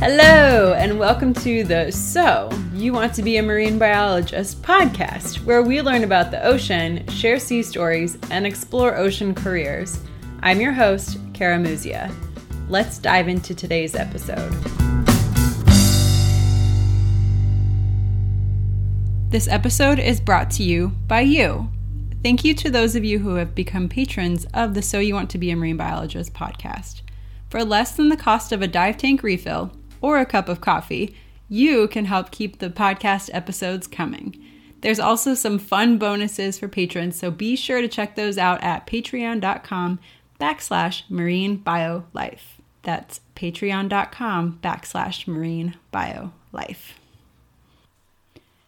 Hello, 0.00 0.72
and 0.72 0.98
welcome 0.98 1.34
to 1.34 1.62
the 1.62 1.92
So 1.92 2.48
You 2.72 2.94
Want 2.94 3.12
to 3.16 3.22
Be 3.22 3.36
a 3.36 3.42
Marine 3.42 3.78
Biologist 3.78 4.62
podcast, 4.62 5.44
where 5.44 5.60
we 5.60 5.82
learn 5.82 6.04
about 6.04 6.30
the 6.30 6.42
ocean, 6.42 7.06
share 7.08 7.38
sea 7.38 7.62
stories, 7.62 8.16
and 8.30 8.46
explore 8.46 8.96
ocean 8.96 9.34
careers. 9.34 10.00
I'm 10.42 10.58
your 10.58 10.72
host, 10.72 11.18
Kara 11.34 11.58
Muzia. 11.58 12.10
Let's 12.70 12.96
dive 12.96 13.28
into 13.28 13.54
today's 13.54 13.94
episode. 13.94 14.50
This 19.28 19.48
episode 19.48 19.98
is 19.98 20.18
brought 20.18 20.50
to 20.52 20.62
you 20.62 20.92
by 21.08 21.20
you. 21.20 21.68
Thank 22.22 22.42
you 22.42 22.54
to 22.54 22.70
those 22.70 22.96
of 22.96 23.04
you 23.04 23.18
who 23.18 23.34
have 23.34 23.54
become 23.54 23.86
patrons 23.86 24.46
of 24.54 24.72
the 24.72 24.80
So 24.80 24.98
You 24.98 25.12
Want 25.12 25.28
to 25.28 25.38
Be 25.38 25.50
a 25.50 25.56
Marine 25.56 25.76
Biologist 25.76 26.32
podcast. 26.32 27.02
For 27.50 27.62
less 27.64 27.96
than 27.96 28.08
the 28.08 28.16
cost 28.16 28.50
of 28.50 28.62
a 28.62 28.68
dive 28.68 28.96
tank 28.96 29.22
refill, 29.22 29.72
or 30.00 30.18
a 30.18 30.26
cup 30.26 30.48
of 30.48 30.60
coffee, 30.60 31.14
you 31.48 31.88
can 31.88 32.04
help 32.04 32.30
keep 32.30 32.58
the 32.58 32.70
podcast 32.70 33.30
episodes 33.32 33.86
coming. 33.86 34.40
There's 34.80 35.00
also 35.00 35.34
some 35.34 35.58
fun 35.58 35.98
bonuses 35.98 36.58
for 36.58 36.68
patrons, 36.68 37.16
so 37.16 37.30
be 37.30 37.56
sure 37.56 37.80
to 37.80 37.88
check 37.88 38.16
those 38.16 38.38
out 38.38 38.62
at 38.62 38.86
patreon.com 38.86 39.98
backslash 40.40 41.02
marine 41.10 41.62
life. 42.14 42.60
That's 42.82 43.20
patreon.com 43.36 44.58
backslash 44.62 45.26
marine 45.26 45.76
life. 46.52 46.98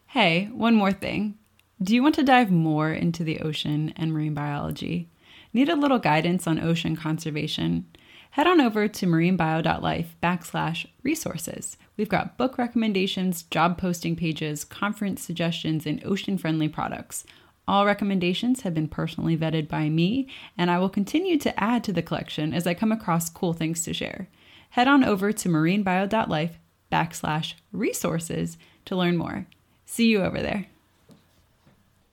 Hey, 0.08 0.50
one 0.52 0.74
more 0.74 0.92
thing. 0.92 1.38
Do 1.82 1.94
you 1.94 2.02
want 2.02 2.14
to 2.16 2.22
dive 2.22 2.50
more 2.50 2.92
into 2.92 3.24
the 3.24 3.40
ocean 3.40 3.94
and 3.96 4.12
marine 4.12 4.34
biology? 4.34 5.08
Need 5.54 5.70
a 5.70 5.76
little 5.76 5.98
guidance 5.98 6.46
on 6.46 6.60
ocean 6.60 6.96
conservation? 6.96 7.86
Head 8.32 8.46
on 8.46 8.62
over 8.62 8.88
to 8.88 9.06
marinebio.life 9.06 10.16
backslash 10.22 10.86
resources. 11.02 11.76
We've 11.98 12.08
got 12.08 12.38
book 12.38 12.56
recommendations, 12.56 13.42
job 13.44 13.76
posting 13.76 14.16
pages, 14.16 14.64
conference 14.64 15.22
suggestions, 15.22 15.84
and 15.84 16.02
ocean 16.02 16.38
friendly 16.38 16.68
products. 16.68 17.24
All 17.68 17.84
recommendations 17.84 18.62
have 18.62 18.72
been 18.72 18.88
personally 18.88 19.36
vetted 19.36 19.68
by 19.68 19.90
me, 19.90 20.28
and 20.56 20.70
I 20.70 20.78
will 20.78 20.88
continue 20.88 21.38
to 21.40 21.62
add 21.62 21.84
to 21.84 21.92
the 21.92 22.00
collection 22.00 22.54
as 22.54 22.66
I 22.66 22.72
come 22.72 22.90
across 22.90 23.28
cool 23.28 23.52
things 23.52 23.82
to 23.84 23.92
share. 23.92 24.28
Head 24.70 24.88
on 24.88 25.04
over 25.04 25.30
to 25.30 25.48
marinebio.life 25.50 26.58
backslash 26.90 27.52
resources 27.70 28.56
to 28.86 28.96
learn 28.96 29.18
more. 29.18 29.46
See 29.84 30.06
you 30.06 30.22
over 30.22 30.40
there. 30.40 30.68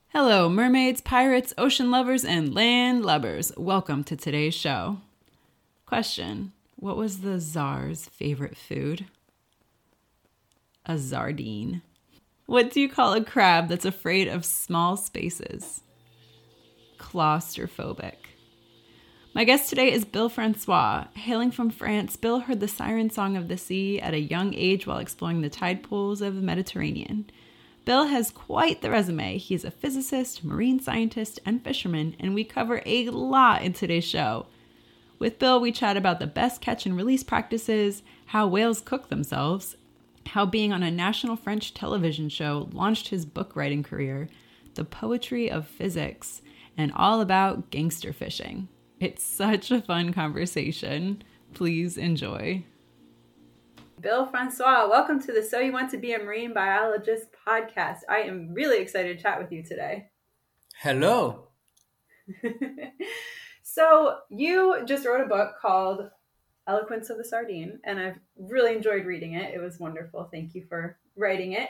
Hello, 0.09 0.50
mermaids, 0.50 1.00
pirates, 1.00 1.54
ocean 1.58 1.92
lovers, 1.92 2.26
and 2.26 2.54
land 2.54 3.06
lubbers. 3.06 3.54
Welcome 3.56 4.04
to 4.04 4.17
today's 4.17 4.54
show. 4.54 4.98
Question 5.90 6.52
What 6.76 6.98
was 6.98 7.22
the 7.22 7.40
czar's 7.40 8.06
favorite 8.06 8.56
food? 8.56 9.08
A 10.86 10.94
zardine. 10.94 11.82
What 12.45 12.70
do 12.70 12.80
you 12.80 12.88
call 12.88 13.14
a 13.14 13.23
crab 13.23 13.70
that's 13.70 13.86
afraid 13.86 14.28
of 14.28 14.45
small 14.45 14.98
spaces? 14.98 15.82
Claustrophobic. 17.00 18.17
My 19.34 19.44
guest 19.45 19.67
today 19.67 19.92
is 19.92 20.06
Bill 20.06 20.30
Francois. 20.30 21.06
Hailing 21.16 21.50
from 21.50 21.72
France, 21.72 22.16
Bill 22.17 22.42
heard 22.42 22.60
the 22.60 22.67
siren 22.67 23.10
song 23.10 23.36
of 23.36 23.48
the 23.48 23.58
sea 23.58 24.00
at 24.00 24.14
a 24.14 24.20
young 24.20 24.54
age 24.54 24.86
while 24.86 25.00
exploring 25.00 25.42
the 25.42 25.50
tide 25.50 25.82
pools 25.82 26.22
of 26.22 26.36
the 26.36 26.42
Mediterranean. 26.42 27.32
Bill 27.86 28.06
has 28.06 28.30
quite 28.30 28.84
the 28.84 28.92
resume. 28.92 29.40
He's 29.40 29.66
a 29.66 29.72
physicist, 29.72 30.44
marine 30.44 30.80
scientist, 30.80 31.40
and 31.48 31.64
fisherman, 31.64 32.16
and 32.20 32.36
we 32.36 32.44
cover 32.44 32.84
a 32.86 33.10
lot 33.10 33.64
in 33.64 33.73
today's 33.73 34.06
show. 34.06 34.45
With 35.20 35.38
Bill, 35.38 35.59
we 35.59 35.73
chat 35.73 35.98
about 35.98 36.20
the 36.20 36.28
best 36.28 36.62
catch 36.62 36.86
and 36.86 36.95
release 36.95 37.23
practices, 37.23 38.03
how 38.28 38.48
whales 38.48 38.80
cook 38.80 39.09
themselves, 39.09 39.76
how 40.28 40.45
being 40.45 40.72
on 40.72 40.81
a 40.81 40.89
national 40.89 41.36
French 41.36 41.73
television 41.73 42.30
show 42.30 42.70
launched 42.72 43.09
his 43.09 43.26
book 43.26 43.53
writing 43.53 43.84
career, 43.84 44.30
the 44.76 44.86
poetry 44.86 45.52
of 45.52 45.67
physics, 45.67 46.42
and 46.77 46.93
all 46.93 47.20
about 47.20 47.70
gangster 47.70 48.14
fishing. 48.14 48.70
It's 49.02 49.21
such 49.21 49.71
a 49.71 49.82
fun 49.82 50.14
conversation. 50.14 51.22
Please 51.54 51.98
enjoy. 51.98 52.64
Bill 53.99 54.26
Francois, 54.26 54.88
welcome 54.88 55.22
to 55.23 55.33
the 55.33 55.43
So 55.43 55.60
You 55.60 55.73
Want 55.73 55.92
to 55.92 55.98
Be 55.98 56.14
a 56.14 56.20
Marine 56.20 56.54
Biologist 56.54 57.26
podcast. 57.45 57.99
I 58.08 58.20
am 58.20 58.54
really 58.54 58.82
excited 58.82 59.17
to 59.17 59.22
chat 59.22 59.42
with 59.42 59.52
you 59.52 59.64
today. 59.64 60.11
Hello. 60.82 61.49
So 63.71 64.17
you 64.31 64.81
just 64.85 65.05
wrote 65.05 65.21
a 65.21 65.27
book 65.27 65.52
called 65.61 66.09
Eloquence 66.67 67.11
of 67.11 67.17
the 67.17 67.23
Sardine, 67.23 67.80
and 67.83 67.99
I've 67.99 68.19
really 68.35 68.75
enjoyed 68.75 69.05
reading 69.05 69.33
it. 69.33 69.53
It 69.53 69.59
was 69.59 69.80
wonderful. 69.80 70.27
Thank 70.31 70.55
you 70.55 70.65
for 70.67 70.97
writing 71.15 71.53
it. 71.53 71.69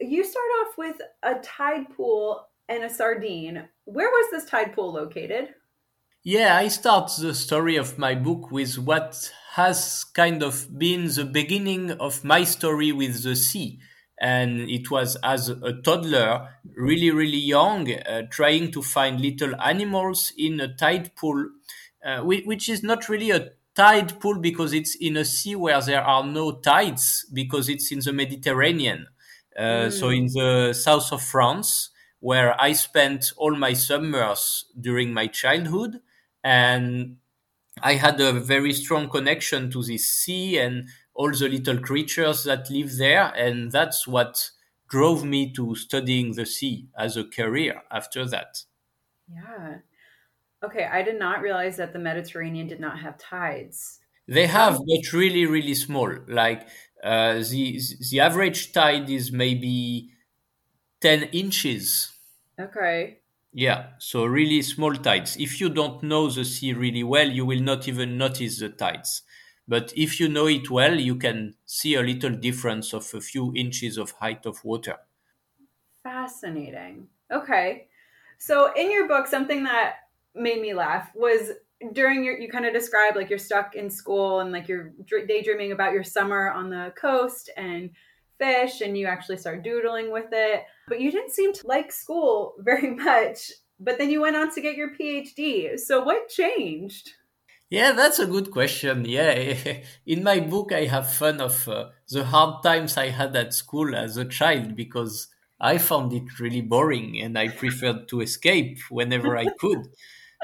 You 0.00 0.24
start 0.24 0.44
off 0.60 0.76
with 0.76 1.00
a 1.22 1.34
tide 1.36 1.86
pool 1.96 2.48
and 2.68 2.82
a 2.82 2.90
sardine. 2.90 3.68
Where 3.84 4.08
was 4.08 4.30
this 4.32 4.50
tide 4.50 4.74
pool 4.74 4.92
located? 4.92 5.54
Yeah, 6.24 6.56
I 6.56 6.66
start 6.66 7.12
the 7.16 7.32
story 7.32 7.76
of 7.76 7.96
my 7.96 8.16
book 8.16 8.50
with 8.50 8.76
what 8.76 9.32
has 9.52 10.02
kind 10.02 10.42
of 10.42 10.76
been 10.76 11.06
the 11.06 11.24
beginning 11.24 11.92
of 11.92 12.24
my 12.24 12.42
story 12.42 12.90
with 12.90 13.22
the 13.22 13.36
sea 13.36 13.78
and 14.18 14.70
it 14.70 14.90
was 14.90 15.16
as 15.22 15.50
a 15.50 15.74
toddler, 15.82 16.48
really, 16.74 17.10
really 17.10 17.38
young, 17.38 17.92
uh, 17.92 18.22
trying 18.30 18.70
to 18.72 18.82
find 18.82 19.20
little 19.20 19.54
animals 19.60 20.32
in 20.38 20.60
a 20.60 20.74
tide 20.74 21.14
pool, 21.16 21.50
uh, 22.04 22.20
which 22.20 22.68
is 22.68 22.82
not 22.82 23.08
really 23.08 23.30
a 23.30 23.50
tide 23.74 24.18
pool 24.18 24.38
because 24.38 24.72
it's 24.72 24.94
in 24.94 25.18
a 25.18 25.24
sea 25.24 25.54
where 25.54 25.80
there 25.82 26.02
are 26.02 26.24
no 26.24 26.52
tides 26.52 27.26
because 27.32 27.68
it's 27.68 27.92
in 27.92 28.00
the 28.00 28.12
Mediterranean. 28.12 29.06
Uh, 29.56 29.60
mm. 29.88 29.92
So 29.92 30.08
in 30.08 30.26
the 30.26 30.72
south 30.72 31.12
of 31.12 31.22
France, 31.22 31.90
where 32.20 32.58
I 32.60 32.72
spent 32.72 33.32
all 33.36 33.54
my 33.54 33.74
summers 33.74 34.64
during 34.80 35.12
my 35.12 35.26
childhood, 35.26 36.00
and 36.42 37.16
I 37.82 37.94
had 37.94 38.20
a 38.20 38.32
very 38.32 38.72
strong 38.72 39.10
connection 39.10 39.70
to 39.72 39.82
this 39.82 40.08
sea 40.08 40.58
and 40.58 40.88
all 41.16 41.32
the 41.32 41.48
little 41.48 41.78
creatures 41.78 42.44
that 42.44 42.70
live 42.70 42.96
there. 42.96 43.32
And 43.34 43.72
that's 43.72 44.06
what 44.06 44.50
drove 44.88 45.24
me 45.24 45.52
to 45.54 45.74
studying 45.74 46.34
the 46.34 46.46
sea 46.46 46.88
as 46.98 47.16
a 47.16 47.24
career 47.24 47.82
after 47.90 48.24
that. 48.26 48.62
Yeah. 49.28 49.78
Okay, 50.64 50.84
I 50.84 51.02
did 51.02 51.18
not 51.18 51.42
realize 51.42 51.76
that 51.76 51.92
the 51.92 51.98
Mediterranean 51.98 52.66
did 52.66 52.80
not 52.80 52.98
have 53.00 53.18
tides. 53.18 54.00
They 54.28 54.46
have, 54.46 54.78
but 54.78 55.12
really, 55.12 55.46
really 55.46 55.74
small. 55.74 56.12
Like 56.26 56.66
uh, 57.04 57.34
the 57.34 57.80
the 58.10 58.20
average 58.20 58.72
tide 58.72 59.08
is 59.10 59.30
maybe 59.30 60.10
ten 61.00 61.24
inches. 61.24 62.12
Okay. 62.58 63.18
Yeah, 63.52 63.90
so 63.98 64.24
really 64.24 64.60
small 64.62 64.94
tides. 64.94 65.36
If 65.38 65.60
you 65.60 65.68
don't 65.70 66.02
know 66.02 66.28
the 66.28 66.44
sea 66.44 66.72
really 66.74 67.04
well, 67.04 67.28
you 67.28 67.46
will 67.46 67.60
not 67.62 67.88
even 67.88 68.18
notice 68.18 68.58
the 68.60 68.68
tides. 68.68 69.22
But 69.68 69.92
if 69.96 70.20
you 70.20 70.28
know 70.28 70.46
it 70.46 70.70
well, 70.70 70.98
you 70.98 71.16
can 71.16 71.54
see 71.64 71.94
a 71.94 72.02
little 72.02 72.30
difference 72.30 72.92
of 72.92 73.12
a 73.12 73.20
few 73.20 73.52
inches 73.54 73.98
of 73.98 74.12
height 74.12 74.46
of 74.46 74.64
water. 74.64 74.96
Fascinating. 76.02 77.08
Okay. 77.32 77.88
So 78.38 78.72
in 78.74 78.92
your 78.92 79.08
book, 79.08 79.26
something 79.26 79.64
that 79.64 79.96
made 80.34 80.60
me 80.60 80.74
laugh 80.74 81.10
was 81.14 81.50
during 81.92 82.24
your 82.24 82.38
you 82.38 82.48
kind 82.48 82.64
of 82.64 82.72
describe 82.72 83.16
like 83.16 83.28
you're 83.28 83.38
stuck 83.38 83.74
in 83.74 83.90
school 83.90 84.40
and 84.40 84.52
like 84.52 84.68
you're 84.68 84.92
daydreaming 85.26 85.72
about 85.72 85.92
your 85.92 86.04
summer 86.04 86.50
on 86.50 86.70
the 86.70 86.92
coast 86.98 87.50
and 87.56 87.90
fish 88.38 88.80
and 88.80 88.96
you 88.96 89.06
actually 89.06 89.36
start 89.36 89.62
doodling 89.62 90.10
with 90.10 90.28
it 90.32 90.64
but 90.88 91.00
you 91.00 91.10
didn't 91.10 91.32
seem 91.32 91.52
to 91.52 91.66
like 91.66 91.92
school 91.92 92.54
very 92.60 92.94
much 92.94 93.50
but 93.78 93.98
then 93.98 94.10
you 94.10 94.22
went 94.22 94.36
on 94.36 94.52
to 94.54 94.60
get 94.60 94.76
your 94.76 94.90
phd 94.96 95.78
so 95.78 96.02
what 96.02 96.28
changed 96.28 97.12
yeah, 97.70 97.92
that's 97.92 98.18
a 98.18 98.26
good 98.26 98.50
question. 98.50 99.04
Yeah, 99.04 99.56
in 100.06 100.22
my 100.22 100.40
book, 100.40 100.72
I 100.72 100.84
have 100.84 101.12
fun 101.12 101.40
of 101.40 101.68
uh, 101.68 101.86
the 102.08 102.24
hard 102.24 102.62
times 102.62 102.96
I 102.96 103.08
had 103.08 103.34
at 103.36 103.54
school 103.54 103.94
as 103.94 104.16
a 104.16 104.24
child 104.24 104.76
because 104.76 105.28
I 105.60 105.78
found 105.78 106.12
it 106.12 106.38
really 106.38 106.60
boring 106.60 107.20
and 107.20 107.36
I 107.38 107.48
preferred 107.48 108.08
to 108.08 108.20
escape 108.20 108.78
whenever 108.90 109.36
I 109.36 109.46
could, 109.58 109.88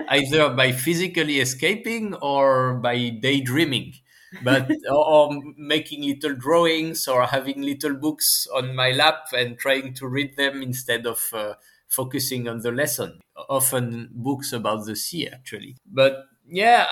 either 0.08 0.50
by 0.50 0.72
physically 0.72 1.38
escaping 1.38 2.14
or 2.14 2.74
by 2.74 3.10
daydreaming, 3.10 3.94
but 4.42 4.70
or 4.90 5.30
making 5.56 6.02
little 6.02 6.34
drawings 6.34 7.06
or 7.06 7.26
having 7.26 7.62
little 7.62 7.94
books 7.94 8.48
on 8.54 8.74
my 8.74 8.90
lap 8.90 9.26
and 9.32 9.58
trying 9.58 9.94
to 9.94 10.08
read 10.08 10.36
them 10.36 10.62
instead 10.62 11.06
of 11.06 11.28
uh, 11.32 11.54
focusing 11.88 12.48
on 12.48 12.60
the 12.62 12.72
lesson. 12.72 13.20
Often 13.48 14.10
books 14.12 14.52
about 14.52 14.86
the 14.86 14.96
sea, 14.96 15.28
actually. 15.28 15.76
But 15.86 16.24
yeah, 16.48 16.86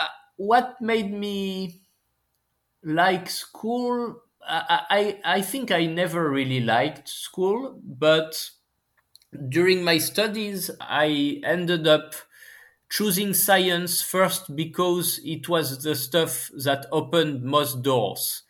what 0.48 0.80
made 0.80 1.12
me 1.12 1.82
like 2.82 3.28
school 3.28 4.22
I, 4.46 4.80
I, 5.24 5.36
I 5.38 5.42
think 5.42 5.70
I 5.70 5.84
never 5.86 6.30
really 6.30 6.60
liked 6.60 7.08
school, 7.08 7.78
but 7.84 8.50
during 9.48 9.84
my 9.84 9.98
studies, 9.98 10.70
I 10.80 11.40
ended 11.44 11.86
up 11.86 12.14
choosing 12.90 13.34
science 13.34 14.02
first 14.02 14.56
because 14.56 15.20
it 15.24 15.48
was 15.48 15.82
the 15.84 15.94
stuff 15.96 16.50
that 16.64 16.86
opened 16.92 17.42
most 17.44 17.82
doors. 17.82 18.44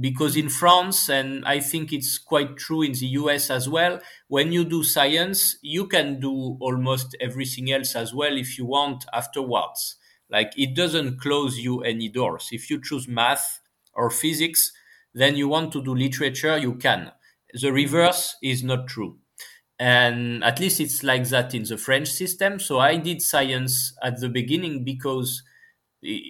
because 0.00 0.36
in 0.36 0.48
France, 0.50 1.08
and 1.10 1.44
I 1.46 1.60
think 1.60 1.92
it's 1.92 2.18
quite 2.18 2.56
true 2.58 2.82
in 2.82 2.92
the 2.92 3.08
US 3.22 3.50
as 3.50 3.68
well, 3.68 4.00
when 4.28 4.52
you 4.52 4.64
do 4.64 4.82
science, 4.84 5.56
you 5.62 5.86
can 5.88 6.20
do 6.20 6.58
almost 6.60 7.16
everything 7.20 7.72
else 7.72 7.96
as 7.96 8.14
well 8.14 8.36
if 8.36 8.58
you 8.58 8.66
want 8.66 9.06
afterwards. 9.12 9.96
Like 10.30 10.52
it 10.56 10.74
doesn't 10.74 11.20
close 11.20 11.58
you 11.58 11.82
any 11.82 12.08
doors. 12.08 12.48
If 12.52 12.70
you 12.70 12.80
choose 12.82 13.06
math 13.06 13.60
or 13.94 14.10
physics, 14.10 14.72
then 15.14 15.36
you 15.36 15.48
want 15.48 15.72
to 15.72 15.82
do 15.82 15.94
literature, 15.94 16.58
you 16.58 16.74
can. 16.74 17.12
The 17.52 17.72
reverse 17.72 18.36
is 18.42 18.62
not 18.62 18.86
true. 18.86 19.18
And 19.78 20.42
at 20.42 20.58
least 20.58 20.80
it's 20.80 21.02
like 21.02 21.28
that 21.28 21.54
in 21.54 21.64
the 21.64 21.76
French 21.76 22.08
system. 22.08 22.58
So 22.58 22.78
I 22.80 22.96
did 22.96 23.22
science 23.22 23.94
at 24.02 24.20
the 24.20 24.28
beginning 24.28 24.84
because 24.84 25.42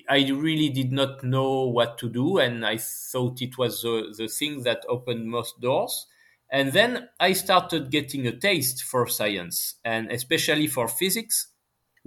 I 0.09 0.31
really 0.31 0.69
did 0.69 0.93
not 0.93 1.23
know 1.23 1.67
what 1.67 1.99
to 1.99 2.09
do, 2.09 2.39
and 2.39 2.65
I 2.65 2.79
thought 2.79 3.43
it 3.43 3.59
was 3.59 3.83
the, 3.83 4.15
the 4.17 4.29
thing 4.29 4.63
that 4.63 4.85
opened 4.89 5.29
most 5.29 5.61
doors. 5.61 6.07
And 6.51 6.73
then 6.73 7.09
I 7.19 7.33
started 7.33 7.91
getting 7.91 8.27
a 8.27 8.37
taste 8.37 8.85
for 8.85 9.07
science, 9.07 9.75
and 9.85 10.11
especially 10.11 10.69
for 10.69 10.89
physics, 10.89 11.49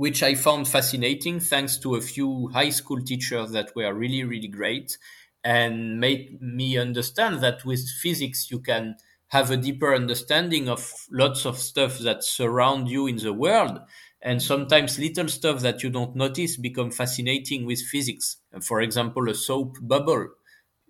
which 0.01 0.23
I 0.23 0.33
found 0.35 0.67
fascinating 0.67 1.41
thanks 1.41 1.77
to 1.79 1.95
a 1.95 2.01
few 2.01 2.47
high 2.53 2.69
school 2.69 3.01
teachers 3.01 3.51
that 3.51 3.75
were 3.75 3.93
really, 3.93 4.23
really 4.23 4.47
great 4.47 4.97
and 5.43 5.99
made 5.99 6.41
me 6.41 6.77
understand 6.77 7.41
that 7.41 7.65
with 7.65 7.83
physics 8.01 8.49
you 8.49 8.59
can 8.59 8.95
have 9.27 9.51
a 9.51 9.57
deeper 9.57 9.93
understanding 9.93 10.69
of 10.69 10.81
lots 11.11 11.45
of 11.45 11.57
stuff 11.59 11.99
that 11.99 12.23
surround 12.23 12.87
you 12.89 13.07
in 13.07 13.17
the 13.17 13.33
world 13.33 13.79
and 14.21 14.41
sometimes 14.41 14.97
little 14.99 15.27
stuff 15.27 15.59
that 15.61 15.83
you 15.83 15.89
don't 15.89 16.15
notice 16.15 16.55
become 16.57 16.91
fascinating 16.91 17.65
with 17.65 17.81
physics. 17.81 18.37
For 18.61 18.79
example, 18.81 19.29
a 19.29 19.35
soap 19.35 19.75
bubble, 19.81 20.29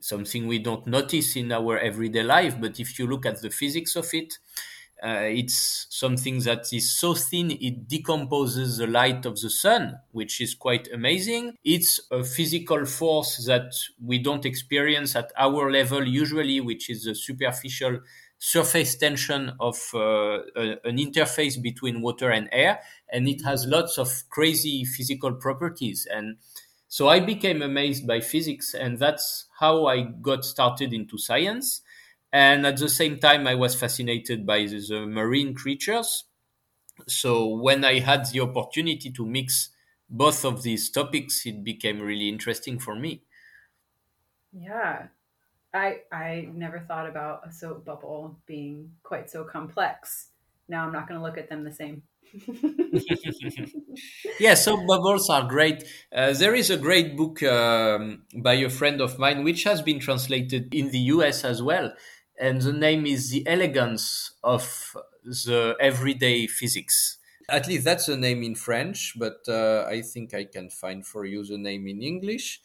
something 0.02 0.48
we 0.48 0.60
don't 0.60 0.88
notice 0.88 1.36
in 1.36 1.52
our 1.52 1.78
everyday 1.80 2.24
life, 2.24 2.60
but 2.62 2.80
if 2.80 2.98
you 3.00 3.08
look 3.08 3.26
at 3.26 3.42
the 3.42 3.50
physics 3.50 3.96
of 3.96 4.10
it, 4.14 4.34
uh, 5.04 5.22
it's 5.24 5.88
something 5.90 6.40
that 6.42 6.74
is 6.74 6.92
so 6.92 7.14
thin 7.14 7.52
it 7.52 7.88
decomposes 7.88 8.78
the 8.78 8.88
light 8.88 9.26
of 9.26 9.40
the 9.40 9.50
sun, 9.50 9.98
which 10.12 10.42
is 10.42 10.54
quite 10.54 10.88
amazing. 10.94 11.56
It's 11.64 12.00
a 12.12 12.24
physical 12.24 12.86
force 12.86 13.46
that 13.46 13.74
we 14.04 14.20
don't 14.20 14.46
experience 14.46 15.16
at 15.16 15.32
our 15.38 15.72
level 15.72 16.06
usually, 16.06 16.60
which 16.60 16.90
is 16.90 17.04
the 17.06 17.16
superficial 17.16 18.00
surface 18.40 18.96
tension 18.96 19.52
of 19.60 19.78
uh, 19.94 20.40
a, 20.56 20.78
an 20.86 20.98
interface 20.98 21.62
between 21.62 22.02
water 22.02 22.32
and 22.32 22.48
air, 22.52 22.80
and 23.12 23.28
it 23.28 23.44
has 23.44 23.66
lots 23.66 23.98
of 23.98 24.24
crazy 24.30 24.86
physical 24.86 25.34
properties. 25.34 26.08
And 26.12 26.38
so 26.88 27.08
I 27.08 27.20
became 27.20 27.62
amazed 27.62 28.08
by 28.08 28.22
physics, 28.22 28.74
and 28.74 28.98
that's 28.98 29.46
how 29.60 29.86
I 29.86 30.04
got 30.04 30.44
started 30.46 30.94
into 30.94 31.18
science. 31.18 31.82
And 32.32 32.66
at 32.66 32.78
the 32.78 32.90
same 32.90 33.20
time, 33.20 33.48
I 33.48 33.56
was 33.56 33.76
fascinated 33.76 34.46
by 34.46 34.66
the, 34.66 34.80
the 34.88 35.06
marine 35.08 35.56
creatures. 35.56 36.26
So 37.08 37.48
when 37.48 37.84
I 37.86 38.00
had 38.00 38.26
the 38.32 38.42
opportunity 38.42 39.12
to 39.12 39.26
mix 39.26 39.70
both 40.10 40.44
of 40.46 40.64
these 40.64 40.90
topics, 40.90 41.46
it 41.46 41.64
became 41.64 42.00
really 42.02 42.30
interesting 42.30 42.80
for 42.80 42.96
me. 42.96 43.24
Yeah, 44.52 45.08
I 45.74 46.02
I 46.12 46.50
never 46.54 46.80
thought 46.80 47.10
about 47.10 47.48
a 47.48 47.52
soap 47.52 47.86
bubble 47.86 48.40
being 48.46 48.96
quite 49.04 49.30
so 49.30 49.44
complex. 49.44 50.32
Now 50.68 50.86
I'm 50.86 50.94
not 50.94 51.08
going 51.08 51.20
to 51.20 51.26
look 51.26 51.38
at 51.38 51.50
them 51.50 51.64
the 51.64 51.72
same. 51.72 52.04
yeah, 54.40 54.54
soap 54.54 54.86
bubbles 54.88 55.30
are 55.30 55.48
great. 55.48 55.84
Uh, 56.14 56.34
there 56.34 56.56
is 56.56 56.70
a 56.70 56.78
great 56.78 57.18
book 57.18 57.42
um, 57.44 58.24
by 58.36 58.54
a 58.54 58.70
friend 58.70 59.02
of 59.02 59.20
mine 59.20 59.44
which 59.44 59.64
has 59.64 59.82
been 59.82 60.00
translated 60.00 60.74
in 60.74 60.92
the 60.92 61.00
US 61.16 61.44
as 61.44 61.62
well, 61.62 61.94
and 62.40 62.62
the 62.62 62.74
name 62.74 63.06
is 63.06 63.30
The 63.30 63.46
Elegance 63.46 64.32
of 64.44 64.96
the 65.24 65.76
Everyday 65.80 66.48
Physics. 66.48 67.18
At 67.50 67.68
least 67.68 67.84
that's 67.84 68.06
the 68.06 68.16
name 68.16 68.44
in 68.44 68.56
French, 68.56 69.14
but 69.18 69.40
uh, 69.48 69.86
I 69.88 70.02
think 70.02 70.34
I 70.34 70.46
can 70.46 70.70
find 70.70 71.06
for 71.06 71.26
you 71.26 71.44
the 71.44 71.58
name 71.58 71.88
in 71.88 72.02
English. 72.02 72.62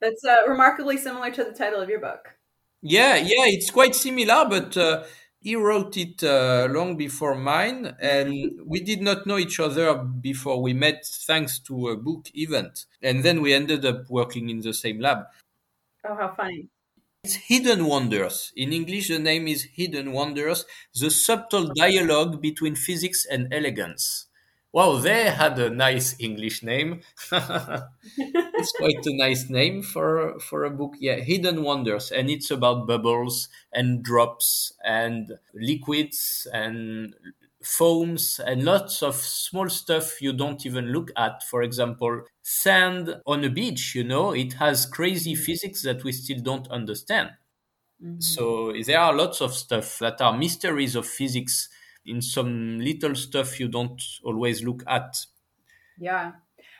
That's 0.00 0.24
uh, 0.24 0.48
remarkably 0.48 0.96
similar 0.96 1.30
to 1.32 1.44
the 1.44 1.52
title 1.52 1.80
of 1.80 1.88
your 1.88 2.00
book. 2.00 2.36
Yeah, 2.80 3.16
yeah, 3.16 3.46
it's 3.46 3.70
quite 3.70 3.94
similar, 3.94 4.46
but 4.48 4.76
uh, 4.76 5.04
he 5.40 5.56
wrote 5.56 5.96
it 5.96 6.22
uh, 6.22 6.68
long 6.70 6.96
before 6.96 7.34
mine, 7.34 7.96
and 8.00 8.60
we 8.64 8.80
did 8.80 9.02
not 9.02 9.26
know 9.26 9.38
each 9.38 9.60
other 9.60 9.94
before 9.96 10.62
we 10.62 10.72
met, 10.72 11.04
thanks 11.04 11.58
to 11.60 11.88
a 11.88 11.96
book 11.96 12.28
event, 12.34 12.86
and 13.02 13.22
then 13.22 13.42
we 13.42 13.52
ended 13.52 13.84
up 13.84 14.08
working 14.08 14.48
in 14.48 14.60
the 14.60 14.72
same 14.72 15.00
lab. 15.00 15.24
Oh, 16.06 16.14
how 16.14 16.34
funny! 16.34 16.68
It's 17.24 17.36
Hidden 17.36 17.86
Wonders. 17.86 18.52
In 18.54 18.72
English, 18.72 19.08
the 19.08 19.18
name 19.18 19.48
is 19.48 19.62
Hidden 19.64 20.12
Wonders: 20.12 20.66
the 20.94 21.10
subtle 21.10 21.72
dialogue 21.74 22.42
between 22.42 22.76
physics 22.76 23.24
and 23.24 23.52
elegance. 23.52 24.26
Wow, 24.72 24.98
they 24.98 25.30
had 25.30 25.58
a 25.58 25.70
nice 25.70 26.14
English 26.20 26.62
name. 26.62 27.00
it's 27.32 28.72
quite 28.72 29.06
a 29.06 29.16
nice 29.16 29.48
name 29.48 29.82
for 29.82 30.38
for 30.38 30.64
a 30.64 30.70
book. 30.70 30.96
Yeah, 31.00 31.16
Hidden 31.16 31.62
Wonders, 31.62 32.12
and 32.12 32.28
it's 32.28 32.50
about 32.50 32.86
bubbles 32.86 33.48
and 33.72 34.02
drops 34.02 34.74
and 34.84 35.38
liquids 35.54 36.46
and 36.52 37.14
foams 37.64 38.40
and 38.44 38.64
lots 38.64 39.02
of 39.02 39.14
small 39.16 39.68
stuff 39.68 40.20
you 40.20 40.32
don't 40.32 40.64
even 40.66 40.92
look 40.92 41.10
at. 41.16 41.42
For 41.44 41.62
example, 41.62 42.22
sand 42.42 43.16
on 43.26 43.44
a 43.44 43.50
beach. 43.50 43.94
You 43.94 44.04
know, 44.04 44.32
it 44.32 44.54
has 44.54 44.86
crazy 44.86 45.34
physics 45.34 45.82
that 45.82 46.04
we 46.04 46.12
still 46.12 46.40
don't 46.40 46.68
understand. 46.68 47.30
Mm-hmm. 48.02 48.20
So 48.20 48.72
there 48.86 49.00
are 49.00 49.14
lots 49.14 49.40
of 49.40 49.54
stuff 49.54 49.98
that 49.98 50.20
are 50.20 50.36
mysteries 50.36 50.96
of 50.96 51.06
physics 51.06 51.68
in 52.06 52.20
some 52.20 52.78
little 52.78 53.14
stuff 53.14 53.58
you 53.58 53.68
don't 53.68 54.02
always 54.24 54.62
look 54.62 54.82
at. 54.86 55.16
Yeah. 55.98 56.32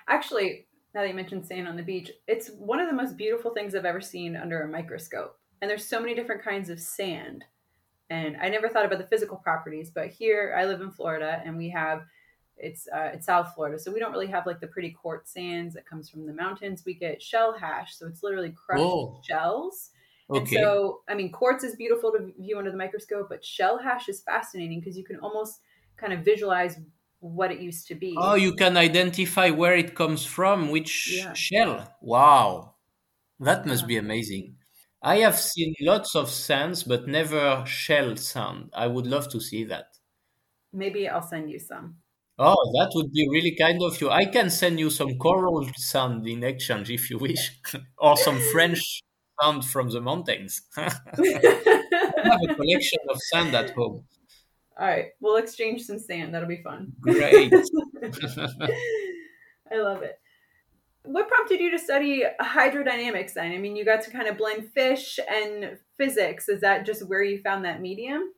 Actually, 0.09 0.67
now 0.95 1.01
that 1.01 1.09
you 1.09 1.15
mentioned 1.15 1.47
sand 1.47 1.67
on 1.67 1.77
the 1.77 1.83
beach, 1.83 2.11
it's 2.29 2.51
one 2.59 2.81
of 2.81 2.89
the 2.89 2.95
most 2.95 3.17
beautiful 3.17 3.53
things 3.53 3.75
I've 3.75 3.85
ever 3.85 4.01
seen 4.01 4.37
under 4.37 4.63
a 4.63 4.69
microscope. 4.69 5.39
And 5.61 5.71
there's 5.71 5.87
so 5.87 5.99
many 5.99 6.15
different 6.15 6.43
kinds 6.43 6.69
of 6.69 6.79
sand. 6.79 7.45
And 8.11 8.37
I 8.37 8.49
never 8.49 8.69
thought 8.69 8.85
about 8.85 8.99
the 8.99 9.06
physical 9.06 9.39
properties, 9.39 9.91
but 9.91 10.09
here 10.09 10.55
I 10.56 10.67
live 10.67 10.81
in 10.81 10.91
Florida 10.91 11.41
and 11.45 11.56
we 11.56 11.71
have 11.71 12.03
it's 12.56 12.87
uh, 12.95 13.11
it's 13.12 13.27
South 13.27 13.53
Florida, 13.55 13.79
so 13.81 13.91
we 13.91 13.99
don't 13.99 14.12
really 14.12 14.29
have 14.29 14.47
like 14.47 14.61
the 14.61 14.69
pretty 14.69 14.91
quartz 14.91 15.33
sands 15.33 15.75
that 15.75 15.87
comes 15.87 16.09
from 16.09 16.25
the 16.25 16.33
mountains. 16.33 16.85
We 16.87 16.95
get 16.95 17.21
shell 17.21 17.56
hash, 17.59 17.97
so 17.97 18.06
it's 18.06 18.23
literally 18.23 18.55
crushed 18.56 18.85
Whoa. 18.85 19.21
shells 19.29 19.91
Okay. 20.31 20.39
And 20.39 20.49
so, 20.49 21.01
I 21.08 21.15
mean, 21.15 21.31
quartz 21.31 21.65
is 21.65 21.77
beautiful 21.77 22.11
to 22.13 22.32
view 22.39 22.58
under 22.58 22.70
the 22.70 22.77
microscope, 22.77 23.27
but 23.29 23.44
shell 23.44 23.79
hash 23.79 24.08
is 24.08 24.23
fascinating 24.23 24.81
because 24.81 24.96
you 24.96 25.05
can 25.05 25.19
almost 25.20 25.61
kind 25.96 26.13
of 26.13 26.25
visualize 26.25 26.79
what 27.20 27.51
it 27.51 27.61
used 27.61 27.87
to 27.89 27.94
be. 27.94 28.15
Oh, 28.17 28.34
you 28.34 28.55
can 28.55 28.77
identify 28.77 29.51
where 29.51 29.75
it 29.75 29.94
comes 29.94 30.25
from, 30.25 30.70
which 30.70 31.13
yeah. 31.17 31.32
shell. 31.34 31.94
Wow. 32.01 32.75
That 33.41 33.67
must 33.67 33.82
yeah. 33.82 33.89
be 33.89 33.96
amazing. 33.99 34.56
I 35.05 35.19
have 35.19 35.39
seen 35.39 35.75
lots 35.82 36.17
of 36.17 36.31
sands, 36.31 36.82
but 36.82 37.06
never 37.06 37.63
shell 37.67 38.17
sand. 38.17 38.70
I 38.73 38.87
would 38.87 39.06
love 39.06 39.29
to 39.32 39.41
see 39.41 39.65
that. 39.65 39.89
Maybe 40.73 41.06
I'll 41.06 41.20
send 41.20 41.51
you 41.51 41.58
some. 41.58 41.96
Oh, 42.39 42.56
that 42.79 42.91
would 42.94 43.13
be 43.13 43.29
really 43.31 43.55
kind 43.55 43.82
of 43.82 44.01
you. 44.01 44.08
I 44.08 44.25
can 44.25 44.49
send 44.49 44.81
you 44.81 44.89
some 44.89 45.19
coral 45.19 45.69
sand 45.77 46.27
in 46.27 46.43
exchange 46.43 46.91
if 46.91 47.11
you 47.11 47.19
wish, 47.19 47.61
or 47.99 48.17
some 48.17 48.41
French 48.51 49.03
sand 49.43 49.67
from 49.67 49.91
the 49.91 50.01
mountains. 50.01 50.63
I 50.77 50.84
have 50.84 52.41
a 52.49 52.55
collection 52.55 53.01
of 53.11 53.20
sand 53.31 53.55
at 53.55 53.70
home. 53.73 54.06
All 54.81 54.87
right, 54.87 55.08
we'll 55.20 55.37
exchange 55.37 55.82
some 55.82 55.99
sand. 55.99 56.32
That'll 56.32 56.49
be 56.49 56.63
fun. 56.63 56.94
Great. 57.03 57.53
I 59.70 59.77
love 59.77 60.03
it. 60.03 60.19
What 61.05 61.29
prompted 61.29 61.61
you 61.61 61.70
to 61.70 61.79
study 61.79 62.25
hydrodynamics 62.41 63.34
then? 63.34 63.53
I 63.53 63.58
mean, 63.58 63.77
you 63.77 63.84
got 63.84 64.03
to 64.03 64.11
kind 64.11 64.27
of 64.27 64.39
blend 64.39 64.70
fish 64.73 65.19
and 65.31 65.79
physics. 65.99 66.49
Is 66.49 66.63
that 66.63 66.87
just 66.87 67.06
where 67.08 67.23
you 67.23 67.43
found 67.43 67.65
that 67.65 67.81
medium? 67.81 68.32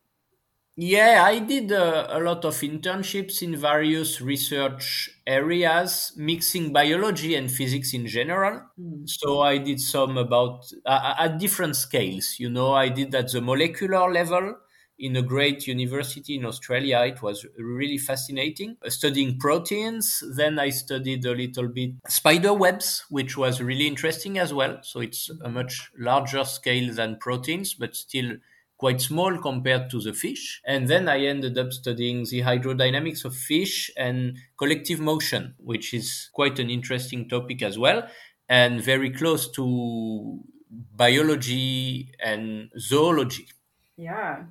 Yeah, 0.78 1.22
I 1.24 1.38
did 1.38 1.72
uh, 1.72 2.06
a 2.10 2.20
lot 2.20 2.44
of 2.44 2.54
internships 2.56 3.40
in 3.40 3.56
various 3.56 4.20
research 4.20 5.08
areas, 5.26 6.12
mixing 6.16 6.70
biology 6.70 7.34
and 7.34 7.50
physics 7.50 7.94
in 7.94 8.06
general. 8.06 8.60
Mm. 8.78 9.08
So 9.08 9.40
I 9.40 9.56
did 9.56 9.80
some 9.80 10.18
about 10.18 10.70
uh, 10.84 11.14
at 11.18 11.38
different 11.38 11.76
scales. 11.76 12.36
You 12.38 12.50
know, 12.50 12.74
I 12.74 12.90
did 12.90 13.14
at 13.14 13.32
the 13.32 13.40
molecular 13.40 14.12
level 14.12 14.56
in 14.98 15.16
a 15.16 15.22
great 15.22 15.66
university 15.66 16.36
in 16.36 16.44
Australia. 16.44 17.00
It 17.00 17.22
was 17.22 17.46
really 17.58 17.98
fascinating. 17.98 18.76
Uh, 18.84 18.90
studying 18.90 19.38
proteins, 19.38 20.22
then 20.36 20.58
I 20.58 20.70
studied 20.70 21.24
a 21.24 21.34
little 21.34 21.68
bit 21.68 21.92
spider 22.08 22.54
webs, 22.54 23.04
which 23.10 23.36
was 23.36 23.60
really 23.60 23.86
interesting 23.86 24.38
as 24.38 24.52
well. 24.52 24.78
So 24.82 25.00
it's 25.00 25.30
a 25.42 25.48
much 25.48 25.90
larger 25.98 26.44
scale 26.44 26.92
than 26.94 27.18
proteins, 27.18 27.74
but 27.74 27.94
still 27.94 28.36
quite 28.78 29.00
small 29.00 29.38
compared 29.38 29.90
to 29.90 30.00
the 30.00 30.12
fish. 30.12 30.60
And 30.66 30.88
then 30.88 31.08
I 31.08 31.24
ended 31.24 31.56
up 31.58 31.72
studying 31.72 32.24
the 32.24 32.42
hydrodynamics 32.42 33.24
of 33.24 33.34
fish 33.34 33.90
and 33.96 34.38
collective 34.58 35.00
motion, 35.00 35.54
which 35.58 35.94
is 35.94 36.28
quite 36.32 36.58
an 36.58 36.70
interesting 36.70 37.28
topic 37.28 37.62
as 37.62 37.78
well, 37.78 38.06
and 38.48 38.82
very 38.82 39.10
close 39.10 39.50
to 39.52 40.40
biology 40.70 42.12
and 42.22 42.70
zoology. 42.78 43.48
Yeah. 43.96 44.44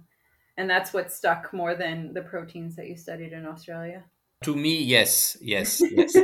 And 0.57 0.69
that's 0.69 0.93
what 0.93 1.11
stuck 1.11 1.51
more 1.53 1.75
than 1.75 2.13
the 2.13 2.21
proteins 2.21 2.75
that 2.77 2.87
you 2.87 2.95
studied 2.95 3.33
in 3.33 3.45
Australia? 3.45 4.03
To 4.43 4.55
me, 4.55 4.81
yes, 4.83 5.37
yes, 5.41 5.81
yes. 5.81 6.15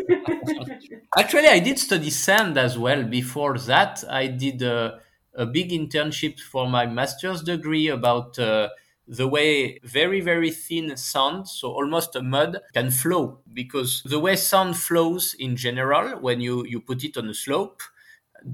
Actually, 1.18 1.48
I 1.48 1.60
did 1.60 1.80
study 1.80 2.10
sand 2.10 2.58
as 2.58 2.78
well. 2.78 3.04
Before 3.04 3.58
that, 3.58 4.04
I 4.10 4.28
did 4.28 4.62
a, 4.62 5.00
a 5.34 5.46
big 5.46 5.72
internship 5.72 6.40
for 6.40 6.70
my 6.70 6.86
master's 6.86 7.42
degree 7.42 7.88
about 7.88 8.38
uh, 8.38 8.70
the 9.08 9.28
way 9.28 9.80
very, 9.84 10.22
very 10.22 10.52
thin 10.52 10.96
sand, 10.96 11.48
so 11.48 11.70
almost 11.70 12.16
a 12.16 12.22
mud, 12.22 12.60
can 12.74 12.92
flow. 12.92 13.40
Because 13.52 14.04
the 14.06 14.20
way 14.20 14.36
sand 14.36 14.78
flows 14.78 15.34
in 15.38 15.56
general, 15.56 16.20
when 16.20 16.42
you, 16.42 16.66
you 16.66 16.80
put 16.80 17.04
it 17.04 17.18
on 17.18 17.28
a 17.28 17.34
slope, 17.34 17.82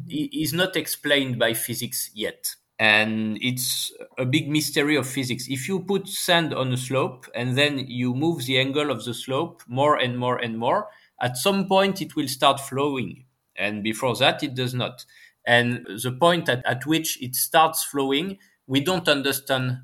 is 0.09 0.53
not 0.53 0.75
explained 0.75 1.37
by 1.37 1.53
physics 1.53 2.09
yet 2.13 2.55
and 2.79 3.37
it's 3.41 3.91
a 4.17 4.25
big 4.25 4.49
mystery 4.49 4.95
of 4.95 5.07
physics. 5.07 5.47
If 5.49 5.67
you 5.67 5.79
put 5.79 6.07
sand 6.07 6.53
on 6.53 6.71
a 6.71 6.77
slope 6.77 7.25
and 7.33 7.57
then 7.57 7.79
you 7.87 8.13
move 8.13 8.45
the 8.45 8.59
angle 8.59 8.91
of 8.91 9.03
the 9.03 9.13
slope 9.13 9.63
more 9.67 9.97
and 9.97 10.17
more 10.17 10.37
and 10.37 10.57
more, 10.59 10.87
at 11.19 11.37
some 11.37 11.67
point 11.67 12.01
it 12.01 12.15
will 12.15 12.27
start 12.27 12.59
flowing. 12.59 13.25
And 13.55 13.83
before 13.83 14.15
that, 14.17 14.43
it 14.43 14.53
does 14.53 14.75
not. 14.75 15.05
And 15.45 15.87
the 16.03 16.11
point 16.11 16.49
at, 16.49 16.63
at 16.65 16.85
which 16.85 17.21
it 17.21 17.35
starts 17.35 17.83
flowing, 17.83 18.37
we 18.67 18.81
don't 18.81 19.07
understand 19.07 19.79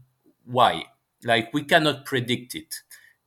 why. 0.45 0.83
Like 1.23 1.53
we 1.53 1.63
cannot 1.63 2.05
predict 2.05 2.53
it 2.53 2.75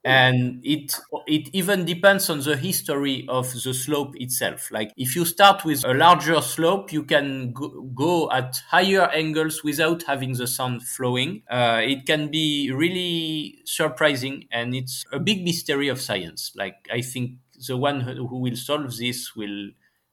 and 0.07 0.61
it 0.65 0.95
it 1.27 1.49
even 1.53 1.85
depends 1.85 2.31
on 2.31 2.39
the 2.41 2.57
history 2.57 3.27
of 3.29 3.53
the 3.53 3.75
slope 3.75 4.15
itself. 4.17 4.71
Like 4.71 4.93
if 4.97 5.17
you 5.17 5.25
start 5.25 5.65
with 5.65 5.85
a 5.85 5.95
larger 5.95 6.41
slope 6.41 6.93
you 6.93 7.03
can 7.03 7.53
go, 7.53 7.69
go 7.95 8.31
at 8.31 8.63
higher 8.69 9.09
angles 9.11 9.65
without 9.65 10.05
having 10.05 10.35
the 10.35 10.47
sound 10.47 10.83
flowing. 10.87 11.43
Uh, 11.51 11.81
it 11.85 12.07
can 12.07 12.31
be 12.31 12.71
really 12.73 13.63
surprising 13.65 14.47
and 14.53 14.75
it's 14.77 15.05
a 15.13 15.19
big 15.19 15.43
mystery 15.45 15.89
of 15.89 16.01
science. 16.01 16.53
Like 16.55 16.87
i 16.93 17.01
think 17.01 17.33
the 17.67 17.77
one 17.77 18.01
who 18.03 18.39
will 18.41 18.57
solve 18.57 18.97
this 18.97 19.35
will 19.35 19.71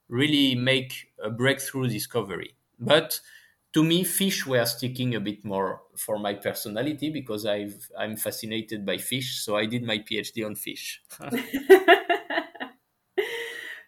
really 0.09 0.55
make 0.55 1.07
a 1.23 1.29
breakthrough 1.29 1.87
discovery. 1.87 2.55
But 2.79 3.19
to 3.73 3.83
me, 3.83 4.03
fish 4.03 4.45
were 4.45 4.65
sticking 4.65 5.15
a 5.15 5.19
bit 5.19 5.43
more 5.43 5.81
for 5.97 6.19
my 6.19 6.35
personality 6.35 7.09
because 7.09 7.45
I've, 7.45 7.89
I'm 7.97 8.15
fascinated 8.15 8.85
by 8.85 8.97
fish. 8.97 9.39
So 9.39 9.57
I 9.57 9.65
did 9.65 9.83
my 9.83 9.97
PhD 9.97 10.45
on 10.45 10.55
fish. 10.55 11.01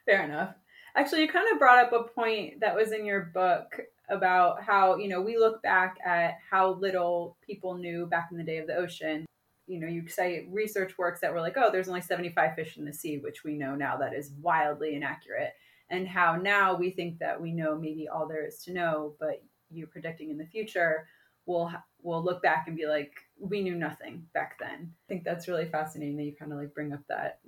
Fair 0.06 0.24
enough. 0.24 0.56
Actually, 0.96 1.22
you 1.22 1.28
kind 1.28 1.52
of 1.52 1.60
brought 1.60 1.86
up 1.86 1.94
a 1.94 2.04
point 2.04 2.62
that 2.62 2.76
was 2.76 2.92
in 2.92 3.06
your 3.06 3.32
book 3.34 3.80
about 4.10 4.64
how, 4.64 4.96
you 4.96 5.08
know, 5.08 5.22
we 5.22 5.38
look 5.38 5.62
back 5.62 5.98
at 6.04 6.38
how 6.50 6.72
little 6.74 7.38
people 7.46 7.76
knew 7.76 8.08
back 8.08 8.30
in 8.32 8.38
the 8.38 8.44
day 8.44 8.58
of 8.58 8.68
the 8.68 8.76
ocean. 8.76 9.26
You 9.68 9.80
know, 9.80 9.88
you 9.88 10.08
cite 10.08 10.48
research 10.52 10.98
works 10.98 11.20
that 11.22 11.34
were 11.34 11.42
like, 11.42 11.58
oh, 11.58 11.70
there's 11.72 11.90
only 11.90 12.02
75 12.02 12.56
fish 12.56 12.78
in 12.78 12.86
the 12.86 12.94
sea, 12.94 13.18
which 13.18 13.44
we 13.44 13.56
know 13.56 13.76
now 13.76 13.98
that 13.98 14.14
is 14.14 14.32
wildly 14.42 14.96
inaccurate. 14.96 15.54
And 15.90 16.08
how 16.08 16.36
now 16.38 16.76
we 16.76 16.90
think 16.92 17.20
that 17.20 17.40
we 17.40 17.52
know 17.52 17.78
maybe 17.78 18.08
all 18.08 18.28
there 18.28 18.46
is 18.46 18.64
to 18.64 18.74
know, 18.74 19.14
but 19.20 19.44
you're 19.70 19.88
predicting 19.88 20.30
in 20.30 20.38
the 20.38 20.46
future 20.46 21.08
we'll 21.46 21.72
we'll 22.02 22.24
look 22.24 22.42
back 22.42 22.68
and 22.68 22.76
be 22.76 22.86
like 22.86 23.14
we 23.40 23.62
knew 23.62 23.76
nothing 23.76 24.26
back 24.34 24.58
then. 24.60 24.94
I 24.94 25.06
think 25.08 25.24
that's 25.24 25.48
really 25.48 25.68
fascinating 25.68 26.18
that 26.18 26.24
you 26.24 26.36
kind 26.36 26.52
of 26.52 26.60
like 26.60 26.74
bring 26.74 26.94
up 26.94 27.02
that. 27.10 27.40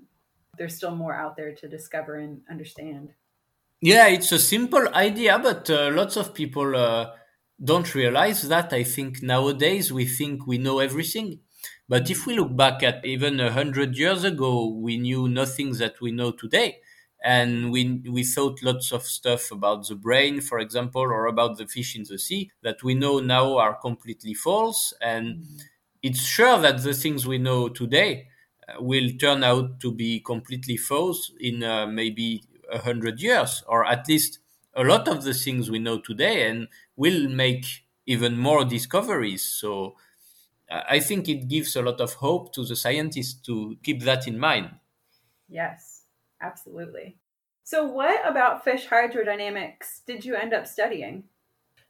There's 0.58 0.76
still 0.76 0.96
more 0.96 1.14
out 1.14 1.38
there 1.38 1.54
to 1.56 1.68
discover 1.68 2.16
and 2.16 2.42
understand. 2.50 3.14
Yeah 3.82 4.08
it's 4.08 4.32
a 4.32 4.40
simple 4.40 4.88
idea 4.96 5.38
but 5.38 5.70
uh, 5.70 5.92
lots 5.92 6.18
of 6.18 6.34
people 6.34 6.76
uh, 6.76 7.12
don't 7.64 7.94
realize 7.94 8.42
that 8.48 8.74
i 8.74 8.84
think 8.84 9.22
nowadays 9.22 9.94
we 9.94 10.06
think 10.06 10.48
we 10.48 10.58
know 10.58 10.80
everything. 10.80 11.40
But 11.90 12.10
if 12.10 12.26
we 12.26 12.36
look 12.36 12.54
back 12.56 12.84
at 12.84 13.06
even 13.06 13.40
a 13.40 13.52
hundred 13.52 13.98
years 13.98 14.24
ago 14.24 14.68
we 14.68 14.98
knew 14.98 15.28
nothing 15.28 15.72
that 15.74 16.02
we 16.02 16.12
know 16.12 16.32
today 16.32 16.82
and 17.24 17.72
we 17.72 18.02
we 18.10 18.24
thought 18.24 18.62
lots 18.64 18.92
of 18.92 19.04
stuff 19.04 19.52
about 19.52 19.88
the 19.88 19.96
brain 19.96 20.40
for 20.40 20.60
example 20.60 21.02
or 21.02 21.26
about 21.26 21.58
the 21.58 21.68
fish 21.68 21.96
in 21.96 22.04
the 22.04 22.18
sea 22.20 22.52
that 22.62 22.84
we 22.84 22.94
know 22.94 23.20
now 23.20 23.58
are 23.58 23.74
completely 23.76 24.34
false. 24.34 24.94
And 25.02 25.44
it's 26.04 26.24
sure 26.24 26.60
that 26.62 26.84
the 26.84 26.94
things 26.94 27.26
we 27.28 27.38
know 27.38 27.70
today 27.70 28.28
uh, 28.68 28.82
will 28.82 29.10
turn 29.20 29.44
out 29.44 29.80
to 29.82 29.92
be 29.92 30.20
completely 30.20 30.78
false 30.78 31.32
in 31.40 31.64
uh, 31.64 31.88
maybe 31.88 32.44
a 32.72 32.80
hundred 32.80 33.22
years 33.22 33.64
or 33.68 33.86
at 33.86 34.08
least 34.08 34.40
a 34.74 34.84
lot 34.84 35.08
of 35.08 35.24
the 35.24 35.34
things 35.34 35.72
we 35.72 35.80
know 35.80 36.00
today 36.00 36.48
and 36.50 36.68
will 36.96 37.28
make 37.30 37.66
even 38.06 38.38
more 38.38 38.64
discoveries. 38.64 39.44
So 39.44 39.96
i 40.72 41.00
think 41.00 41.30
it 41.30 41.48
gives 41.48 41.76
a 41.76 41.82
lot 41.82 42.00
of 42.02 42.14
hope 42.16 42.54
to 42.54 42.64
the 42.66 42.76
scientists 42.76 43.36
to 43.48 43.78
keep 43.84 44.02
that 44.04 44.28
in 44.28 44.38
mind. 44.40 44.68
Yes 45.50 45.87
Absolutely. 46.42 47.18
So, 47.64 47.86
what 47.86 48.22
about 48.26 48.64
fish 48.64 48.88
hydrodynamics 48.88 50.06
did 50.06 50.24
you 50.24 50.36
end 50.36 50.54
up 50.54 50.68
studying? 50.68 51.26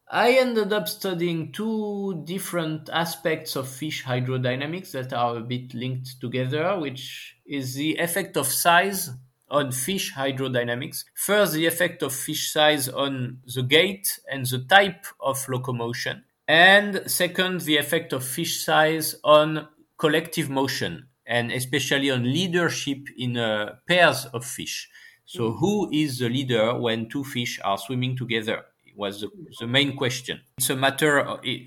I 0.09 0.31
ended 0.31 0.71
up 0.71 0.87
studying 0.87 1.51
two 1.51 2.21
different 2.23 2.89
aspects 2.91 3.57
of 3.57 3.67
fish 3.67 4.05
hydrodynamics 4.05 4.91
that 4.91 5.11
are 5.11 5.37
a 5.37 5.41
bit 5.41 5.73
linked 5.73 6.21
together, 6.21 6.79
which 6.79 7.35
is 7.45 7.75
the 7.75 7.97
effect 7.97 8.37
of 8.37 8.47
size 8.47 9.09
on 9.49 9.71
fish 9.71 10.13
hydrodynamics. 10.13 11.03
First, 11.13 11.53
the 11.53 11.65
effect 11.65 12.01
of 12.03 12.13
fish 12.13 12.51
size 12.51 12.87
on 12.87 13.39
the 13.53 13.63
gait 13.63 14.19
and 14.31 14.45
the 14.45 14.59
type 14.59 15.05
of 15.19 15.47
locomotion. 15.49 16.23
And 16.47 17.03
second, 17.05 17.61
the 17.61 17.77
effect 17.77 18.13
of 18.13 18.23
fish 18.23 18.63
size 18.63 19.15
on 19.23 19.67
collective 19.97 20.49
motion 20.49 21.07
and 21.27 21.51
especially 21.51 22.09
on 22.09 22.23
leadership 22.23 22.99
in 23.17 23.37
uh, 23.37 23.75
pairs 23.87 24.25
of 24.33 24.45
fish. 24.45 24.89
So, 25.25 25.49
mm-hmm. 25.49 25.59
who 25.59 25.89
is 25.91 26.19
the 26.19 26.29
leader 26.29 26.79
when 26.79 27.09
two 27.09 27.23
fish 27.23 27.59
are 27.63 27.77
swimming 27.77 28.15
together? 28.15 28.63
Was 28.95 29.21
the, 29.21 29.29
the 29.59 29.67
main 29.67 29.95
question. 29.95 30.41
It's 30.57 30.71
a 30.71 30.75
matter 30.75 31.19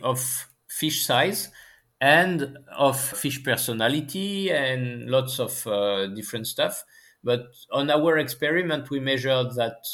of 0.02 0.48
fish 0.68 1.04
size 1.04 1.48
and 2.00 2.58
of 2.76 2.98
fish 2.98 3.44
personality 3.44 4.50
and 4.50 5.08
lots 5.08 5.38
of 5.38 5.64
uh, 5.66 6.06
different 6.08 6.48
stuff. 6.48 6.82
But 7.22 7.54
on 7.70 7.90
our 7.90 8.18
experiment, 8.18 8.90
we 8.90 8.98
measured 8.98 9.54
that 9.56 9.84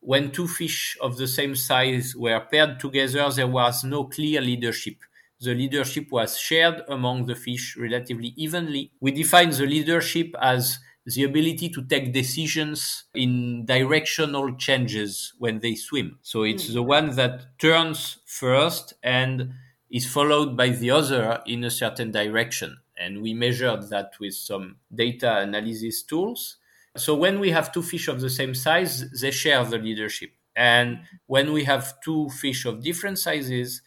when 0.00 0.30
two 0.30 0.46
fish 0.46 0.96
of 1.00 1.16
the 1.16 1.26
same 1.26 1.56
size 1.56 2.14
were 2.14 2.40
paired 2.40 2.78
together, 2.78 3.28
there 3.30 3.48
was 3.48 3.82
no 3.82 4.04
clear 4.04 4.40
leadership 4.40 4.96
the 5.40 5.54
leadership 5.54 6.10
was 6.10 6.38
shared 6.38 6.82
among 6.88 7.26
the 7.26 7.34
fish 7.34 7.76
relatively 7.76 8.34
evenly. 8.36 8.92
We 9.00 9.12
define 9.12 9.50
the 9.50 9.66
leadership 9.66 10.34
as 10.40 10.78
the 11.06 11.24
ability 11.24 11.70
to 11.70 11.82
take 11.82 12.12
decisions 12.12 13.04
in 13.14 13.64
directional 13.64 14.54
changes 14.56 15.32
when 15.38 15.60
they 15.60 15.74
swim. 15.74 16.18
So 16.22 16.42
it's 16.42 16.68
mm. 16.68 16.74
the 16.74 16.82
one 16.82 17.16
that 17.16 17.58
turns 17.58 18.18
first 18.26 18.94
and 19.02 19.52
is 19.90 20.06
followed 20.06 20.56
by 20.56 20.68
the 20.70 20.90
other 20.90 21.40
in 21.46 21.64
a 21.64 21.70
certain 21.70 22.10
direction. 22.10 22.78
And 22.98 23.22
we 23.22 23.32
measured 23.32 23.88
that 23.90 24.12
with 24.20 24.34
some 24.34 24.76
data 24.94 25.38
analysis 25.38 26.02
tools. 26.02 26.56
So 26.96 27.14
when 27.14 27.38
we 27.38 27.50
have 27.50 27.72
two 27.72 27.82
fish 27.82 28.08
of 28.08 28.20
the 28.20 28.28
same 28.28 28.54
size, 28.54 29.10
they 29.20 29.30
share 29.30 29.64
the 29.64 29.78
leadership. 29.78 30.30
And 30.56 30.98
when 31.26 31.52
we 31.52 31.64
have 31.64 32.00
two 32.00 32.28
fish 32.30 32.66
of 32.66 32.82
different 32.82 33.18
sizes, 33.18 33.80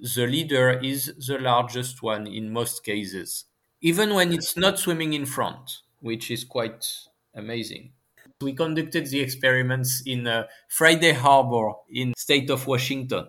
the 0.00 0.26
leader 0.26 0.70
is 0.82 1.12
the 1.26 1.38
largest 1.38 2.02
one 2.02 2.26
in 2.26 2.52
most 2.52 2.84
cases, 2.84 3.44
even 3.80 4.14
when 4.14 4.32
it's 4.32 4.56
not 4.56 4.78
swimming 4.78 5.12
in 5.12 5.26
front, 5.26 5.78
which 6.00 6.30
is 6.30 6.44
quite 6.44 6.86
amazing. 7.34 7.92
We 8.40 8.54
conducted 8.54 9.06
the 9.06 9.20
experiments 9.20 10.02
in 10.06 10.26
uh, 10.26 10.46
Friday 10.68 11.12
Harbor 11.12 11.72
in 11.90 12.14
state 12.16 12.48
of 12.48 12.66
Washington. 12.66 13.26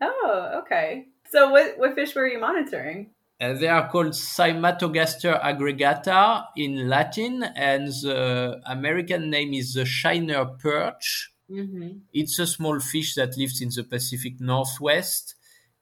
Oh, 0.00 0.62
okay. 0.62 1.08
So 1.30 1.50
what, 1.50 1.78
what 1.78 1.94
fish 1.94 2.14
were 2.14 2.26
you 2.26 2.40
monitoring? 2.40 3.10
Uh, 3.40 3.52
they 3.52 3.68
are 3.68 3.88
called 3.88 4.12
Cymatogaster 4.12 5.38
aggregata 5.44 6.46
in 6.56 6.88
Latin, 6.88 7.44
and 7.44 7.88
the 7.88 8.60
American 8.66 9.30
name 9.30 9.52
is 9.52 9.74
the 9.74 9.84
Shiner 9.84 10.46
perch. 10.46 11.30
Mm-hmm. 11.50 11.98
It's 12.12 12.38
a 12.38 12.46
small 12.46 12.80
fish 12.80 13.14
that 13.14 13.36
lives 13.36 13.60
in 13.60 13.68
the 13.74 13.84
Pacific 13.84 14.40
Northwest 14.40 15.34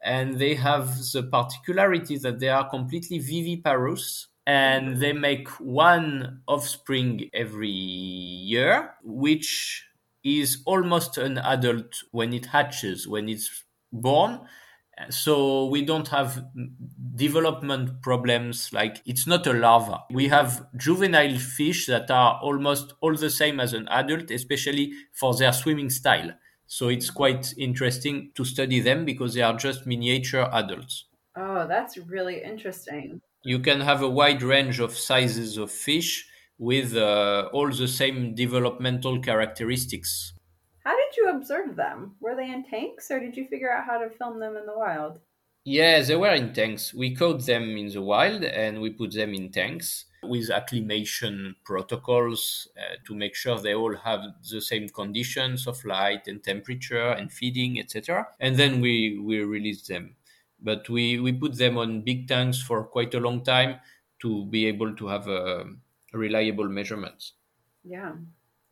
and 0.03 0.39
they 0.39 0.55
have 0.55 0.97
the 1.13 1.23
particularity 1.23 2.19
that 2.19 2.39
they 2.39 2.49
are 2.49 2.69
completely 2.69 3.19
viviparous 3.19 4.29
and 4.47 4.89
mm-hmm. 4.89 5.01
they 5.01 5.13
make 5.13 5.49
one 5.61 6.41
offspring 6.47 7.29
every 7.35 7.69
year, 7.69 8.95
which 9.03 9.85
is 10.23 10.63
almost 10.67 11.19
an 11.19 11.39
adult 11.39 12.03
when 12.11 12.33
it 12.33 12.47
hatches, 12.47 13.09
when 13.09 13.29
it's 13.29 13.65
born. 13.93 14.41
So 15.11 15.67
we 15.67 15.83
don't 15.85 16.09
have 16.09 16.43
development 17.15 18.01
problems 18.01 18.73
like 18.73 19.03
it's 19.05 19.27
not 19.27 19.47
a 19.47 19.53
larva. 19.53 20.05
We 20.11 20.29
have 20.29 20.67
juvenile 20.77 21.39
fish 21.39 21.87
that 21.87 22.11
are 22.11 22.41
almost 22.43 22.95
all 23.01 23.15
the 23.15 23.29
same 23.29 23.61
as 23.61 23.75
an 23.75 23.89
adult, 23.89 24.31
especially 24.31 24.95
for 25.13 25.35
their 25.35 25.53
swimming 25.53 25.91
style. 25.91 26.33
So 26.67 26.89
it's 26.89 27.11
quite 27.11 27.55
interesting 27.57 28.31
to 28.35 28.45
study 28.45 28.81
them 28.81 29.05
because 29.05 29.35
they 29.35 29.43
are 29.43 29.57
just 29.57 29.87
miniature 29.87 30.49
adults. 30.53 31.05
Oh, 31.37 31.67
that's 31.67 31.97
really 31.99 32.43
interesting. 32.43 33.21
You 33.45 33.61
can 33.61 33.81
have 33.81 34.03
a 34.03 34.09
wide 34.09 34.43
range 34.43 34.81
of 34.81 34.97
sizes 34.97 35.57
of 35.59 35.71
fish 35.71 36.29
with 36.59 36.97
uh, 36.97 37.49
all 37.53 37.71
the 37.71 37.87
same 37.87 38.35
developmental 38.35 39.21
characteristics. 39.21 40.33
How 40.85 40.97
did 40.97 41.17
you 41.17 41.31
observe 41.31 41.77
them? 41.77 42.17
Were 42.21 42.35
they 42.35 42.51
in 42.51 42.65
tanks 42.65 43.11
or 43.11 43.21
did 43.21 43.37
you 43.37 43.47
figure 43.47 43.73
out 43.73 43.85
how 43.85 43.99
to 43.99 44.11
film 44.11 44.41
them 44.41 44.57
in 44.57 44.67
the 44.67 44.77
wild? 44.77 45.21
Yeah, 45.65 46.01
they 46.03 46.17
were 46.17 46.35
in 46.35 46.53
tanks. 46.53 46.95
We 46.95 47.15
caught 47.15 47.45
them 47.45 47.77
in 47.77 47.89
the 47.89 48.03
wild 48.03 48.45
and 48.45 48.81
we 48.81 48.91
put 48.91 49.13
them 49.13 49.35
in 49.35 49.51
tanks 49.51 50.07
with 50.29 50.51
acclimation 50.51 51.57
protocols 51.65 52.69
uh, 52.77 52.97
to 53.07 53.15
make 53.15 53.35
sure 53.35 53.59
they 53.59 53.75
all 53.75 53.97
have 53.97 54.21
the 54.51 54.61
same 54.61 54.89
conditions 54.89 55.67
of 55.67 55.85
light 55.85 56.27
and 56.27 56.43
temperature 56.43 57.11
and 57.11 57.33
feeding, 57.33 57.79
etc. 57.79 58.27
And 58.41 58.57
then 58.57 58.81
we, 58.81 59.19
we 59.19 59.41
release 59.41 59.87
them. 59.87 60.17
But 60.61 60.89
we, 60.89 61.21
we 61.21 61.33
put 61.33 61.57
them 61.57 61.79
on 61.79 62.03
big 62.03 62.29
tanks 62.29 62.63
for 62.63 62.85
quite 62.85 63.15
a 63.15 63.21
long 63.21 63.45
time 63.45 63.81
to 64.21 64.47
be 64.47 64.67
able 64.67 64.95
to 64.97 65.07
have 65.09 65.29
a, 65.29 65.65
a 66.13 66.19
reliable 66.19 66.69
measurements. 66.69 67.33
Yeah. 67.85 68.13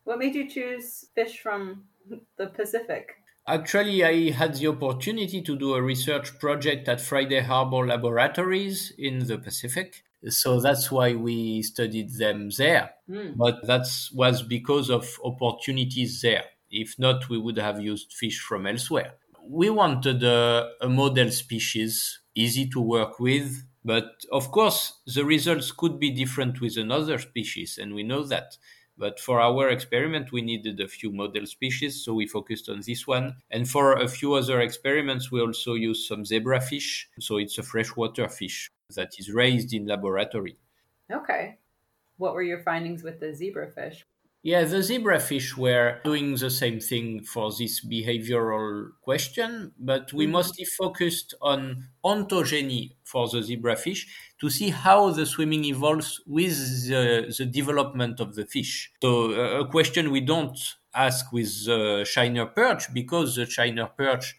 What 0.03 0.19
made 0.19 0.35
you 0.35 0.49
choose 0.49 1.05
fish 1.15 1.39
from 1.39 1.85
the 2.37 2.47
Pacific? 2.47 3.17
Actually, 3.47 4.03
I 4.03 4.31
had 4.31 4.55
the 4.55 4.67
opportunity 4.67 5.39
to 5.43 5.55
do 5.55 5.75
a 5.75 5.81
research 5.81 6.39
project 6.39 6.89
at 6.89 6.99
Friday 6.99 7.41
Harbor 7.41 7.85
Laboratories 7.85 8.91
in 8.97 9.27
the 9.27 9.37
Pacific. 9.37 10.03
So 10.29 10.59
that's 10.59 10.91
why 10.91 11.13
we 11.13 11.61
studied 11.61 12.13
them 12.13 12.49
there. 12.57 12.91
Mm. 13.09 13.37
But 13.37 13.65
that 13.67 13.87
was 14.13 14.41
because 14.41 14.89
of 14.89 15.07
opportunities 15.23 16.21
there. 16.21 16.45
If 16.71 16.97
not, 16.97 17.29
we 17.29 17.37
would 17.37 17.57
have 17.57 17.79
used 17.79 18.13
fish 18.13 18.39
from 18.39 18.65
elsewhere. 18.65 19.13
We 19.47 19.69
wanted 19.69 20.23
a, 20.23 20.71
a 20.81 20.89
model 20.89 21.31
species, 21.31 22.19
easy 22.33 22.67
to 22.69 22.81
work 22.81 23.19
with, 23.19 23.63
but 23.83 24.25
of 24.31 24.51
course, 24.51 25.01
the 25.05 25.23
results 25.23 25.71
could 25.71 25.99
be 25.99 26.09
different 26.09 26.59
with 26.59 26.75
another 26.77 27.19
species, 27.19 27.77
and 27.79 27.93
we 27.93 28.01
know 28.01 28.23
that. 28.23 28.57
But 28.97 29.19
for 29.19 29.39
our 29.39 29.69
experiment, 29.69 30.31
we 30.31 30.41
needed 30.41 30.79
a 30.79 30.87
few 30.87 31.11
model 31.11 31.45
species, 31.45 32.03
so 32.03 32.15
we 32.15 32.27
focused 32.27 32.69
on 32.69 32.81
this 32.85 33.05
one. 33.05 33.35
And 33.51 33.69
for 33.69 33.93
a 33.93 34.07
few 34.07 34.33
other 34.33 34.61
experiments, 34.61 35.31
we 35.31 35.41
also 35.41 35.73
used 35.73 36.07
some 36.07 36.23
zebrafish. 36.23 37.03
So 37.19 37.37
it's 37.37 37.57
a 37.57 37.63
freshwater 37.63 38.27
fish 38.29 38.71
that 38.93 39.13
is 39.19 39.31
raised 39.31 39.73
in 39.73 39.85
laboratory. 39.87 40.57
Okay. 41.11 41.57
What 42.17 42.33
were 42.35 42.43
your 42.43 42.63
findings 42.63 43.03
with 43.03 43.19
the 43.19 43.27
zebrafish? 43.27 44.03
Yeah, 44.43 44.63
the 44.65 44.77
zebrafish 44.77 45.57
were 45.57 45.99
doing 46.03 46.35
the 46.35 46.51
same 46.51 46.79
thing 46.79 47.23
for 47.23 47.51
this 47.51 47.83
behavioral 47.83 48.91
question, 49.01 49.73
but 49.79 50.13
we 50.13 50.27
Mhm. 50.27 50.31
mostly 50.37 50.65
focused 50.65 51.33
on 51.41 51.89
ontogeny 52.03 52.95
for 53.03 53.27
the 53.27 53.39
zebrafish 53.41 54.05
to 54.39 54.49
see 54.51 54.69
how 54.69 55.09
the 55.09 55.25
swimming 55.25 55.65
evolves 55.65 56.21
with 56.27 56.55
the, 56.87 57.33
the 57.35 57.45
development 57.45 58.19
of 58.19 58.35
the 58.35 58.45
fish. 58.45 58.91
So, 59.01 59.11
uh, 59.33 59.61
a 59.63 59.67
question 59.67 60.11
we 60.11 60.21
don't 60.21 60.57
ask 60.93 61.31
with 61.33 61.65
the 61.65 62.05
shiner 62.05 62.45
perch 62.45 62.93
because 62.93 63.35
the 63.35 63.47
shiner 63.47 63.87
perch 63.87 64.35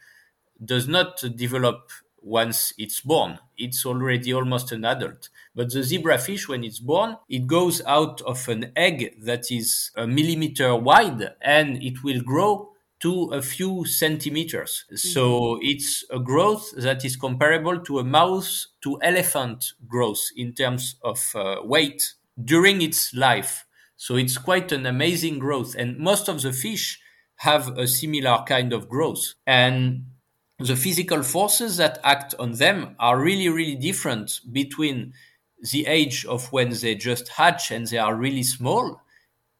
does 0.64 0.86
not 0.88 1.22
develop 1.36 1.90
once 2.22 2.72
it's 2.78 3.00
born. 3.00 3.38
It's 3.58 3.84
already 3.86 4.32
almost 4.32 4.72
an 4.72 4.84
adult. 4.84 5.28
But 5.54 5.72
the 5.72 5.80
zebrafish, 5.80 6.48
when 6.48 6.64
it's 6.64 6.78
born, 6.78 7.16
it 7.28 7.46
goes 7.46 7.82
out 7.86 8.20
of 8.22 8.48
an 8.48 8.72
egg 8.76 9.16
that 9.22 9.50
is 9.50 9.90
a 9.96 10.06
millimeter 10.06 10.74
wide 10.74 11.34
and 11.40 11.82
it 11.82 12.02
will 12.04 12.20
grow 12.20 12.72
to 13.00 13.26
a 13.32 13.42
few 13.42 13.84
centimeters. 13.84 14.84
So 14.94 15.58
it's 15.60 16.04
a 16.10 16.18
growth 16.18 16.72
that 16.76 17.04
is 17.04 17.16
comparable 17.16 17.78
to 17.80 17.98
a 17.98 18.04
mouse 18.04 18.68
to 18.82 18.98
elephant 19.02 19.72
growth 19.86 20.22
in 20.36 20.54
terms 20.54 20.96
of 21.02 21.18
uh, 21.34 21.56
weight 21.62 22.14
during 22.42 22.80
its 22.80 23.12
life. 23.14 23.66
So 23.96 24.16
it's 24.16 24.38
quite 24.38 24.72
an 24.72 24.86
amazing 24.86 25.38
growth. 25.38 25.74
And 25.74 25.98
most 25.98 26.28
of 26.28 26.42
the 26.42 26.52
fish 26.52 27.00
have 27.36 27.76
a 27.78 27.86
similar 27.86 28.42
kind 28.46 28.72
of 28.72 28.88
growth. 28.88 29.34
And 29.46 30.06
the 30.58 30.76
physical 30.76 31.22
forces 31.22 31.76
that 31.76 31.98
act 32.02 32.34
on 32.38 32.52
them 32.52 32.96
are 32.98 33.20
really, 33.20 33.48
really 33.48 33.74
different 33.74 34.40
between 34.52 35.12
the 35.72 35.86
age 35.86 36.24
of 36.26 36.50
when 36.52 36.70
they 36.70 36.94
just 36.94 37.28
hatch 37.28 37.70
and 37.70 37.86
they 37.88 37.98
are 37.98 38.14
really 38.14 38.42
small 38.42 39.00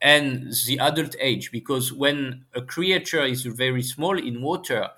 and 0.00 0.52
the 0.66 0.78
adult 0.78 1.14
age. 1.20 1.50
Because 1.50 1.92
when 1.92 2.44
a 2.54 2.62
creature 2.62 3.24
is 3.24 3.44
very 3.44 3.82
small 3.82 4.18
in 4.18 4.40
water, 4.40 4.88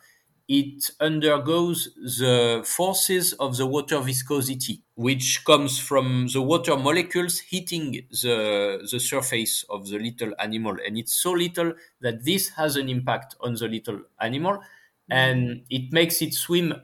it 0.49 0.91
undergoes 1.01 1.91
the 2.19 2.63
forces 2.65 3.35
of 3.35 3.57
the 3.57 3.67
water 3.67 4.01
viscosity, 4.01 4.83
which 4.95 5.45
comes 5.45 5.79
from 5.79 6.29
the 6.33 6.41
water 6.41 6.77
molecules 6.77 7.41
hitting 7.41 8.07
the, 8.23 8.87
the 8.91 9.01
surface 9.01 9.65
of 9.69 9.89
the 9.89 9.99
little 9.99 10.33
animal. 10.39 10.77
And 10.87 10.97
it's 10.97 11.13
so 11.13 11.33
little 11.33 11.75
that 12.01 12.25
this 12.25 12.51
has 12.51 12.77
an 12.77 12.89
impact 12.89 13.35
on 13.41 13.55
the 13.55 13.69
little 13.69 14.01
animal 14.21 14.63
and 15.11 15.63
it 15.71 15.93
makes 15.93 16.21
it 16.23 16.35
swim 16.35 16.75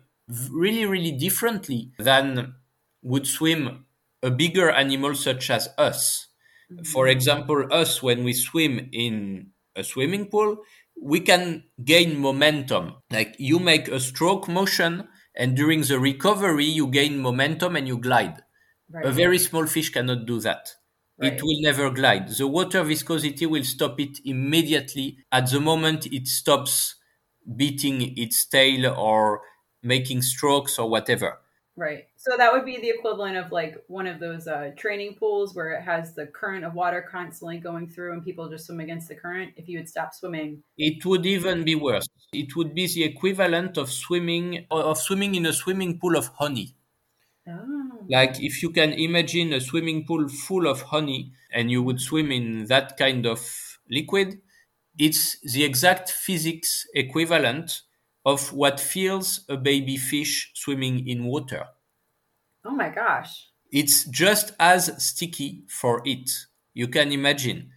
really, 0.50 0.86
really 0.86 1.12
differently 1.12 1.92
than 1.98 2.54
would 3.02 3.26
swim 3.26 3.84
a 4.22 4.30
bigger 4.30 4.70
animal 4.70 5.14
such 5.14 5.50
as 5.50 5.68
us. 5.76 6.28
For 6.84 7.04
mm-hmm. 7.04 7.16
example, 7.16 7.66
us, 7.70 8.02
when 8.02 8.24
we 8.24 8.32
swim 8.32 8.88
in 8.92 9.50
a 9.76 9.84
swimming 9.84 10.26
pool, 10.26 10.58
we 11.00 11.20
can 11.20 11.64
gain 11.84 12.18
momentum. 12.18 12.94
Like 13.10 13.36
you 13.38 13.58
make 13.58 13.88
a 13.88 14.00
stroke 14.00 14.48
motion, 14.48 15.08
and 15.36 15.56
during 15.56 15.82
the 15.82 15.98
recovery, 15.98 16.64
you 16.64 16.86
gain 16.86 17.18
momentum 17.18 17.76
and 17.76 17.86
you 17.86 17.98
glide. 17.98 18.42
Right. 18.90 19.04
A 19.04 19.10
very 19.10 19.38
small 19.38 19.66
fish 19.66 19.90
cannot 19.90 20.26
do 20.26 20.40
that. 20.40 20.70
Right. 21.18 21.34
It 21.34 21.42
will 21.42 21.60
never 21.60 21.90
glide. 21.90 22.28
The 22.28 22.46
water 22.46 22.82
viscosity 22.82 23.46
will 23.46 23.64
stop 23.64 24.00
it 24.00 24.18
immediately 24.24 25.18
at 25.30 25.50
the 25.50 25.60
moment 25.60 26.06
it 26.06 26.26
stops 26.26 26.96
beating 27.56 28.16
its 28.16 28.44
tail 28.46 28.86
or 28.86 29.42
making 29.82 30.22
strokes 30.22 30.78
or 30.78 30.88
whatever. 30.88 31.38
Right. 31.76 32.04
So 32.16 32.36
that 32.36 32.52
would 32.52 32.64
be 32.64 32.76
the 32.78 32.88
equivalent 32.90 33.36
of 33.36 33.50
like 33.50 33.82
one 33.88 34.06
of 34.06 34.20
those 34.20 34.46
uh, 34.46 34.70
training 34.76 35.16
pools 35.16 35.56
where 35.56 35.72
it 35.72 35.82
has 35.82 36.14
the 36.14 36.26
current 36.26 36.64
of 36.64 36.74
water 36.74 37.02
constantly 37.02 37.58
going 37.58 37.88
through 37.88 38.12
and 38.12 38.24
people 38.24 38.48
just 38.48 38.66
swim 38.66 38.78
against 38.78 39.08
the 39.08 39.16
current. 39.16 39.54
If 39.56 39.68
you 39.68 39.78
would 39.78 39.88
stop 39.88 40.14
swimming, 40.14 40.62
It 40.78 41.04
would 41.04 41.26
even 41.26 41.64
be 41.64 41.74
worse. 41.74 42.06
It 42.32 42.54
would 42.54 42.74
be 42.74 42.86
the 42.86 43.02
equivalent 43.02 43.76
of 43.76 43.90
swimming 43.90 44.66
of 44.70 44.98
swimming 44.98 45.34
in 45.34 45.46
a 45.46 45.52
swimming 45.52 45.98
pool 45.98 46.16
of 46.16 46.28
honey. 46.28 46.76
oh, 47.48 48.06
Like 48.08 48.40
if 48.40 48.62
you 48.62 48.70
can 48.70 48.92
imagine 48.92 49.52
a 49.52 49.60
swimming 49.60 50.06
pool 50.06 50.28
full 50.28 50.66
of 50.66 50.82
honey 50.82 51.32
and 51.52 51.70
you 51.70 51.82
would 51.82 52.00
swim 52.00 52.30
in 52.32 52.66
that 52.66 52.96
kind 52.96 53.26
of 53.26 53.40
liquid, 53.90 54.40
it's 54.98 55.38
the 55.52 55.64
exact 55.64 56.10
physics 56.10 56.86
equivalent 56.94 57.82
of 58.24 58.52
what 58.52 58.80
feels 58.80 59.44
a 59.48 59.56
baby 59.56 59.96
fish 59.96 60.50
swimming 60.54 61.06
in 61.06 61.24
water. 61.24 61.64
oh 62.64 62.74
my 62.74 62.88
gosh. 62.88 63.48
It's 63.70 64.04
just 64.04 64.52
as 64.60 65.04
sticky 65.04 65.64
for 65.68 66.00
it. 66.04 66.30
You 66.74 66.86
can 66.88 67.10
imagine. 67.10 67.70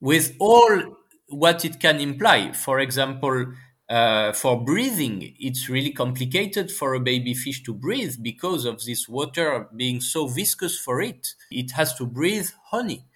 With 0.00 0.36
all 0.38 0.96
what 1.28 1.64
it 1.64 1.80
can 1.80 1.98
imply, 1.98 2.52
for 2.52 2.78
example, 2.78 3.46
uh, 3.88 4.32
for 4.32 4.62
breathing, 4.62 5.34
it's 5.38 5.68
really 5.68 5.92
complicated 5.92 6.70
for 6.70 6.94
a 6.94 7.00
baby 7.00 7.34
fish 7.34 7.62
to 7.64 7.74
breathe 7.74 8.16
because 8.22 8.64
of 8.64 8.84
this 8.84 9.08
water 9.08 9.68
being 9.74 10.00
so 10.00 10.26
viscous 10.26 10.78
for 10.78 11.00
it. 11.00 11.34
It 11.50 11.72
has 11.72 11.94
to 11.94 12.06
breathe 12.06 12.50
honey. 12.70 13.06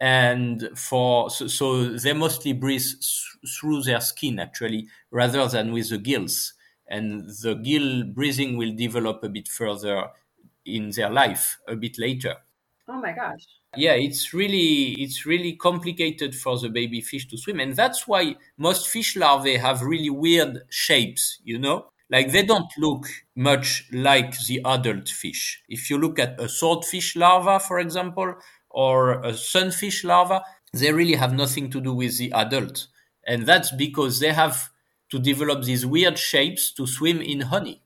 And 0.00 0.70
for 0.74 1.30
so, 1.30 1.46
so 1.46 1.84
they 1.96 2.12
mostly 2.12 2.52
breathe 2.52 2.84
through 3.58 3.82
their 3.82 4.00
skin 4.00 4.38
actually, 4.38 4.88
rather 5.10 5.46
than 5.48 5.72
with 5.72 5.90
the 5.90 5.98
gills. 5.98 6.52
And 6.88 7.28
the 7.42 7.54
gill 7.54 8.04
breathing 8.04 8.56
will 8.56 8.74
develop 8.74 9.24
a 9.24 9.28
bit 9.28 9.48
further 9.48 10.10
in 10.64 10.90
their 10.90 11.10
life 11.10 11.58
a 11.66 11.76
bit 11.76 11.98
later. 11.98 12.36
Oh 12.88 13.00
my 13.00 13.12
gosh. 13.12 13.44
Yeah, 13.76 13.92
it's 13.94 14.32
really 14.32 14.92
it's 15.02 15.26
really 15.26 15.54
complicated 15.54 16.34
for 16.34 16.58
the 16.58 16.68
baby 16.68 17.00
fish 17.00 17.28
to 17.28 17.36
swim, 17.36 17.60
and 17.60 17.74
that's 17.74 18.06
why 18.08 18.36
most 18.56 18.88
fish 18.88 19.16
larvae 19.16 19.56
have 19.56 19.82
really 19.82 20.08
weird 20.10 20.62
shapes. 20.70 21.40
You 21.44 21.58
know, 21.58 21.90
like 22.08 22.32
they 22.32 22.44
don't 22.44 22.70
look 22.78 23.06
much 23.34 23.88
like 23.92 24.38
the 24.46 24.62
adult 24.64 25.08
fish. 25.08 25.62
If 25.68 25.90
you 25.90 25.98
look 25.98 26.18
at 26.18 26.40
a 26.40 26.48
swordfish 26.48 27.16
larva, 27.16 27.60
for 27.60 27.78
example, 27.80 28.34
or 28.76 29.22
a 29.24 29.32
sunfish 29.32 30.04
larva, 30.04 30.42
they 30.72 30.92
really 30.92 31.14
have 31.14 31.32
nothing 31.32 31.70
to 31.70 31.80
do 31.80 31.94
with 31.94 32.18
the 32.18 32.30
adult, 32.32 32.86
and 33.26 33.46
that's 33.46 33.72
because 33.72 34.20
they 34.20 34.32
have 34.32 34.70
to 35.10 35.18
develop 35.18 35.64
these 35.64 35.86
weird 35.86 36.18
shapes 36.18 36.72
to 36.72 36.86
swim 36.86 37.20
in 37.20 37.40
honey. 37.40 37.82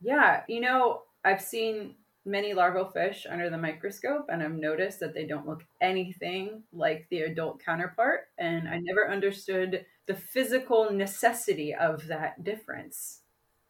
Yeah. 0.00 0.42
You 0.48 0.60
know, 0.60 1.02
I've 1.24 1.40
seen 1.42 1.94
many 2.24 2.54
larval 2.54 2.86
fish 2.86 3.26
under 3.28 3.50
the 3.50 3.58
microscope 3.58 4.26
and 4.28 4.42
I've 4.42 4.54
noticed 4.54 5.00
that 5.00 5.12
they 5.12 5.26
don't 5.26 5.46
look 5.46 5.62
anything 5.80 6.62
like 6.72 7.06
the 7.10 7.22
adult 7.22 7.62
counterpart. 7.62 8.28
And 8.38 8.68
I 8.68 8.78
never 8.80 9.10
understood 9.10 9.84
the 10.06 10.14
physical 10.14 10.90
necessity 10.90 11.74
of 11.74 12.06
that 12.08 12.42
difference? 12.42 13.20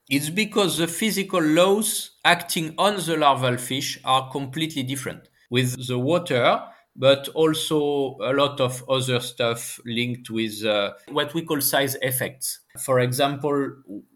It's 0.09 0.31
because 0.31 0.79
the 0.79 0.89
physical 0.89 1.41
laws 1.41 2.13
acting 2.25 2.75
on 2.79 2.97
the 2.97 3.17
larval 3.17 3.57
fish 3.57 3.99
are 4.05 4.31
completely 4.31 4.83
different. 4.83 5.29
With 5.53 5.87
the 5.87 5.99
water, 5.99 6.45
but 6.97 7.29
also 7.35 8.17
a 8.23 8.33
lot 8.33 8.61
of 8.61 8.83
other 8.88 9.21
stuff 9.21 9.79
linked 9.85 10.31
with 10.31 10.65
uh, 10.65 10.93
what 11.09 11.35
we 11.35 11.43
call 11.43 11.61
size 11.61 11.97
effects. 12.03 12.61
For 12.79 13.01
example, 13.01 13.57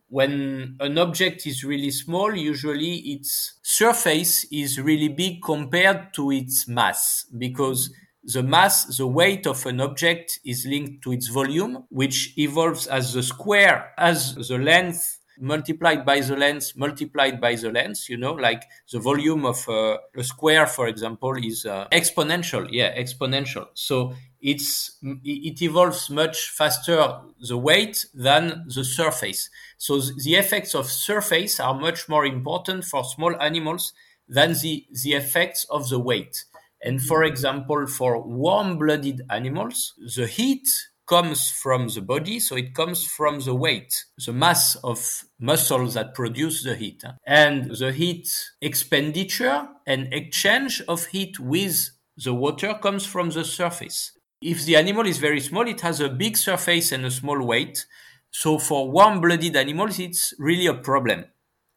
when 0.08 0.76
an 0.80 0.98
object 0.98 1.46
is 1.46 1.64
really 1.64 1.90
small, 1.90 2.34
usually 2.34 2.94
its 3.14 3.58
surface 3.62 4.46
is 4.50 4.80
really 4.80 5.08
big 5.08 5.42
compared 5.42 6.14
to 6.14 6.30
its 6.30 6.68
mass 6.68 7.26
because 7.36 7.90
the 8.24 8.42
mass, 8.42 8.96
the 8.96 9.06
weight 9.06 9.46
of 9.46 9.64
an 9.66 9.80
object 9.80 10.40
is 10.44 10.66
linked 10.66 11.02
to 11.04 11.12
its 11.12 11.28
volume, 11.28 11.84
which 11.90 12.36
evolves 12.36 12.86
as 12.88 13.12
the 13.12 13.22
square, 13.22 13.92
as 13.98 14.34
the 14.34 14.58
length 14.58 15.15
multiplied 15.38 16.04
by 16.04 16.20
the 16.20 16.36
length 16.36 16.72
multiplied 16.76 17.40
by 17.40 17.54
the 17.54 17.70
length 17.70 18.08
you 18.08 18.16
know 18.16 18.32
like 18.32 18.64
the 18.92 18.98
volume 18.98 19.44
of 19.44 19.68
uh, 19.68 19.98
a 20.16 20.24
square 20.24 20.66
for 20.66 20.88
example 20.88 21.34
is 21.36 21.66
uh, 21.66 21.86
exponential. 21.92 22.66
Yeah 22.70 22.94
exponential. 22.96 23.66
So 23.74 24.14
it's 24.40 24.98
it 25.02 25.62
evolves 25.62 26.10
much 26.10 26.50
faster 26.50 27.20
the 27.40 27.56
weight 27.56 28.06
than 28.14 28.64
the 28.74 28.84
surface. 28.84 29.50
So 29.78 30.00
the 30.00 30.34
effects 30.34 30.74
of 30.74 30.90
surface 30.90 31.60
are 31.60 31.74
much 31.74 32.08
more 32.08 32.26
important 32.26 32.84
for 32.84 33.04
small 33.04 33.34
animals 33.40 33.92
than 34.28 34.52
the 34.52 34.86
the 35.02 35.14
effects 35.14 35.64
of 35.70 35.88
the 35.88 35.98
weight. 35.98 36.44
And 36.82 37.02
for 37.02 37.24
example 37.24 37.86
for 37.86 38.22
warm-blooded 38.22 39.22
animals 39.30 39.94
the 40.16 40.26
heat 40.26 40.68
comes 41.06 41.50
from 41.50 41.88
the 41.88 42.00
body, 42.00 42.40
so 42.40 42.56
it 42.56 42.74
comes 42.74 43.04
from 43.04 43.40
the 43.40 43.54
weight, 43.54 44.04
the 44.24 44.32
mass 44.32 44.76
of 44.76 45.24
muscles 45.38 45.94
that 45.94 46.14
produce 46.14 46.62
the 46.64 46.74
heat. 46.74 47.02
And 47.26 47.70
the 47.76 47.92
heat 47.92 48.28
expenditure 48.60 49.68
and 49.86 50.12
exchange 50.12 50.82
of 50.88 51.06
heat 51.06 51.38
with 51.38 51.90
the 52.16 52.34
water 52.34 52.74
comes 52.82 53.06
from 53.06 53.30
the 53.30 53.44
surface. 53.44 54.12
If 54.42 54.64
the 54.64 54.76
animal 54.76 55.06
is 55.06 55.18
very 55.18 55.40
small, 55.40 55.66
it 55.66 55.80
has 55.80 56.00
a 56.00 56.08
big 56.08 56.36
surface 56.36 56.92
and 56.92 57.04
a 57.04 57.10
small 57.10 57.42
weight. 57.42 57.86
So 58.30 58.58
for 58.58 58.90
warm 58.90 59.20
blooded 59.20 59.56
animals, 59.56 59.98
it's 59.98 60.34
really 60.38 60.66
a 60.66 60.74
problem. 60.74 61.24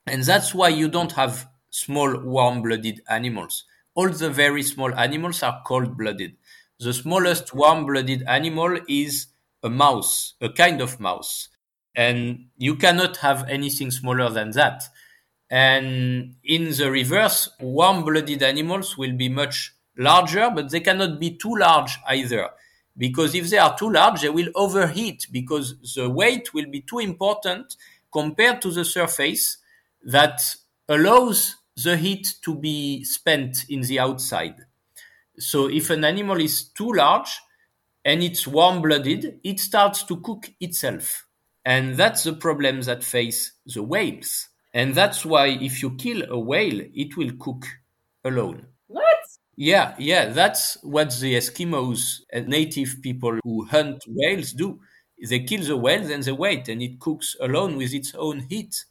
And 0.06 0.24
that's 0.24 0.54
why 0.54 0.70
you 0.70 0.90
don't 0.90 1.12
have 1.14 1.48
small 1.70 2.20
warm 2.20 2.62
blooded 2.62 3.02
animals. 3.10 3.66
All 3.96 4.10
the 4.10 4.30
very 4.30 4.64
small 4.64 4.94
animals 4.96 5.44
are 5.44 5.62
cold 5.66 5.98
blooded. 5.98 6.36
The 6.80 6.94
smallest 6.94 7.54
warm-blooded 7.54 8.24
animal 8.24 8.80
is 8.88 9.28
a 9.62 9.70
mouse, 9.70 10.36
a 10.40 10.50
kind 10.50 10.80
of 10.80 11.00
mouse. 11.00 11.50
And 11.96 12.46
you 12.58 12.76
cannot 12.76 13.18
have 13.18 13.50
anything 13.50 13.92
smaller 13.92 14.30
than 14.30 14.52
that. 14.52 14.84
And 15.50 16.36
in 16.44 16.72
the 16.72 16.90
reverse, 16.90 17.50
warm-blooded 17.60 18.42
animals 18.44 18.98
will 18.98 19.12
be 19.12 19.28
much 19.28 19.76
larger, 19.98 20.50
but 20.56 20.72
they 20.72 20.80
cannot 20.80 21.20
be 21.20 21.32
too 21.32 21.56
large 21.56 21.98
either. 22.08 22.50
Because 22.96 23.36
if 23.36 23.50
they 23.50 23.58
are 23.58 23.78
too 23.78 23.90
large, 23.90 24.22
they 24.22 24.30
will 24.30 24.50
overheat 24.56 25.28
because 25.32 25.76
the 25.96 26.10
weight 26.10 26.54
will 26.54 26.70
be 26.70 26.82
too 26.82 27.00
important 27.00 27.76
compared 28.12 28.62
to 28.62 28.72
the 28.72 28.86
surface 28.86 29.58
that 30.04 30.42
allows 30.88 31.58
the 31.84 31.98
heat 31.98 32.36
to 32.44 32.56
be 32.56 33.04
spent 33.04 33.66
in 33.70 33.82
the 33.82 34.00
outside. 34.00 34.56
So 35.40 35.68
if 35.70 35.90
an 35.90 36.04
animal 36.04 36.40
is 36.40 36.66
too 36.70 36.92
large 36.94 37.40
and 38.06 38.24
it's 38.24 38.48
warm 38.48 38.82
blooded, 38.82 39.40
it 39.44 39.60
starts 39.60 40.04
to 40.04 40.18
cook 40.22 40.50
itself. 40.60 41.26
And 41.66 41.96
that's 41.96 42.24
the 42.24 42.34
problem 42.34 42.82
that 42.82 43.04
face 43.04 43.54
the 43.66 43.84
whales. 43.84 44.48
And 44.74 44.96
that's 44.96 45.26
why 45.26 45.48
if 45.48 45.82
you 45.82 45.96
kill 45.96 46.24
a 46.30 46.40
whale, 46.40 46.82
it 46.94 47.18
will 47.18 47.32
cook 47.40 47.66
alone. 48.24 48.66
What? 48.88 49.06
Yeah, 49.56 49.96
yeah, 50.00 50.28
that's 50.30 50.78
what 50.84 51.12
the 51.20 51.36
Eskimos 51.36 52.22
native 52.48 52.98
people 53.02 53.40
who 53.44 53.66
hunt 53.66 54.04
whales 54.08 54.54
do. 54.54 54.80
They 55.28 55.42
kill 55.42 55.64
the 55.64 55.76
whale, 55.76 56.04
then 56.08 56.22
they 56.22 56.32
wait, 56.32 56.70
and 56.70 56.82
it 56.82 57.00
cooks 57.00 57.36
alone 57.42 57.76
with 57.76 57.94
its 57.94 58.16
own 58.16 58.40
heat. 58.50 58.86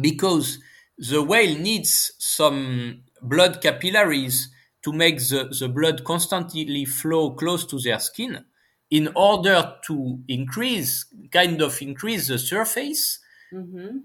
Because 0.00 0.58
the 0.98 1.22
whale 1.22 1.58
needs 1.58 2.12
some 2.18 3.02
blood 3.20 3.60
capillaries 3.62 4.48
to 4.82 4.92
make 4.92 5.18
the, 5.18 5.54
the 5.58 5.68
blood 5.68 6.04
constantly 6.04 6.84
flow 6.84 7.30
close 7.30 7.64
to 7.66 7.78
their 7.78 7.98
skin 7.98 8.44
in 8.90 9.08
order 9.16 9.76
to 9.86 10.20
increase, 10.28 11.06
kind 11.30 11.62
of 11.62 11.80
increase 11.80 12.28
the 12.28 12.38
surface 12.38 13.20
mm-hmm. 13.52 13.98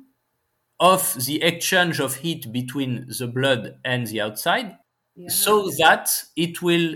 of 0.79 1.25
the 1.25 1.41
exchange 1.43 1.99
of 1.99 2.15
heat 2.15 2.51
between 2.53 3.05
the 3.19 3.27
blood 3.27 3.79
and 3.83 4.07
the 4.07 4.21
outside 4.21 4.77
yeah. 5.15 5.27
so 5.29 5.69
that 5.77 6.09
it 6.35 6.61
will 6.61 6.95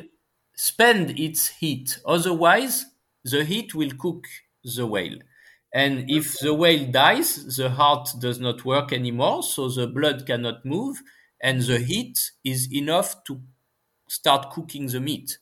spend 0.55 1.19
its 1.19 1.49
heat. 1.49 1.99
Otherwise, 2.05 2.85
the 3.25 3.43
heat 3.43 3.75
will 3.75 3.91
cook 3.99 4.25
the 4.63 4.85
whale. 4.85 5.17
And 5.73 6.09
if 6.09 6.37
the 6.39 6.53
whale 6.53 6.89
dies, 6.91 7.57
the 7.57 7.69
heart 7.69 8.09
does 8.19 8.39
not 8.39 8.63
work 8.63 8.93
anymore, 8.93 9.41
so 9.43 9.69
the 9.69 9.87
blood 9.87 10.25
cannot 10.25 10.65
move, 10.65 11.01
and 11.41 11.61
the 11.61 11.79
heat 11.79 12.31
is 12.43 12.71
enough 12.73 13.23
to 13.25 13.41
start 14.12 14.52
cooking 14.52 14.88
the 14.88 15.00
meat. 15.00 15.38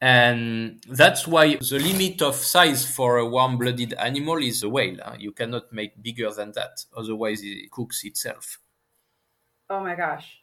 And 0.00 0.82
that's 0.88 1.26
why 1.26 1.56
the 1.56 1.78
limit 1.78 2.22
of 2.22 2.34
size 2.34 2.90
for 2.90 3.18
a 3.18 3.26
warm 3.26 3.58
blooded 3.58 3.92
animal 3.94 4.38
is 4.38 4.62
a 4.62 4.68
whale. 4.68 4.96
You 5.18 5.32
cannot 5.32 5.72
make 5.72 6.02
bigger 6.02 6.30
than 6.30 6.52
that, 6.52 6.84
otherwise, 6.96 7.42
it 7.42 7.70
cooks 7.70 8.02
itself. 8.04 8.58
Oh 9.68 9.80
my 9.80 9.94
gosh. 9.94 10.38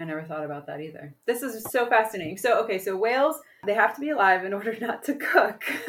I 0.00 0.04
never 0.04 0.22
thought 0.22 0.44
about 0.44 0.66
that 0.66 0.80
either. 0.80 1.14
This 1.26 1.42
is 1.42 1.64
so 1.70 1.86
fascinating. 1.86 2.36
So, 2.36 2.60
okay, 2.62 2.78
so 2.78 2.96
whales, 2.96 3.40
they 3.64 3.74
have 3.74 3.94
to 3.94 4.00
be 4.00 4.10
alive 4.10 4.44
in 4.44 4.52
order 4.58 4.76
not 4.80 5.04
to 5.04 5.14
cook. 5.14 5.64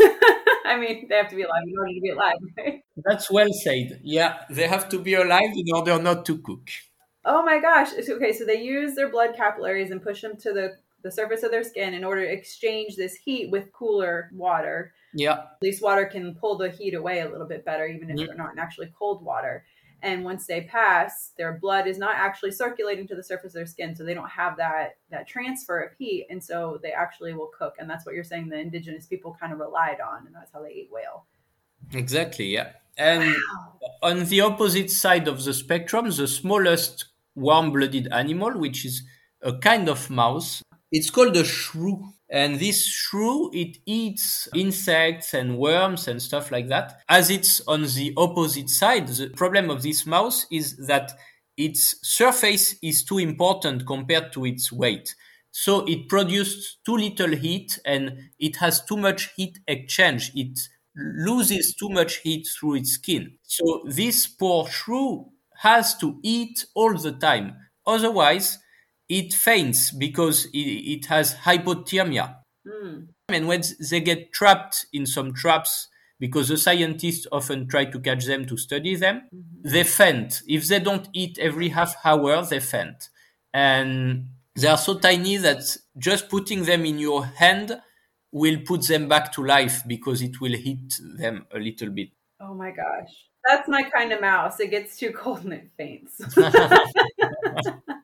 I 0.65 0.78
mean, 0.80 1.08
they 1.08 1.15
have 1.15 1.30
to 1.30 1.36
be 1.36 1.44
alive 1.44 1.63
in 1.68 1.78
order 1.78 1.94
to 1.94 2.02
be 2.02 2.10
alive, 2.10 2.38
right? 2.58 2.82
That's 2.98 3.30
well 3.30 3.52
said. 3.52 4.00
Yeah, 4.04 4.39
they 4.50 4.68
have 4.68 4.89
to 4.89 5.00
be 5.00 5.13
alive 5.13 5.52
in 5.56 5.76
order 5.76 6.02
not 6.02 6.26
to 6.26 6.39
cook. 6.39 6.70
Oh 7.24 7.44
my 7.44 7.60
gosh. 7.60 7.89
Okay, 8.08 8.34
so 8.34 8.46
they 8.46 8.62
use 8.62 8.96
their 8.96 9.10
blood 9.10 9.36
capillaries 9.36 9.91
and 9.91 10.02
push 10.02 10.22
them 10.22 10.38
to 10.38 10.54
the 10.54 10.78
the 11.06 11.12
surface 11.12 11.44
of 11.44 11.52
their 11.52 11.63
skin 11.63 11.94
in 11.94 12.04
order 12.04 12.26
to 12.26 12.34
exchange 12.34 12.96
this 12.96 13.13
heat 13.13 13.52
with 13.52 13.72
cooler 13.72 14.32
water. 14.34 14.91
Yeah. 15.13 15.34
At 15.34 15.58
least 15.62 15.84
water 15.84 16.08
can 16.08 16.34
pull 16.34 16.58
the 16.58 16.72
heat 16.72 16.96
away 16.96 17.20
a 17.20 17.30
little 17.30 17.46
bit 17.46 17.63
better, 17.63 17.86
even 17.86 18.10
if 18.10 18.18
they're 18.18 18.36
not 18.36 18.58
actually 18.58 18.91
cold 18.98 19.24
water. 19.24 19.63
And 20.02 20.24
once 20.24 20.48
they 20.48 20.62
pass, 20.62 21.32
their 21.38 21.60
blood 21.60 21.86
is 21.86 22.00
not 22.00 22.15
actually 22.15 22.52
circulating 22.52 23.08
to 23.08 23.15
the 23.15 23.24
surface 23.24 23.52
of 23.52 23.54
their 23.54 23.68
skin, 23.68 23.96
so 23.96 24.04
they 24.04 24.15
don't 24.15 24.30
have 24.30 24.58
that 24.58 24.98
that 25.12 25.28
transfer 25.28 25.80
of 25.80 25.91
heat, 25.98 26.26
and 26.32 26.44
so 26.44 26.80
they 26.82 26.91
actually 26.91 27.34
will 27.34 27.52
cook. 27.58 27.76
And 27.78 27.88
that's 27.88 28.04
what 28.04 28.15
you're 28.15 28.24
saying 28.24 28.50
the 28.50 28.60
indigenous 28.60 29.06
people 29.06 29.38
kind 29.39 29.54
of 29.54 29.60
relied 29.60 30.02
on, 30.02 30.26
and 30.26 30.36
that's 30.36 30.52
how 30.52 30.63
they 30.63 30.72
ate 30.72 30.89
whale. 30.91 31.28
Exactly. 31.94 32.48
Yeah. 32.48 32.72
And 32.98 33.22
wow. 33.22 33.91
on 34.02 34.26
the 34.26 34.41
opposite 34.41 34.89
side 34.89 35.28
of 35.28 35.44
the 35.44 35.54
spectrum, 35.54 36.10
the 36.10 36.28
smallest 36.28 37.06
warm-blooded 37.36 38.08
animal, 38.12 38.58
which 38.60 38.86
is 38.86 39.04
a 39.46 39.54
kind 39.58 39.88
of 39.88 40.10
mouse, 40.10 40.63
it's 40.91 41.10
called 41.10 41.36
a 41.36 41.43
shrew. 41.43 42.13
And 42.30 42.60
this 42.60 42.86
shrew, 42.86 43.52
it 43.54 43.78
eats 43.86 44.48
insects 44.56 45.34
and 45.34 45.58
worms 45.58 46.08
and 46.08 46.21
stuff 46.21 46.52
like 46.52 46.69
that. 46.69 47.02
As 47.08 47.30
it's 47.30 47.62
on 47.67 47.84
the 47.84 48.13
opposite 48.17 48.69
side, 48.69 49.08
the 49.08 49.30
problem 49.30 49.69
of 49.69 49.84
this 49.84 50.06
mouse 50.06 50.48
is 50.52 50.76
that 50.88 51.12
its 51.56 51.95
surface 52.02 52.76
is 52.82 53.04
too 53.04 53.19
important 53.19 53.86
compared 53.86 54.34
to 54.34 54.45
its 54.45 54.71
weight. 54.71 55.15
So 55.52 55.86
it 55.86 56.10
produces 56.10 56.78
too 56.86 56.98
little 56.98 57.34
heat 57.36 57.80
and 57.86 58.30
it 58.39 58.58
has 58.58 58.84
too 58.84 58.98
much 58.98 59.32
heat 59.36 59.60
exchange. 59.67 60.32
It 60.36 60.60
loses 60.95 61.76
too 61.76 61.89
much 61.89 62.17
heat 62.17 62.48
through 62.48 62.76
its 62.76 62.91
skin. 62.93 63.38
So 63.43 63.84
this 63.88 64.28
poor 64.28 64.67
shrew 64.67 65.32
has 65.60 65.95
to 66.00 66.19
eat 66.24 66.65
all 66.74 66.98
the 66.98 67.13
time. 67.13 67.56
Otherwise, 67.88 68.60
it 69.10 69.34
faints 69.34 69.91
because 69.91 70.46
it, 70.46 70.58
it 70.58 71.06
has 71.08 71.36
hypothermia. 71.36 72.38
Mm. 72.68 73.08
And 73.30 73.48
when 73.48 73.63
they 73.89 74.00
get 74.02 74.32
trapped 74.34 74.86
in 74.94 75.06
some 75.06 75.34
traps, 75.34 75.88
because 76.20 76.48
the 76.48 76.58
scientists 76.58 77.28
often 77.32 77.68
try 77.68 77.86
to 77.86 78.00
catch 78.00 78.26
them 78.26 78.46
to 78.46 78.58
study 78.58 78.96
them, 78.96 79.24
mm-hmm. 79.34 79.70
they 79.70 79.84
faint. 79.84 80.41
If 80.48 80.68
they 80.68 80.80
don't 80.80 81.08
eat 81.13 81.38
every 81.39 81.70
half 81.70 81.96
hour, 82.06 82.44
they 82.46 82.60
faint. 82.60 83.10
And 83.54 84.30
they 84.56 84.68
are 84.68 84.78
so 84.78 84.98
tiny 85.00 85.38
that 85.38 85.63
just 85.98 86.30
putting 86.30 86.63
them 86.63 86.86
in 86.86 87.00
your 87.00 87.26
hand 87.26 87.80
will 88.32 88.60
put 88.65 88.88
them 88.88 89.08
back 89.08 89.32
to 89.34 89.44
life 89.44 89.84
because 89.88 90.22
it 90.22 90.39
will 90.41 90.54
hit 90.54 90.94
them 91.18 91.46
a 91.54 91.60
little 91.60 91.89
bit. 91.89 92.10
Oh 92.39 92.54
my 92.54 92.72
gosh. 92.72 93.12
That's 93.48 93.68
my 93.68 93.84
kind 93.84 94.12
of 94.12 94.22
mouse. 94.22 94.60
It 94.60 94.72
gets 94.72 94.98
too 94.98 95.12
cold 95.12 95.44
and 95.44 95.54
it 95.54 95.70
faints. 95.78 96.22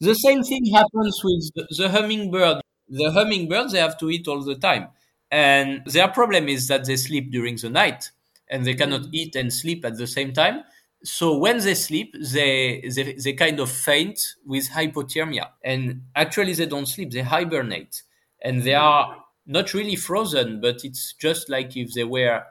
The 0.00 0.14
same 0.14 0.42
thing 0.42 0.66
happens 0.72 1.20
with 1.22 1.50
the, 1.54 1.66
the 1.76 1.88
hummingbird. 1.90 2.62
The 2.88 3.10
hummingbirds, 3.12 3.72
they 3.72 3.80
have 3.80 3.98
to 3.98 4.10
eat 4.10 4.26
all 4.26 4.42
the 4.42 4.56
time. 4.56 4.88
And 5.30 5.84
their 5.86 6.08
problem 6.08 6.48
is 6.48 6.68
that 6.68 6.86
they 6.86 6.96
sleep 6.96 7.30
during 7.30 7.56
the 7.56 7.70
night 7.70 8.10
and 8.48 8.66
they 8.66 8.74
cannot 8.74 9.02
mm. 9.02 9.10
eat 9.12 9.36
and 9.36 9.52
sleep 9.52 9.84
at 9.84 9.96
the 9.96 10.06
same 10.06 10.32
time. 10.32 10.64
So 11.04 11.36
when 11.36 11.58
they 11.58 11.74
sleep, 11.74 12.14
they, 12.18 12.82
they, 12.94 13.14
they 13.14 13.32
kind 13.34 13.60
of 13.60 13.70
faint 13.70 14.18
with 14.44 14.70
hypothermia. 14.70 15.50
And 15.62 16.02
actually 16.16 16.54
they 16.54 16.66
don't 16.66 16.86
sleep, 16.86 17.12
they 17.12 17.22
hibernate. 17.22 18.02
And 18.42 18.62
they 18.62 18.72
mm. 18.72 18.80
are 18.80 19.16
not 19.46 19.72
really 19.74 19.96
frozen, 19.96 20.60
but 20.60 20.84
it's 20.84 21.12
just 21.12 21.48
like 21.48 21.76
if 21.76 21.92
they 21.92 22.04
were 22.04 22.42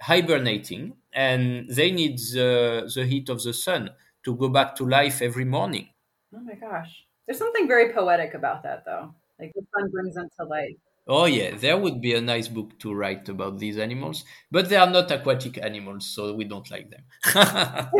hibernating 0.00 0.94
and 1.12 1.68
they 1.68 1.90
need 1.90 2.18
the, 2.18 2.90
the 2.94 3.04
heat 3.04 3.28
of 3.28 3.42
the 3.42 3.52
sun 3.52 3.90
to 4.24 4.34
go 4.36 4.48
back 4.48 4.74
to 4.76 4.86
life 4.86 5.20
every 5.20 5.44
morning. 5.44 5.88
Oh 6.34 6.40
my 6.40 6.54
gosh. 6.54 7.04
There's 7.26 7.38
something 7.38 7.66
very 7.68 7.92
poetic 7.92 8.34
about 8.34 8.62
that, 8.62 8.84
though. 8.84 9.14
Like 9.38 9.52
the 9.54 9.62
sun 9.74 9.90
brings 9.90 10.14
them 10.14 10.28
to 10.38 10.46
life. 10.46 10.76
Oh, 11.06 11.24
yeah, 11.24 11.56
there 11.56 11.76
would 11.76 12.00
be 12.00 12.14
a 12.14 12.20
nice 12.20 12.46
book 12.46 12.78
to 12.80 12.94
write 12.94 13.28
about 13.28 13.58
these 13.58 13.78
animals, 13.78 14.24
but 14.50 14.68
they 14.68 14.76
are 14.76 14.88
not 14.88 15.10
aquatic 15.10 15.58
animals, 15.58 16.06
so 16.06 16.34
we 16.34 16.44
don't 16.44 16.70
like 16.70 16.88
them. 16.90 17.02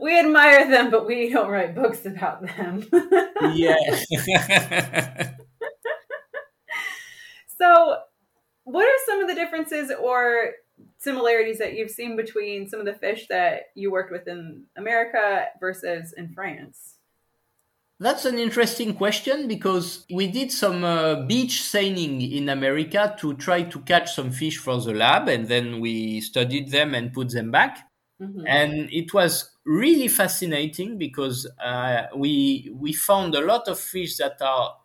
we 0.00 0.18
admire 0.18 0.68
them, 0.68 0.90
but 0.90 1.06
we 1.06 1.28
don't 1.30 1.50
write 1.50 1.76
books 1.76 2.04
about 2.04 2.44
them. 2.44 2.84
yeah. 3.54 3.76
so, 7.58 7.98
what 8.64 8.86
are 8.86 8.98
some 9.06 9.20
of 9.20 9.28
the 9.28 9.34
differences 9.34 9.92
or 10.00 10.54
similarities 10.98 11.58
that 11.58 11.74
you've 11.74 11.90
seen 11.90 12.16
between 12.16 12.68
some 12.68 12.80
of 12.80 12.86
the 12.86 12.94
fish 12.94 13.26
that 13.28 13.70
you 13.74 13.90
worked 13.90 14.12
with 14.12 14.26
in 14.28 14.64
America 14.76 15.46
versus 15.60 16.12
in 16.16 16.32
France? 16.32 16.96
That's 18.00 18.24
an 18.24 18.38
interesting 18.38 18.94
question 18.94 19.48
because 19.48 20.06
we 20.08 20.28
did 20.28 20.52
some 20.52 20.84
uh, 20.84 21.22
beach 21.22 21.62
seining 21.62 22.22
in 22.22 22.48
America 22.48 23.16
to 23.18 23.34
try 23.34 23.62
to 23.62 23.80
catch 23.80 24.14
some 24.14 24.30
fish 24.30 24.58
for 24.58 24.80
the 24.80 24.94
lab 24.94 25.28
and 25.28 25.48
then 25.48 25.80
we 25.80 26.20
studied 26.20 26.70
them 26.70 26.94
and 26.94 27.12
put 27.12 27.30
them 27.30 27.50
back. 27.50 27.88
Mm-hmm. 28.22 28.46
And 28.46 28.88
it 28.92 29.12
was 29.12 29.50
really 29.64 30.08
fascinating 30.08 30.96
because 30.96 31.48
uh, 31.62 32.04
we 32.14 32.70
we 32.74 32.92
found 32.92 33.34
a 33.34 33.40
lot 33.40 33.66
of 33.66 33.78
fish 33.78 34.16
that 34.16 34.40
are 34.42 34.76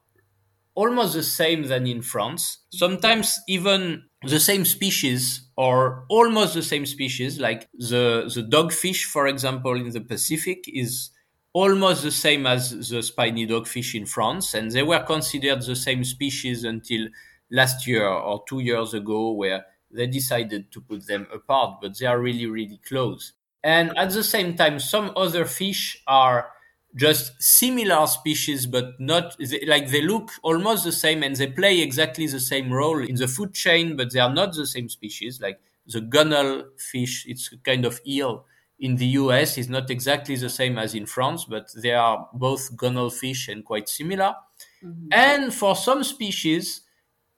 almost 0.75 1.13
the 1.13 1.23
same 1.23 1.63
than 1.63 1.85
in 1.85 2.01
France. 2.01 2.59
Sometimes 2.69 3.39
even 3.47 4.05
the 4.25 4.39
same 4.39 4.65
species 4.65 5.41
or 5.57 6.05
almost 6.09 6.53
the 6.53 6.63
same 6.63 6.85
species, 6.85 7.39
like 7.39 7.69
the, 7.73 8.31
the 8.33 8.43
dogfish, 8.43 9.03
for 9.03 9.27
example, 9.27 9.75
in 9.75 9.89
the 9.89 10.01
Pacific 10.01 10.65
is 10.67 11.11
almost 11.53 12.03
the 12.03 12.11
same 12.11 12.47
as 12.47 12.89
the 12.89 13.03
spiny 13.03 13.45
dogfish 13.45 13.93
in 13.93 14.05
France. 14.05 14.53
And 14.53 14.71
they 14.71 14.83
were 14.83 15.03
considered 15.03 15.61
the 15.61 15.75
same 15.75 16.03
species 16.03 16.63
until 16.63 17.07
last 17.51 17.85
year 17.85 18.07
or 18.07 18.43
two 18.47 18.59
years 18.59 18.93
ago, 18.93 19.31
where 19.31 19.65
they 19.91 20.07
decided 20.07 20.71
to 20.71 20.81
put 20.81 21.05
them 21.05 21.27
apart, 21.31 21.79
but 21.81 21.97
they 21.99 22.07
are 22.07 22.19
really, 22.19 22.47
really 22.47 22.79
close. 22.87 23.33
And 23.63 23.95
at 23.97 24.11
the 24.11 24.23
same 24.23 24.55
time, 24.55 24.79
some 24.79 25.11
other 25.15 25.45
fish 25.45 26.01
are 26.07 26.49
just 26.95 27.41
similar 27.41 28.05
species, 28.07 28.65
but 28.65 28.99
not 28.99 29.35
like 29.67 29.89
they 29.89 30.01
look 30.01 30.31
almost 30.43 30.83
the 30.83 30.91
same 30.91 31.23
and 31.23 31.35
they 31.35 31.47
play 31.47 31.79
exactly 31.79 32.27
the 32.27 32.39
same 32.39 32.71
role 32.71 33.03
in 33.03 33.15
the 33.15 33.27
food 33.27 33.53
chain, 33.53 33.95
but 33.95 34.13
they 34.13 34.19
are 34.19 34.33
not 34.33 34.53
the 34.53 34.67
same 34.67 34.89
species. 34.89 35.41
Like 35.41 35.59
the 35.87 36.01
gunnel 36.01 36.65
fish, 36.77 37.25
it's 37.27 37.51
a 37.51 37.57
kind 37.57 37.85
of 37.85 37.99
eel 38.05 38.45
in 38.79 38.97
the 38.97 39.05
US 39.05 39.57
is 39.57 39.69
not 39.69 39.89
exactly 39.89 40.35
the 40.35 40.49
same 40.49 40.77
as 40.77 40.93
in 40.93 41.05
France, 41.05 41.45
but 41.45 41.71
they 41.81 41.93
are 41.93 42.27
both 42.33 42.75
gunnel 42.75 43.09
fish 43.09 43.47
and 43.47 43.63
quite 43.63 43.87
similar. 43.87 44.35
Mm-hmm. 44.83 45.07
And 45.11 45.53
for 45.53 45.75
some 45.75 46.03
species, 46.03 46.81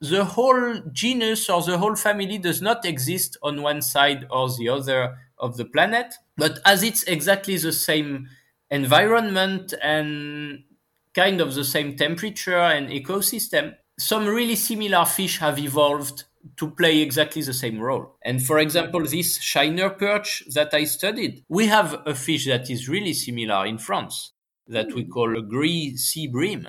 the 0.01 0.25
whole 0.25 0.79
genus 0.91 1.49
or 1.49 1.61
the 1.61 1.77
whole 1.77 1.95
family 1.95 2.39
does 2.39 2.61
not 2.61 2.83
exist 2.83 3.37
on 3.43 3.61
one 3.61 3.81
side 3.81 4.25
or 4.31 4.49
the 4.49 4.69
other 4.69 5.17
of 5.37 5.57
the 5.57 5.65
planet. 5.65 6.15
But 6.35 6.59
as 6.65 6.83
it's 6.83 7.03
exactly 7.03 7.57
the 7.57 7.73
same 7.73 8.27
environment 8.69 9.73
and 9.81 10.63
kind 11.13 11.41
of 11.41 11.53
the 11.55 11.63
same 11.63 11.95
temperature 11.95 12.59
and 12.59 12.89
ecosystem, 12.89 13.75
some 13.97 14.25
really 14.25 14.55
similar 14.55 15.05
fish 15.05 15.39
have 15.39 15.57
evolved 15.57 16.25
to 16.57 16.69
play 16.71 16.99
exactly 16.99 17.41
the 17.41 17.53
same 17.53 17.79
role. 17.79 18.15
And 18.23 18.45
for 18.45 18.59
example, 18.59 19.03
this 19.05 19.41
shiner 19.41 19.89
perch 19.89 20.43
that 20.53 20.73
I 20.73 20.83
studied, 20.83 21.43
we 21.49 21.67
have 21.67 22.01
a 22.05 22.13
fish 22.13 22.45
that 22.45 22.69
is 22.69 22.87
really 22.89 23.13
similar 23.13 23.65
in 23.65 23.77
France 23.77 24.33
that 24.67 24.93
we 24.93 25.05
call 25.05 25.37
a 25.37 25.41
gris 25.41 26.05
sea 26.05 26.27
bream. 26.27 26.67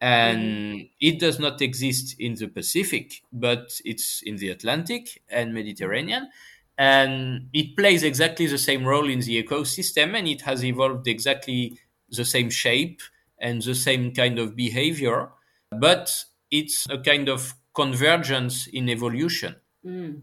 And 0.00 0.40
mm-hmm. 0.40 0.86
it 1.00 1.18
does 1.18 1.38
not 1.38 1.60
exist 1.60 2.16
in 2.18 2.34
the 2.34 2.48
Pacific, 2.48 3.22
but 3.32 3.80
it's 3.84 4.22
in 4.22 4.36
the 4.36 4.48
Atlantic 4.48 5.22
and 5.28 5.52
Mediterranean 5.52 6.28
and 6.80 7.50
it 7.52 7.76
plays 7.76 8.02
exactly 8.02 8.46
the 8.46 8.56
same 8.56 8.86
role 8.86 9.10
in 9.10 9.20
the 9.20 9.42
ecosystem 9.42 10.16
and 10.18 10.26
it 10.26 10.40
has 10.40 10.64
evolved 10.64 11.06
exactly 11.06 11.78
the 12.08 12.24
same 12.24 12.48
shape 12.48 13.02
and 13.38 13.60
the 13.60 13.74
same 13.74 14.14
kind 14.14 14.38
of 14.38 14.56
behavior 14.56 15.28
but 15.70 16.24
it's 16.50 16.86
a 16.88 16.96
kind 16.96 17.28
of 17.28 17.54
convergence 17.74 18.66
in 18.66 18.88
evolution. 18.88 19.54
Mm. 19.86 20.22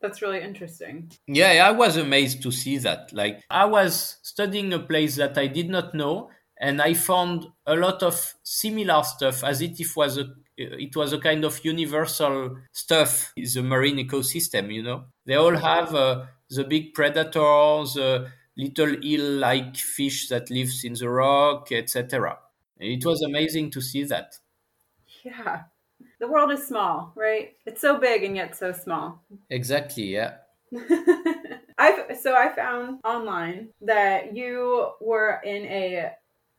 that's 0.00 0.20
really 0.22 0.42
interesting. 0.42 1.10
Yeah 1.28 1.64
i 1.64 1.70
was 1.70 1.96
amazed 1.96 2.42
to 2.42 2.50
see 2.50 2.78
that. 2.78 3.12
Like 3.12 3.44
i 3.48 3.64
was 3.64 4.18
studying 4.22 4.72
a 4.72 4.80
place 4.80 5.14
that 5.16 5.38
i 5.38 5.46
did 5.46 5.70
not 5.70 5.94
know 5.94 6.30
and 6.60 6.82
i 6.82 6.94
found 6.94 7.46
a 7.64 7.76
lot 7.76 8.02
of 8.02 8.34
similar 8.42 9.04
stuff 9.04 9.44
as 9.44 9.60
if 9.60 9.78
it 9.80 9.96
was 9.96 10.18
a 10.18 10.26
it 10.56 10.96
was 10.96 11.12
a 11.12 11.18
kind 11.18 11.44
of 11.44 11.64
universal 11.64 12.56
stuff 12.72 13.32
the 13.36 13.62
marine 13.62 13.98
ecosystem 13.98 14.72
you 14.72 14.82
know. 14.82 15.04
They 15.24 15.34
all 15.34 15.56
have 15.56 15.94
uh, 15.94 16.26
the 16.48 16.64
big 16.64 16.94
predators 16.94 17.94
the 17.94 18.30
little 18.56 19.04
eel-like 19.04 19.76
fish 19.76 20.28
that 20.28 20.50
lives 20.50 20.84
in 20.84 20.94
the 20.94 21.08
rock 21.08 21.72
etc 21.72 22.38
it 22.78 23.04
was 23.04 23.22
amazing 23.22 23.70
to 23.70 23.80
see 23.80 24.04
that. 24.04 24.36
Yeah. 25.24 25.62
The 26.20 26.28
world 26.28 26.52
is 26.52 26.66
small 26.66 27.12
right? 27.16 27.54
It's 27.66 27.80
so 27.80 27.98
big 27.98 28.24
and 28.24 28.36
yet 28.36 28.56
so 28.56 28.72
small. 28.72 29.22
Exactly 29.50 30.04
yeah. 30.04 30.34
I've 31.78 32.16
so 32.20 32.34
I 32.34 32.52
found 32.54 33.00
online 33.04 33.68
that 33.82 34.34
you 34.36 34.90
were 35.00 35.40
in 35.44 35.64
a 35.66 36.12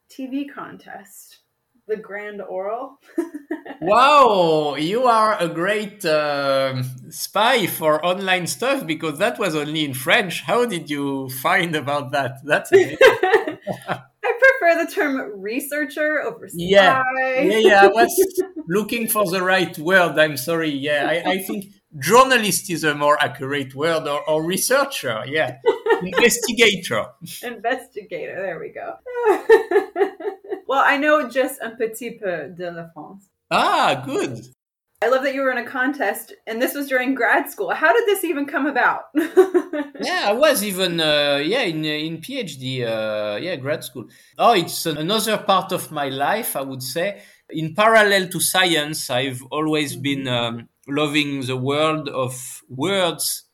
TV 0.10 0.46
contest 0.52 1.40
the 1.88 1.96
Grand 1.96 2.42
Oral. 2.42 3.00
wow, 3.82 4.76
you 4.76 5.04
are 5.04 5.38
a 5.40 5.48
great 5.48 6.04
uh, 6.04 6.84
spy 7.10 7.66
for 7.66 8.06
online 8.06 8.46
stuff 8.48 8.86
because 8.86 9.18
that 9.20 9.40
was 9.40 9.56
only 9.56 9.86
in 9.86 9.94
French. 9.94 10.42
How 10.42 10.66
did 10.66 10.90
you 10.90 11.30
find 11.30 11.76
about 11.76 12.12
that? 12.12 12.40
That's 12.44 12.72
amazing. 12.74 12.98
I 13.88 14.04
prefer 14.22 14.86
the 14.86 14.92
term 14.94 15.40
researcher 15.40 16.22
over 16.22 16.48
spy. 16.50 16.58
Yeah, 16.60 17.04
yeah, 17.18 17.58
yeah. 17.58 17.84
I 17.86 17.88
was 17.88 18.44
looking 18.68 19.08
for 19.08 19.30
the 19.30 19.42
right 19.42 19.78
word. 19.80 20.20
I'm 20.20 20.36
sorry. 20.36 20.72
Yeah, 20.72 21.08
I, 21.10 21.32
I 21.32 21.38
think 21.40 21.68
journalist 21.98 22.70
is 22.70 22.84
a 22.84 22.96
more 22.96 23.18
accurate 23.24 23.74
word, 23.74 24.08
or, 24.08 24.30
or 24.30 24.44
researcher. 24.44 25.24
Yeah, 25.26 25.58
investigator. 26.02 27.06
Investigator. 27.44 28.42
There 28.42 28.60
we 28.60 28.74
go. 28.74 28.98
Well, 30.68 30.84
I 30.86 30.98
know 30.98 31.30
just 31.30 31.62
un 31.62 31.78
petit 31.78 32.12
peu 32.12 32.50
de 32.50 32.70
la 32.70 32.90
France. 32.94 33.30
Ah, 33.50 34.04
good. 34.06 34.46
I 35.02 35.10
love 35.10 35.24
that 35.24 35.36
you 35.36 35.42
were 35.44 35.52
in 35.52 35.60
a 35.60 35.66
contest, 35.66 36.34
and 36.48 36.62
this 36.62 36.74
was 36.74 36.88
during 36.88 37.14
grad 37.14 37.50
school. 37.50 37.70
How 37.70 37.94
did 37.94 38.06
this 38.08 38.24
even 38.24 38.46
come 38.46 38.66
about? 38.66 39.04
yeah, 39.16 40.26
I 40.26 40.34
was 40.34 40.64
even 40.64 41.00
uh, 41.00 41.40
yeah 41.44 41.62
in 41.62 41.86
in 41.86 42.18
PhD 42.18 42.82
uh, 42.82 43.38
yeah 43.38 43.56
grad 43.58 43.84
school. 43.84 44.08
Oh, 44.38 44.54
it's 44.54 44.86
another 44.86 45.38
part 45.38 45.72
of 45.72 45.92
my 45.92 46.10
life, 46.10 46.56
I 46.56 46.62
would 46.64 46.84
say. 46.84 47.22
In 47.50 47.76
parallel 47.76 48.28
to 48.30 48.40
science, 48.40 49.10
I've 49.10 49.42
always 49.52 49.96
been 49.96 50.24
mm-hmm. 50.24 50.58
um, 50.58 50.70
loving 50.88 51.46
the 51.46 51.56
world 51.56 52.10
of 52.10 52.64
words 52.68 53.47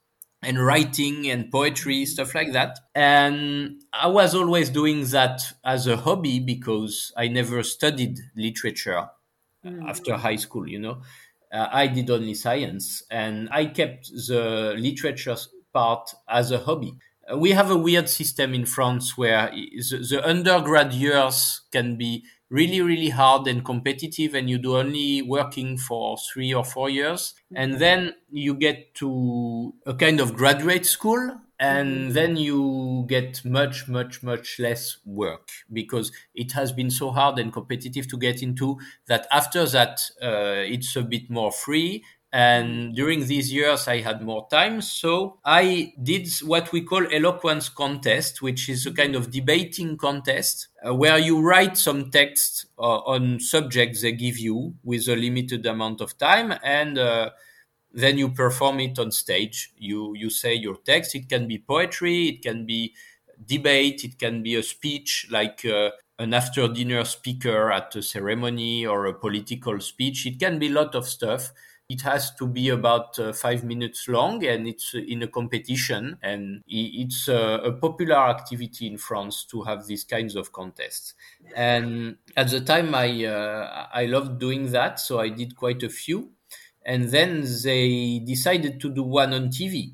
and 0.45 0.63
writing 0.63 1.29
and 1.29 1.51
poetry, 1.51 2.05
stuff 2.05 2.35
like 2.35 2.53
that. 2.53 2.79
And 2.95 3.81
I 3.91 4.07
was 4.07 4.35
always 4.35 4.69
doing 4.69 5.05
that 5.07 5.41
as 5.63 5.87
a 5.87 5.97
hobby 5.97 6.39
because 6.39 7.11
I 7.17 7.27
never 7.27 7.63
studied 7.63 8.19
literature 8.35 9.07
mm. 9.65 9.89
after 9.89 10.15
high 10.15 10.37
school, 10.37 10.67
you 10.67 10.79
know. 10.79 11.01
Uh, 11.51 11.67
I 11.71 11.87
did 11.87 12.09
only 12.09 12.33
science 12.33 13.03
and 13.11 13.47
I 13.51 13.67
kept 13.67 14.09
the 14.09 14.75
literature 14.77 15.37
part 15.73 16.13
as 16.27 16.51
a 16.51 16.59
hobby. 16.59 16.95
Uh, 17.31 17.37
we 17.37 17.51
have 17.51 17.69
a 17.69 17.77
weird 17.77 18.09
system 18.09 18.53
in 18.53 18.65
France 18.65 19.17
where 19.17 19.51
the, 19.51 20.05
the 20.09 20.27
undergrad 20.27 20.93
years 20.93 21.61
can 21.71 21.95
be 21.95 22.25
really 22.53 22.81
really 22.81 23.09
hard 23.09 23.47
and 23.47 23.65
competitive 23.65 24.35
and 24.35 24.47
you 24.47 24.59
do 24.59 24.77
only 24.77 25.23
working 25.23 25.75
for 25.75 26.15
three 26.31 26.53
or 26.53 26.63
four 26.63 26.87
years 26.87 27.33
and 27.55 27.71
mm-hmm. 27.71 27.79
then 27.79 28.13
you 28.29 28.53
get 28.53 28.93
to 28.93 29.73
a 29.87 29.93
kind 29.95 30.19
of 30.19 30.35
graduate 30.35 30.85
school 30.85 31.35
and 31.59 32.11
then 32.11 32.37
you 32.37 33.05
get 33.07 33.43
much 33.43 33.87
much 33.87 34.21
much 34.21 34.59
less 34.59 34.97
work 35.03 35.49
because 35.71 36.11
it 36.35 36.51
has 36.51 36.71
been 36.71 36.91
so 36.91 37.09
hard 37.09 37.39
and 37.39 37.51
competitive 37.51 38.07
to 38.07 38.17
get 38.17 38.43
into 38.43 38.77
that 39.07 39.25
after 39.31 39.65
that 39.65 39.99
uh, 40.21 40.61
it's 40.75 40.95
a 40.95 41.01
bit 41.01 41.31
more 41.31 41.51
free 41.51 42.03
and 42.33 42.95
during 42.95 43.27
these 43.27 43.53
years, 43.53 43.87
I 43.87 44.01
had 44.01 44.23
more 44.23 44.47
time. 44.49 44.81
So 44.81 45.37
I 45.45 45.93
did 46.01 46.27
what 46.41 46.71
we 46.71 46.81
call 46.81 47.05
eloquence 47.11 47.69
contest, 47.69 48.41
which 48.41 48.69
is 48.69 48.87
a 48.87 48.91
kind 48.91 49.15
of 49.15 49.29
debating 49.29 49.97
contest 49.97 50.69
uh, 50.83 50.95
where 50.95 51.19
you 51.19 51.41
write 51.41 51.77
some 51.77 52.09
text 52.09 52.65
uh, 52.79 53.01
on 53.05 53.39
subjects 53.39 54.01
they 54.01 54.13
give 54.13 54.39
you 54.39 54.73
with 54.83 55.07
a 55.09 55.15
limited 55.15 55.63
amount 55.67 56.01
of 56.01 56.17
time. 56.17 56.55
And 56.63 56.97
uh, 56.97 57.29
then 57.91 58.17
you 58.17 58.29
perform 58.29 58.79
it 58.79 58.97
on 58.97 59.11
stage. 59.11 59.71
You, 59.77 60.15
you 60.15 60.31
say 60.31 60.55
your 60.55 60.77
text. 60.77 61.13
It 61.13 61.29
can 61.29 61.47
be 61.47 61.59
poetry. 61.59 62.29
It 62.29 62.41
can 62.41 62.65
be 62.65 62.95
debate. 63.45 64.03
It 64.03 64.17
can 64.17 64.41
be 64.41 64.55
a 64.55 64.63
speech 64.63 65.27
like 65.29 65.63
uh, 65.65 65.91
an 66.17 66.33
after 66.33 66.67
dinner 66.67 67.05
speaker 67.05 67.71
at 67.71 67.95
a 67.95 68.01
ceremony 68.01 68.87
or 68.87 69.05
a 69.05 69.13
political 69.13 69.79
speech. 69.79 70.25
It 70.25 70.39
can 70.39 70.57
be 70.57 70.69
a 70.69 70.71
lot 70.71 70.95
of 70.95 71.07
stuff 71.07 71.51
it 71.93 72.01
has 72.01 72.33
to 72.35 72.47
be 72.47 72.69
about 72.69 73.19
uh, 73.19 73.31
five 73.33 73.63
minutes 73.63 74.07
long 74.07 74.43
and 74.43 74.67
it's 74.67 74.95
in 74.95 75.21
a 75.21 75.27
competition. 75.27 76.17
And 76.23 76.63
it's 76.67 77.27
a, 77.27 77.61
a 77.63 77.71
popular 77.71 78.17
activity 78.17 78.87
in 78.87 78.97
France 78.97 79.45
to 79.51 79.61
have 79.63 79.85
these 79.85 80.03
kinds 80.03 80.35
of 80.35 80.51
contests. 80.51 81.13
And 81.55 82.17
at 82.35 82.49
the 82.49 82.61
time, 82.61 82.95
I, 82.95 83.25
uh, 83.25 83.87
I 83.93 84.05
loved 84.05 84.39
doing 84.39 84.71
that. 84.71 84.99
So 84.99 85.19
I 85.19 85.29
did 85.29 85.55
quite 85.55 85.83
a 85.83 85.89
few. 85.89 86.31
And 86.85 87.09
then 87.09 87.45
they 87.63 88.19
decided 88.25 88.81
to 88.81 88.89
do 88.89 89.03
one 89.03 89.33
on 89.33 89.47
TV, 89.49 89.93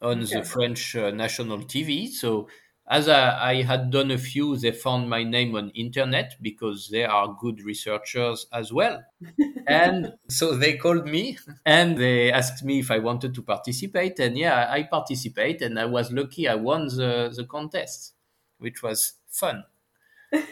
on 0.00 0.22
okay. 0.22 0.40
the 0.40 0.44
French 0.44 0.96
uh, 0.96 1.10
national 1.10 1.58
TV. 1.58 2.08
So 2.08 2.48
as 2.88 3.08
I, 3.08 3.50
I, 3.50 3.62
had 3.62 3.90
done 3.90 4.10
a 4.10 4.18
few, 4.18 4.56
they 4.56 4.70
found 4.70 5.08
my 5.08 5.22
name 5.24 5.56
on 5.56 5.70
internet 5.70 6.36
because 6.42 6.88
they 6.88 7.04
are 7.04 7.34
good 7.40 7.62
researchers 7.62 8.46
as 8.52 8.72
well. 8.72 9.02
and 9.66 10.12
so 10.28 10.54
they 10.54 10.76
called 10.76 11.06
me 11.06 11.38
and 11.64 11.96
they 11.96 12.30
asked 12.30 12.62
me 12.62 12.80
if 12.80 12.90
I 12.90 12.98
wanted 12.98 13.34
to 13.36 13.42
participate. 13.42 14.18
And 14.20 14.36
yeah, 14.36 14.68
I 14.70 14.82
participate 14.82 15.62
and 15.62 15.80
I 15.80 15.86
was 15.86 16.12
lucky 16.12 16.46
I 16.46 16.56
won 16.56 16.88
the, 16.88 17.32
the 17.34 17.44
contest, 17.44 18.12
which 18.58 18.82
was 18.82 19.14
fun. 19.30 19.64
yeah, 20.32 20.42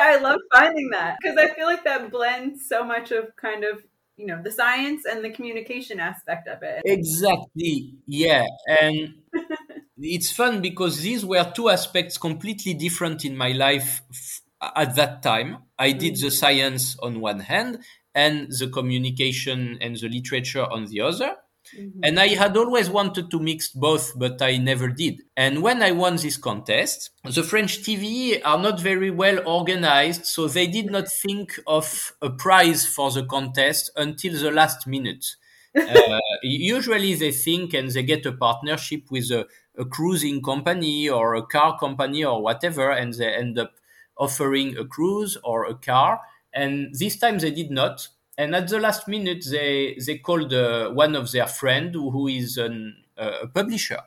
I 0.00 0.18
love 0.18 0.40
finding 0.52 0.90
that 0.90 1.16
because 1.22 1.38
I 1.38 1.54
feel 1.54 1.66
like 1.66 1.84
that 1.84 2.10
blends 2.10 2.68
so 2.68 2.84
much 2.84 3.12
of 3.12 3.34
kind 3.36 3.64
of 3.64 3.82
you 4.16 4.26
know 4.26 4.40
the 4.42 4.50
science 4.50 5.04
and 5.04 5.24
the 5.24 5.30
communication 5.30 5.98
aspect 5.98 6.46
of 6.46 6.62
it 6.62 6.82
exactly 6.84 7.94
yeah 8.06 8.44
and 8.80 9.14
it's 9.98 10.32
fun 10.32 10.60
because 10.60 11.00
these 11.00 11.24
were 11.24 11.50
two 11.54 11.68
aspects 11.68 12.18
completely 12.18 12.74
different 12.74 13.24
in 13.24 13.36
my 13.36 13.52
life 13.52 14.02
f- 14.10 14.40
at 14.76 14.94
that 14.96 15.22
time 15.22 15.58
i 15.78 15.92
did 15.92 16.14
the 16.16 16.26
mm-hmm. 16.26 16.28
science 16.30 16.96
on 17.00 17.20
one 17.20 17.40
hand 17.40 17.78
and 18.14 18.48
the 18.58 18.68
communication 18.68 19.76
and 19.80 19.96
the 19.96 20.08
literature 20.08 20.64
on 20.64 20.86
the 20.86 21.00
other 21.00 21.36
Mm-hmm. 21.76 22.00
And 22.02 22.20
I 22.20 22.28
had 22.28 22.56
always 22.56 22.90
wanted 22.90 23.30
to 23.30 23.40
mix 23.40 23.70
both, 23.70 24.12
but 24.18 24.40
I 24.42 24.58
never 24.58 24.88
did. 24.88 25.22
And 25.36 25.62
when 25.62 25.82
I 25.82 25.92
won 25.92 26.16
this 26.16 26.36
contest, 26.36 27.10
the 27.24 27.42
French 27.42 27.80
TV 27.80 28.40
are 28.44 28.58
not 28.58 28.80
very 28.80 29.10
well 29.10 29.40
organized, 29.46 30.26
so 30.26 30.46
they 30.46 30.66
did 30.66 30.90
not 30.90 31.08
think 31.26 31.58
of 31.66 32.12
a 32.20 32.30
prize 32.30 32.86
for 32.86 33.10
the 33.10 33.24
contest 33.24 33.90
until 33.96 34.38
the 34.38 34.50
last 34.50 34.86
minute. 34.86 35.24
uh, 35.76 36.20
usually 36.42 37.14
they 37.14 37.32
think 37.32 37.74
and 37.74 37.90
they 37.90 38.02
get 38.04 38.24
a 38.26 38.32
partnership 38.32 39.10
with 39.10 39.30
a, 39.32 39.44
a 39.76 39.84
cruising 39.84 40.42
company 40.42 41.08
or 41.08 41.34
a 41.34 41.42
car 41.42 41.78
company 41.78 42.24
or 42.24 42.42
whatever, 42.42 42.90
and 42.90 43.14
they 43.14 43.34
end 43.34 43.58
up 43.58 43.72
offering 44.16 44.76
a 44.76 44.84
cruise 44.84 45.36
or 45.42 45.64
a 45.66 45.74
car. 45.74 46.20
And 46.52 46.94
this 46.94 47.16
time 47.18 47.38
they 47.38 47.50
did 47.50 47.70
not. 47.70 48.08
And 48.38 48.54
at 48.54 48.68
the 48.68 48.80
last 48.80 49.08
minute 49.08 49.44
they 49.50 49.96
they 50.04 50.18
called 50.18 50.52
uh, 50.52 50.90
one 50.90 51.14
of 51.16 51.30
their 51.32 51.46
friend 51.46 51.94
who 51.94 52.28
is 52.28 52.56
an, 52.56 52.96
uh, 53.18 53.38
a 53.42 53.46
publisher. 53.46 54.00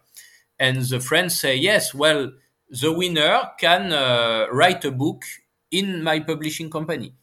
And 0.60 0.82
the 0.82 1.00
friends 1.00 1.40
say 1.40 1.56
yes 1.56 1.94
well 1.94 2.32
the 2.70 2.92
winner 2.92 3.52
can 3.60 3.94
uh, 3.94 4.48
write 4.52 4.84
a 4.84 4.92
book 4.92 5.24
in 5.72 6.04
my 6.04 6.20
publishing 6.20 6.70
company. 6.70 7.14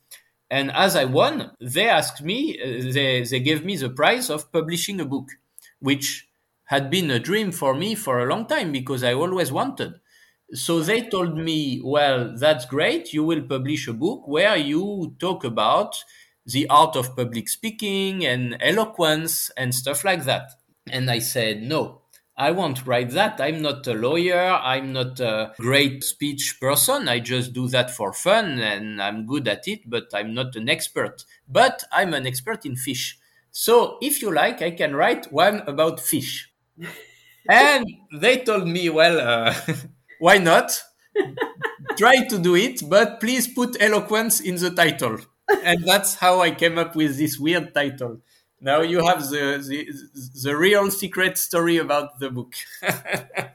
And 0.50 0.70
as 0.70 0.94
i 0.94 1.04
won 1.04 1.50
they 1.60 1.88
asked 1.88 2.22
me 2.22 2.58
uh, 2.60 2.92
they, 2.92 3.22
they 3.24 3.40
gave 3.40 3.64
me 3.64 3.76
the 3.76 3.90
prize 3.90 4.30
of 4.30 4.52
publishing 4.52 5.00
a 5.00 5.04
book 5.04 5.28
which 5.80 6.28
had 6.66 6.90
been 6.90 7.10
a 7.10 7.18
dream 7.18 7.52
for 7.52 7.74
me 7.74 7.94
for 7.94 8.20
a 8.20 8.26
long 8.26 8.46
time 8.46 8.72
because 8.72 9.02
i 9.04 9.12
always 9.12 9.52
wanted 9.52 9.94
so 10.52 10.80
they 10.80 11.02
told 11.08 11.36
me 11.36 11.80
well 11.84 12.34
that's 12.36 12.64
great 12.66 13.12
you 13.12 13.24
will 13.24 13.42
publish 13.42 13.88
a 13.88 13.92
book 13.92 14.26
where 14.26 14.56
you 14.56 15.14
talk 15.18 15.44
about 15.44 15.96
the 16.46 16.68
art 16.68 16.96
of 16.96 17.16
public 17.16 17.48
speaking 17.48 18.24
and 18.24 18.56
eloquence 18.60 19.50
and 19.56 19.74
stuff 19.74 20.04
like 20.04 20.24
that. 20.24 20.52
And 20.90 21.10
I 21.10 21.18
said, 21.18 21.62
no, 21.62 22.02
I 22.36 22.50
won't 22.50 22.86
write 22.86 23.10
that. 23.10 23.40
I'm 23.40 23.62
not 23.62 23.86
a 23.86 23.94
lawyer. 23.94 24.58
I'm 24.62 24.92
not 24.92 25.20
a 25.20 25.52
great 25.58 26.04
speech 26.04 26.58
person. 26.60 27.08
I 27.08 27.20
just 27.20 27.52
do 27.52 27.68
that 27.68 27.90
for 27.90 28.12
fun 28.12 28.58
and 28.60 29.00
I'm 29.00 29.26
good 29.26 29.48
at 29.48 29.66
it, 29.66 29.88
but 29.88 30.08
I'm 30.12 30.34
not 30.34 30.56
an 30.56 30.68
expert. 30.68 31.24
But 31.48 31.84
I'm 31.92 32.12
an 32.12 32.26
expert 32.26 32.66
in 32.66 32.76
fish. 32.76 33.18
So 33.50 33.98
if 34.02 34.20
you 34.20 34.32
like, 34.34 34.60
I 34.60 34.72
can 34.72 34.94
write 34.96 35.32
one 35.32 35.60
about 35.66 36.00
fish. 36.00 36.50
And 37.48 37.86
they 38.12 38.38
told 38.38 38.66
me, 38.66 38.88
well, 38.88 39.20
uh, 39.20 39.54
why 40.18 40.38
not? 40.38 40.82
Try 41.96 42.24
to 42.26 42.38
do 42.38 42.56
it, 42.56 42.88
but 42.88 43.20
please 43.20 43.46
put 43.46 43.76
eloquence 43.80 44.40
in 44.40 44.56
the 44.56 44.70
title 44.70 45.18
and 45.48 45.84
that's 45.84 46.14
how 46.16 46.40
I 46.40 46.50
came 46.50 46.78
up 46.78 46.96
with 46.96 47.18
this 47.18 47.38
weird 47.38 47.74
title. 47.74 48.20
Now 48.60 48.80
you 48.80 49.04
have 49.04 49.28
the 49.28 49.62
the, 49.66 49.88
the 50.42 50.56
real 50.56 50.90
secret 50.90 51.36
story 51.38 51.78
about 51.78 52.18
the 52.18 52.30
book. 52.30 52.54
oh 52.82 53.50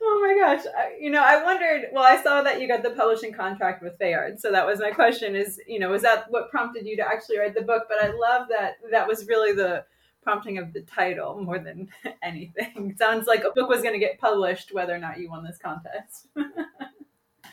my 0.00 0.36
gosh! 0.38 0.64
You 1.00 1.10
know, 1.10 1.22
I 1.22 1.42
wondered. 1.42 1.88
Well, 1.92 2.04
I 2.04 2.22
saw 2.22 2.42
that 2.42 2.60
you 2.60 2.68
got 2.68 2.82
the 2.82 2.90
publishing 2.90 3.32
contract 3.32 3.82
with 3.82 3.98
Fayard, 3.98 4.38
so 4.38 4.52
that 4.52 4.66
was 4.66 4.78
my 4.78 4.90
question. 4.90 5.34
Is 5.34 5.60
you 5.66 5.80
know, 5.80 5.90
was 5.90 6.02
that 6.02 6.30
what 6.30 6.50
prompted 6.50 6.86
you 6.86 6.96
to 6.96 7.06
actually 7.06 7.38
write 7.38 7.54
the 7.54 7.62
book? 7.62 7.84
But 7.88 8.02
I 8.02 8.08
love 8.08 8.48
that 8.50 8.74
that 8.92 9.08
was 9.08 9.26
really 9.26 9.52
the 9.52 9.84
prompting 10.26 10.58
of 10.58 10.72
the 10.72 10.82
title 10.82 11.40
more 11.40 11.60
than 11.60 11.88
anything. 12.22 12.94
Sounds 12.98 13.28
like 13.28 13.44
a 13.44 13.52
book 13.54 13.68
was 13.68 13.80
going 13.80 13.94
to 13.94 14.00
get 14.00 14.18
published 14.18 14.74
whether 14.74 14.92
or 14.92 14.98
not 14.98 15.20
you 15.20 15.30
won 15.30 15.44
this 15.44 15.58
contest. 15.58 16.26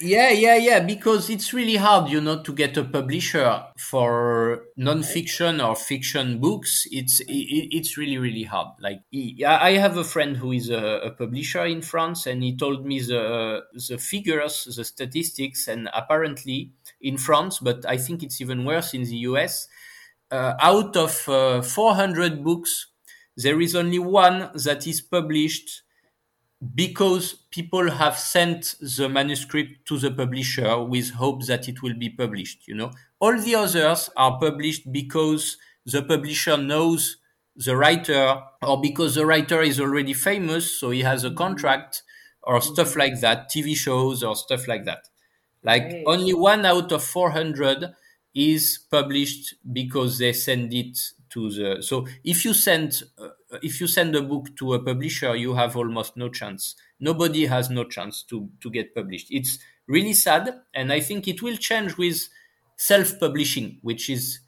Yeah, 0.01 0.31
yeah, 0.31 0.55
yeah. 0.55 0.79
Because 0.79 1.29
it's 1.29 1.53
really 1.53 1.75
hard, 1.75 2.09
you 2.09 2.19
know, 2.19 2.41
to 2.41 2.51
get 2.53 2.75
a 2.77 2.83
publisher 2.83 3.63
for 3.77 4.63
non-fiction 4.75 5.61
or 5.61 5.75
fiction 5.75 6.39
books. 6.39 6.87
It's 6.91 7.19
it, 7.21 7.69
it's 7.77 7.95
really 7.95 8.17
really 8.17 8.43
hard. 8.43 8.69
Like 8.79 9.01
I 9.45 9.73
have 9.73 9.95
a 9.95 10.03
friend 10.03 10.35
who 10.35 10.51
is 10.51 10.69
a, 10.69 10.99
a, 11.09 11.11
publisher 11.11 11.65
in 11.65 11.83
France, 11.83 12.25
and 12.25 12.43
he 12.43 12.57
told 12.57 12.85
me 12.85 12.99
the 13.01 13.61
the 13.87 13.97
figures, 13.97 14.65
the 14.75 14.83
statistics, 14.83 15.67
and 15.67 15.89
apparently 15.93 16.71
in 16.99 17.17
France, 17.17 17.59
but 17.59 17.85
I 17.87 17.97
think 17.97 18.23
it's 18.23 18.41
even 18.41 18.65
worse 18.65 18.93
in 18.93 19.03
the 19.03 19.17
US. 19.29 19.67
Uh, 20.33 20.55
out 20.59 20.97
of 20.97 21.29
uh, 21.29 21.61
400 21.61 22.43
books, 22.43 22.87
there 23.37 23.61
is 23.61 23.75
only 23.75 23.99
one 23.99 24.49
that 24.55 24.87
is 24.87 24.99
published 24.99 25.83
because 26.73 27.33
people 27.51 27.91
have 27.91 28.17
sent 28.17 28.75
the 28.97 29.07
manuscript 29.07 29.85
to 29.85 29.99
the 29.99 30.09
publisher 30.09 30.83
with 30.83 31.11
hope 31.11 31.45
that 31.45 31.67
it 31.67 31.83
will 31.83 31.93
be 31.93 32.09
published 32.09 32.67
you 32.67 32.75
know. 32.75 32.91
All 33.19 33.37
the 33.37 33.55
others 33.55 34.09
are 34.15 34.39
published 34.39 34.91
because 34.91 35.57
the 35.85 36.01
publisher 36.01 36.57
knows 36.57 37.17
the 37.55 37.75
writer 37.75 38.41
or 38.61 38.81
because 38.81 39.15
the 39.15 39.25
writer 39.25 39.61
is 39.61 39.79
already 39.79 40.13
famous 40.13 40.79
so 40.79 40.89
he 40.89 41.01
has 41.01 41.23
a 41.23 41.31
contract 41.31 42.03
or 42.41 42.61
stuff 42.61 42.95
like 42.95 43.19
that 43.19 43.51
tv 43.51 43.75
shows 43.75 44.23
or 44.23 44.35
stuff 44.35 44.67
like 44.67 44.85
that. 44.85 45.09
Like 45.63 46.03
only 46.05 46.33
one 46.33 46.65
out 46.65 46.91
of 46.91 47.03
400 47.03 47.93
is 48.35 48.79
published 48.89 49.55
because 49.71 50.17
they 50.17 50.33
send 50.33 50.73
it 50.73 50.97
to 51.29 51.49
the 51.51 51.81
so 51.81 52.07
if 52.23 52.45
you 52.45 52.53
send 52.53 53.03
uh, 53.17 53.29
if 53.61 53.79
you 53.79 53.87
send 53.87 54.15
a 54.15 54.21
book 54.21 54.55
to 54.55 54.73
a 54.73 54.83
publisher 54.83 55.35
you 55.35 55.53
have 55.55 55.75
almost 55.75 56.17
no 56.17 56.29
chance. 56.29 56.75
Nobody 56.99 57.45
has 57.47 57.69
no 57.69 57.83
chance 57.83 58.23
to 58.23 58.49
to 58.61 58.69
get 58.69 58.95
published. 58.95 59.27
It's 59.29 59.59
really 59.85 60.13
sad 60.13 60.61
and 60.73 60.93
i 60.93 61.01
think 61.01 61.27
it 61.27 61.41
will 61.41 61.57
change 61.57 61.97
with 61.97 62.29
self 62.77 63.19
publishing 63.19 63.79
which 63.81 64.09
is 64.09 64.39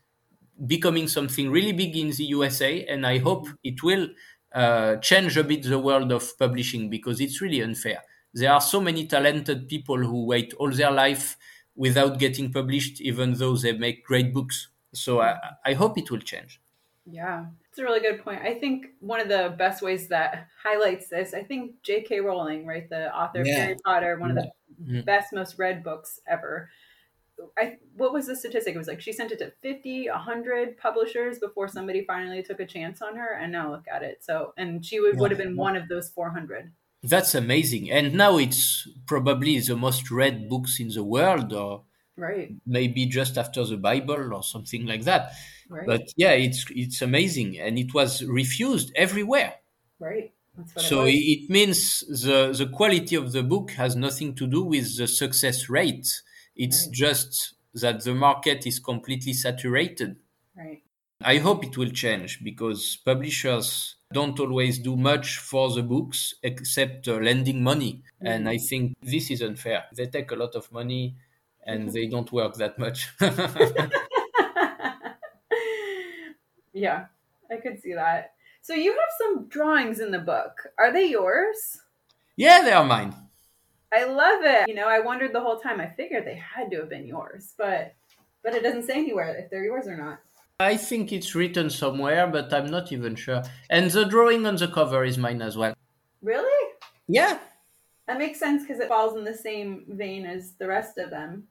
becoming 0.68 1.08
something 1.08 1.52
really 1.52 1.74
big 1.74 1.96
in 1.98 2.10
the 2.12 2.24
usa 2.26 2.86
and 2.86 3.06
i 3.06 3.18
hope 3.18 3.48
it 3.64 3.84
will 3.84 4.08
uh, 4.54 4.96
change 4.98 5.36
a 5.38 5.44
bit 5.44 5.64
the 5.64 5.78
world 5.80 6.12
of 6.14 6.38
publishing 6.40 6.90
because 6.90 7.20
it's 7.20 7.42
really 7.42 7.60
unfair. 7.60 8.02
There 8.34 8.50
are 8.54 8.62
so 8.62 8.80
many 8.80 9.06
talented 9.06 9.68
people 9.68 9.98
who 9.98 10.26
wait 10.26 10.54
all 10.54 10.72
their 10.72 10.92
life 10.92 11.36
without 11.76 12.20
getting 12.20 12.52
published 12.52 13.02
even 13.02 13.34
though 13.34 13.56
they 13.58 13.74
make 13.74 14.04
great 14.06 14.34
books 14.34 14.70
so 14.94 15.22
I, 15.22 15.38
I 15.66 15.74
hope 15.74 15.98
it 15.98 16.10
will 16.12 16.20
change 16.22 16.62
yeah, 17.08 17.48
It's 17.70 17.78
a 17.78 17.84
really 17.84 18.00
good 18.00 18.24
point. 18.24 18.42
I 18.42 18.56
think 18.56 18.88
one 19.00 19.20
of 19.20 19.30
the 19.30 19.54
best 19.58 19.84
ways 19.84 20.08
that 20.08 20.48
highlights 20.62 21.08
this, 21.10 21.34
I 21.36 21.44
think 21.44 21.84
J.K. 21.84 22.20
Rowling, 22.22 22.66
right, 22.66 22.90
the 22.90 23.16
author 23.16 23.42
of 23.44 23.48
Yeah. 23.48 23.52
Harry 23.52 23.76
Potter, 23.86 24.18
one 24.18 24.32
of 24.32 24.38
the 24.38 24.48
Mhm. 24.82 25.06
best, 25.06 25.34
most 25.34 25.60
read 25.60 25.84
books 25.84 26.20
ever. 26.28 26.72
I 27.58 27.80
what 27.96 28.14
was 28.14 28.28
the 28.28 28.36
statistic? 28.36 28.76
It 28.76 28.78
was 28.80 28.88
like 28.88 29.02
she 29.02 29.14
sent 29.14 29.32
it 29.34 29.40
to 29.40 29.52
50, 29.62 30.08
100 30.10 30.78
publishers 30.78 31.40
before 31.40 31.68
somebody 31.70 32.06
finally 32.06 32.44
took 32.44 32.60
a 32.62 32.68
chance 32.68 33.02
on 33.02 33.16
her, 33.18 33.34
and 33.36 33.52
now 33.52 33.72
look 33.72 33.88
at 33.90 34.04
it. 34.04 34.24
So, 34.24 34.54
and 34.58 34.86
she 34.86 35.00
would, 35.02 35.20
would 35.20 35.32
have 35.32 35.40
been 35.40 35.58
one 35.58 35.76
of 35.78 35.90
those 35.90 36.10
400. 36.12 36.74
That's 37.10 37.36
amazing. 37.36 37.92
And 37.92 38.16
now 38.16 38.38
it's 38.38 38.88
probably 39.06 39.60
the 39.60 39.76
most 39.78 40.12
read 40.12 40.50
books 40.50 40.80
in 40.80 40.90
the 40.90 41.04
world, 41.04 41.54
or 41.54 41.86
Right, 42.18 42.56
maybe 42.66 43.06
just 43.08 43.38
after 43.38 43.66
the 43.66 43.78
Bible 43.78 44.34
or 44.34 44.44
something 44.44 44.86
like 44.86 45.04
that. 45.06 45.34
right, 45.70 45.92
But 45.92 46.02
yeah, 46.18 46.34
it's 46.34 46.66
it's 46.72 47.02
amazing, 47.02 47.60
and 47.60 47.80
it 47.80 47.94
was 47.94 48.24
refused 48.26 48.92
everywhere. 48.96 49.56
right. 50.00 50.34
So 50.78 51.04
it 51.06 51.14
it 51.16 51.16
it 51.16 51.50
means 51.50 52.00
the 52.24 52.54
the 52.58 52.68
quality 52.72 53.16
of 53.16 53.32
the 53.34 53.44
book 53.44 53.72
has 53.72 53.96
nothing 53.96 54.36
to 54.36 54.48
do 54.48 54.64
with 54.64 54.96
the 54.98 55.08
success 55.08 55.68
rate. 55.70 56.08
It's 56.56 56.88
Right. 56.88 56.92
just 56.92 57.56
that 57.74 58.04
the 58.06 58.16
market 58.16 58.66
is 58.66 58.80
completely 58.80 59.34
saturated. 59.34 60.22
right. 60.56 60.84
I 61.22 61.40
hope 61.40 61.66
it 61.66 61.76
will 61.78 61.90
change 61.92 62.42
because 62.42 62.96
publishers 63.04 63.95
don't 64.16 64.40
always 64.40 64.80
do 64.80 64.96
much 64.96 65.28
for 65.40 65.66
the 65.78 65.84
books 65.84 66.36
except 66.42 67.08
uh, 67.10 67.16
lending 67.16 67.62
money. 67.62 68.02
And 68.22 68.48
I 68.48 68.58
think 68.58 68.96
this 69.02 69.30
is 69.30 69.42
unfair. 69.42 69.84
They 69.94 70.08
take 70.08 70.32
a 70.32 70.36
lot 70.44 70.56
of 70.56 70.72
money 70.72 71.16
and 71.66 71.92
they 71.92 72.08
don't 72.08 72.32
work 72.32 72.54
that 72.56 72.80
much. 72.80 73.00
yeah, 76.74 77.00
I 77.52 77.58
could 77.58 77.82
see 77.82 77.94
that. 77.94 78.36
So 78.62 78.74
you 78.74 78.92
have 78.92 79.14
some 79.22 79.48
drawings 79.50 80.00
in 80.00 80.12
the 80.12 80.24
book. 80.34 80.54
Are 80.80 80.92
they 80.94 81.08
yours? 81.10 81.60
yeah, 82.38 82.62
they 82.64 82.72
are 82.72 82.86
mine. 82.86 83.14
I 83.92 84.06
love 84.06 84.42
it. 84.44 84.68
You 84.70 84.76
know, 84.76 84.88
I 84.88 85.00
wondered 85.00 85.34
the 85.34 85.42
whole 85.42 85.60
time. 85.60 85.80
I 85.80 85.88
figured 85.88 86.26
they 86.26 86.42
had 86.56 86.72
to 86.72 86.78
have 86.78 86.90
been 86.90 87.06
yours, 87.06 87.54
but 87.58 87.94
but 88.44 88.54
it 88.54 88.64
doesn't 88.64 88.84
say 88.84 88.96
anywhere 88.96 89.36
if 89.38 89.50
they're 89.50 89.64
yours 89.72 89.88
or 89.88 89.98
not. 89.98 90.20
I 90.60 90.78
think 90.78 91.12
it's 91.12 91.36
written 91.36 91.70
somewhere, 91.70 92.28
but 92.28 92.54
I'm 92.54 92.68
not 92.68 92.92
even 92.94 93.16
sure. 93.16 93.44
And 93.70 93.92
the 93.92 94.06
drawing 94.06 94.46
on 94.46 94.56
the 94.56 94.70
cover 94.70 95.04
is 95.04 95.18
mine 95.18 95.42
as 95.42 95.58
well. 95.58 95.74
Really? 96.22 96.72
Yeah. 97.10 97.40
That 98.08 98.20
makes 98.20 98.40
sense 98.40 98.64
because 98.64 98.80
it 98.80 98.88
falls 98.88 99.18
in 99.18 99.26
the 99.26 99.34
same 99.34 99.84
vein 99.90 100.26
as 100.26 100.54
the 100.58 100.68
rest 100.68 100.98
of 100.98 101.10
them. 101.10 101.48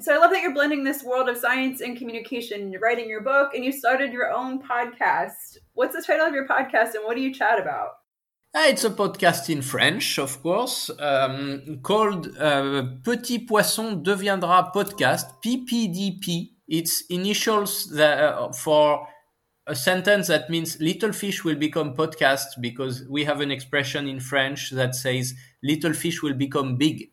So 0.00 0.12
I 0.12 0.18
love 0.18 0.30
that 0.32 0.42
you're 0.42 0.54
blending 0.54 0.82
this 0.82 1.04
world 1.04 1.28
of 1.28 1.36
science 1.36 1.80
and 1.80 1.96
communication. 1.96 2.72
You're 2.72 2.80
writing 2.80 3.08
your 3.08 3.20
book 3.20 3.54
and 3.54 3.64
you 3.64 3.70
started 3.70 4.12
your 4.12 4.32
own 4.32 4.60
podcast. 4.60 5.58
What's 5.74 5.94
the 5.94 6.02
title 6.02 6.26
of 6.26 6.34
your 6.34 6.48
podcast 6.48 6.94
and 6.94 7.04
what 7.04 7.14
do 7.14 7.22
you 7.22 7.32
chat 7.32 7.60
about? 7.60 7.90
Ah, 8.54 8.66
it's 8.66 8.84
a 8.84 8.90
podcast 8.90 9.48
in 9.48 9.62
French, 9.62 10.18
of 10.18 10.42
course, 10.42 10.90
um, 10.98 11.78
called 11.82 12.36
uh, 12.36 12.82
Petit 13.04 13.46
Poisson 13.46 14.02
Deviendra 14.02 14.72
Podcast, 14.74 15.40
PPDP. 15.44 16.48
It's 16.72 17.02
initials 17.10 17.90
that, 17.92 18.18
uh, 18.18 18.52
for 18.52 19.06
a 19.66 19.76
sentence 19.76 20.26
that 20.28 20.50
means 20.50 20.80
little 20.80 21.12
fish 21.12 21.44
will 21.44 21.54
become 21.56 21.94
podcast 21.94 22.60
because 22.60 23.04
we 23.08 23.24
have 23.24 23.40
an 23.42 23.52
expression 23.52 24.08
in 24.08 24.20
French 24.20 24.70
that 24.70 24.94
says 24.94 25.34
little 25.62 25.92
fish 25.92 26.22
will 26.22 26.34
become 26.34 26.76
big. 26.76 27.10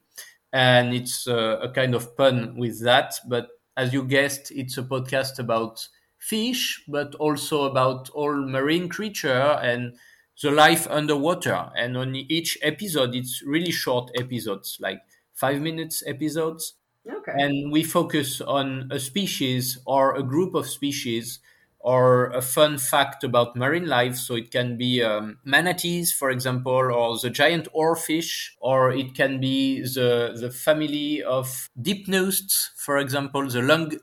And 0.54 0.94
it's 0.96 1.28
uh, 1.28 1.60
a 1.62 1.70
kind 1.70 1.94
of 1.94 2.18
pun 2.18 2.58
with 2.58 2.82
that. 2.84 3.20
But 3.28 3.50
as 3.78 3.94
you 3.94 4.04
guessed, 4.04 4.52
it's 4.52 4.78
a 4.78 4.84
podcast 4.84 5.40
about 5.40 5.88
fish, 6.18 6.84
but 6.88 7.16
also 7.16 7.64
about 7.66 8.10
all 8.12 8.36
marine 8.36 8.90
creature 8.90 9.60
and 9.62 9.96
the 10.42 10.52
life 10.52 10.88
underwater. 10.90 11.70
And 11.78 11.98
on 11.98 12.16
each 12.16 12.58
episode, 12.64 13.14
it's 13.14 13.44
really 13.46 13.72
short 13.72 14.10
episodes, 14.18 14.78
like 14.80 15.02
five 15.34 15.62
minutes 15.62 16.04
episodes. 16.08 16.76
Okay. 17.08 17.34
And 17.36 17.72
we 17.72 17.84
focus 17.84 18.42
on 18.42 18.90
a 18.92 19.00
species 19.00 19.80
or 19.86 20.16
a 20.16 20.24
group 20.24 20.54
of 20.54 20.68
species 20.68 21.40
or 21.80 22.26
a 22.32 22.42
fun 22.42 22.78
fact 22.78 23.24
about 23.24 23.56
marine 23.56 23.88
life. 23.88 24.16
So 24.16 24.36
it 24.36 24.52
can 24.52 24.78
be 24.78 25.02
um, 25.02 25.38
manatees, 25.46 26.12
for 26.12 26.30
example, 26.30 26.74
or 26.74 27.18
the 27.18 27.30
giant 27.30 27.68
oarfish, 27.74 28.50
or 28.60 28.92
it 28.92 29.16
can 29.16 29.40
be 29.40 29.82
the, 29.82 30.38
the 30.40 30.52
family 30.52 31.24
of 31.24 31.70
dipnosts, 31.82 32.70
for 32.76 32.98
example, 32.98 33.48
the 33.48 33.62
lung, 33.62 33.94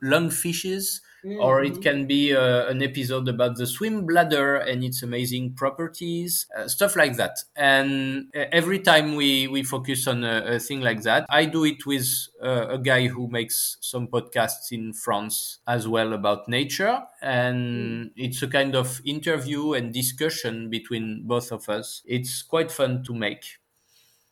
lungfishes 1.26 1.40
or 1.40 1.62
it 1.62 1.82
can 1.82 2.06
be 2.06 2.34
uh, 2.34 2.66
an 2.66 2.82
episode 2.82 3.28
about 3.28 3.56
the 3.56 3.66
swim 3.66 4.06
bladder 4.06 4.56
and 4.56 4.84
its 4.84 5.02
amazing 5.02 5.54
properties, 5.54 6.46
uh, 6.56 6.68
stuff 6.68 6.96
like 6.96 7.16
that. 7.16 7.38
And 7.54 8.28
uh, 8.34 8.44
every 8.52 8.78
time 8.80 9.16
we, 9.16 9.48
we 9.48 9.62
focus 9.62 10.06
on 10.06 10.24
a, 10.24 10.54
a 10.54 10.58
thing 10.58 10.80
like 10.80 11.02
that, 11.02 11.26
I 11.28 11.46
do 11.46 11.64
it 11.64 11.86
with 11.86 12.08
uh, 12.42 12.68
a 12.68 12.78
guy 12.78 13.08
who 13.08 13.28
makes 13.28 13.76
some 13.80 14.08
podcasts 14.08 14.72
in 14.72 14.92
France 14.92 15.58
as 15.66 15.88
well 15.88 16.12
about 16.12 16.48
nature. 16.48 17.02
And 17.22 18.10
it's 18.16 18.42
a 18.42 18.48
kind 18.48 18.74
of 18.74 19.00
interview 19.04 19.72
and 19.72 19.92
discussion 19.92 20.70
between 20.70 21.22
both 21.26 21.52
of 21.52 21.68
us. 21.68 22.02
It's 22.06 22.42
quite 22.42 22.70
fun 22.70 23.02
to 23.04 23.14
make. 23.14 23.44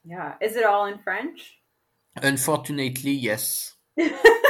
Yeah. 0.04 0.34
Is 0.40 0.56
it 0.56 0.64
all 0.64 0.86
in 0.86 0.98
French? 0.98 1.58
Unfortunately, 2.16 3.12
yes. 3.12 3.74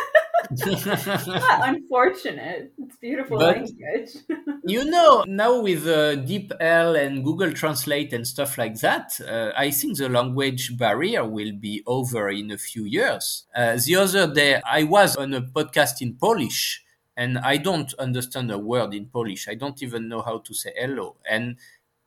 Unfortunate. 0.67 2.73
It's 2.79 2.97
beautiful 2.97 3.39
But- 3.39 3.57
language. 3.57 4.11
You 4.67 4.87
know, 4.87 5.25
now 5.29 5.61
with 5.61 5.87
uh, 5.87 6.17
DeepL 6.17 6.99
and 6.99 7.23
Google 7.23 7.53
Translate 7.53 8.15
and 8.15 8.27
stuff 8.27 8.57
like 8.57 8.81
that, 8.81 9.21
uh, 9.21 9.51
I 9.55 9.71
think 9.71 9.99
the 9.99 10.09
language 10.09 10.79
barrier 10.79 11.23
will 11.29 11.53
be 11.53 11.83
over 11.87 12.31
in 12.31 12.51
a 12.51 12.57
few 12.57 12.87
years. 12.87 13.45
Uh, 13.55 13.77
the 13.85 13.97
other 13.97 14.33
day, 14.33 14.63
I 14.67 14.85
was 14.85 15.17
on 15.17 15.35
a 15.35 15.43
podcast 15.43 16.01
in 16.01 16.15
Polish 16.15 16.83
and 17.15 17.37
I 17.37 17.59
don't 17.59 17.93
understand 17.95 18.51
a 18.51 18.57
word 18.59 18.95
in 18.95 19.05
Polish. 19.07 19.49
I 19.49 19.55
don't 19.55 19.83
even 19.83 20.09
know 20.09 20.23
how 20.23 20.39
to 20.39 20.55
say 20.55 20.73
hello. 20.75 21.17
And 21.29 21.57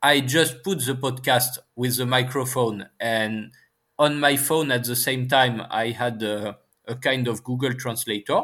I 0.01 0.21
just 0.21 0.63
put 0.63 0.83
the 0.83 0.95
podcast 0.95 1.59
with 1.75 1.97
the 1.97 2.07
microphone 2.07 2.87
and 2.99 3.51
on 3.99 4.19
my 4.19 4.35
phone 4.35 4.71
at 4.71 4.85
the 4.85 4.95
same 4.95 5.27
time, 5.27 5.61
I 5.69 5.89
had 5.89 6.23
a, 6.23 6.57
a 6.88 6.95
kind 6.95 7.27
of 7.27 7.43
Google 7.43 7.73
translator 7.73 8.41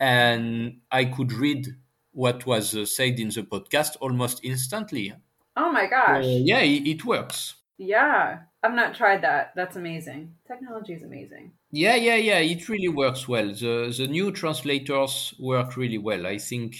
and 0.00 0.80
I 0.90 1.04
could 1.06 1.32
read 1.32 1.68
what 2.12 2.46
was 2.46 2.74
uh, 2.76 2.86
said 2.86 3.18
in 3.20 3.28
the 3.28 3.42
podcast 3.42 3.96
almost 4.00 4.40
instantly. 4.44 5.14
oh 5.56 5.72
my 5.72 5.86
Uh, 6.08 6.20
gosh. 6.20 6.24
yeah, 6.44 6.60
it, 6.60 6.86
it 6.86 7.04
works. 7.04 7.56
Yeah. 7.78 8.42
I've 8.62 8.74
not 8.74 8.94
tried 8.94 9.22
that. 9.22 9.52
That's 9.54 9.76
amazing. 9.76 10.36
Technology 10.46 10.92
is 10.94 11.02
amazing. 11.02 11.52
Yeah, 11.70 11.94
yeah, 11.96 12.16
yeah. 12.16 12.38
It 12.38 12.68
really 12.68 12.88
works 12.88 13.28
well. 13.28 13.48
The 13.48 13.94
the 13.96 14.06
new 14.08 14.32
translators 14.32 15.34
work 15.38 15.76
really 15.76 15.98
well. 15.98 16.26
I 16.26 16.38
think 16.38 16.76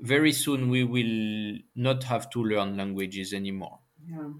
very 0.00 0.32
soon 0.32 0.68
we 0.70 0.84
will 0.84 1.58
not 1.74 2.04
have 2.04 2.30
to 2.30 2.44
learn 2.44 2.76
languages 2.76 3.32
anymore. 3.32 3.80
Yeah. 4.06 4.30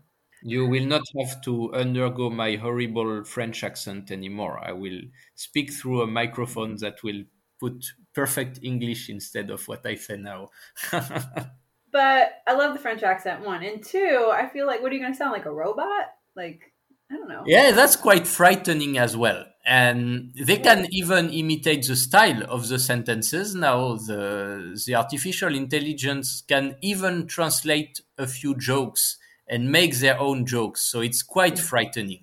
You 0.42 0.66
will 0.66 0.86
not 0.86 1.02
have 1.18 1.42
to 1.42 1.72
undergo 1.74 2.30
my 2.30 2.56
horrible 2.56 3.24
French 3.24 3.62
accent 3.62 4.10
anymore. 4.10 4.58
I 4.62 4.72
will 4.72 5.00
speak 5.34 5.72
through 5.72 6.02
a 6.02 6.06
microphone 6.06 6.76
that 6.76 7.02
will 7.02 7.24
put 7.58 7.84
perfect 8.14 8.60
English 8.62 9.08
instead 9.10 9.50
of 9.50 9.66
what 9.68 9.84
I 9.84 9.96
say 9.96 10.16
now. 10.16 10.50
But 11.92 12.42
I 12.46 12.54
love 12.54 12.72
the 12.72 12.78
French 12.78 13.02
accent, 13.02 13.44
one. 13.44 13.62
And 13.64 13.82
two, 13.84 14.30
I 14.32 14.48
feel 14.48 14.66
like, 14.66 14.82
what 14.82 14.92
are 14.92 14.94
you 14.94 15.00
going 15.00 15.12
to 15.12 15.18
sound 15.18 15.32
like? 15.32 15.46
A 15.46 15.52
robot? 15.52 16.14
Like, 16.36 16.72
I 17.10 17.16
don't 17.16 17.28
know. 17.28 17.42
Yeah, 17.46 17.72
that's 17.72 17.96
quite 17.96 18.26
frightening 18.26 18.96
as 18.98 19.16
well. 19.16 19.44
And 19.66 20.32
they 20.46 20.56
can 20.56 20.86
even 20.90 21.30
imitate 21.30 21.86
the 21.86 21.96
style 21.96 22.44
of 22.44 22.68
the 22.68 22.78
sentences. 22.78 23.54
Now, 23.54 23.96
the, 23.96 24.80
the 24.86 24.94
artificial 24.94 25.54
intelligence 25.54 26.42
can 26.46 26.76
even 26.80 27.26
translate 27.26 28.00
a 28.16 28.26
few 28.26 28.56
jokes 28.56 29.18
and 29.50 29.70
make 29.70 29.96
their 29.96 30.18
own 30.18 30.46
jokes. 30.46 30.80
So 30.80 31.00
it's 31.00 31.22
quite 31.22 31.58
frightening. 31.58 32.22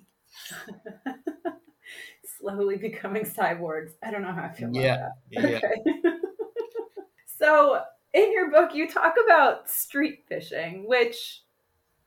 Slowly 2.40 2.76
becoming 2.76 3.24
cyborgs. 3.24 3.92
I 4.02 4.10
don't 4.10 4.22
know 4.22 4.32
how 4.32 4.44
I 4.44 4.48
feel 4.48 4.70
about 4.70 4.82
Yeah. 4.82 5.08
that. 5.32 5.50
Yeah. 5.50 5.56
Okay. 5.58 6.10
so, 7.38 7.82
in 8.14 8.32
your 8.32 8.50
book, 8.50 8.74
you 8.74 8.88
talk 8.88 9.14
about 9.22 9.68
street 9.68 10.24
fishing, 10.28 10.88
which 10.88 11.42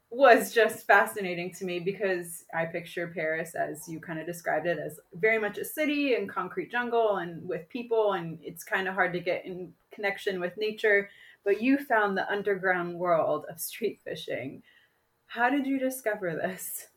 was 0.09 0.51
just 0.53 0.87
fascinating 0.87 1.53
to 1.53 1.63
me 1.65 1.79
because 1.79 2.43
I 2.53 2.65
picture 2.65 3.07
Paris 3.15 3.53
as 3.55 3.87
you 3.87 3.99
kind 3.99 4.19
of 4.19 4.25
described 4.25 4.65
it 4.65 4.79
as 4.79 4.99
very 5.13 5.37
much 5.39 5.57
a 5.57 5.63
city 5.63 6.15
and 6.15 6.27
concrete 6.27 6.71
jungle 6.71 7.17
and 7.17 7.47
with 7.47 7.69
people, 7.69 8.13
and 8.13 8.39
it's 8.41 8.63
kind 8.63 8.87
of 8.87 8.95
hard 8.95 9.13
to 9.13 9.19
get 9.19 9.45
in 9.45 9.71
connection 9.91 10.39
with 10.39 10.57
nature. 10.57 11.09
But 11.43 11.61
you 11.61 11.77
found 11.77 12.17
the 12.17 12.29
underground 12.29 12.95
world 12.95 13.45
of 13.49 13.59
street 13.59 13.99
fishing. 14.03 14.63
How 15.33 15.49
did 15.49 15.65
you 15.65 15.79
discover 15.79 16.35
this? 16.35 16.87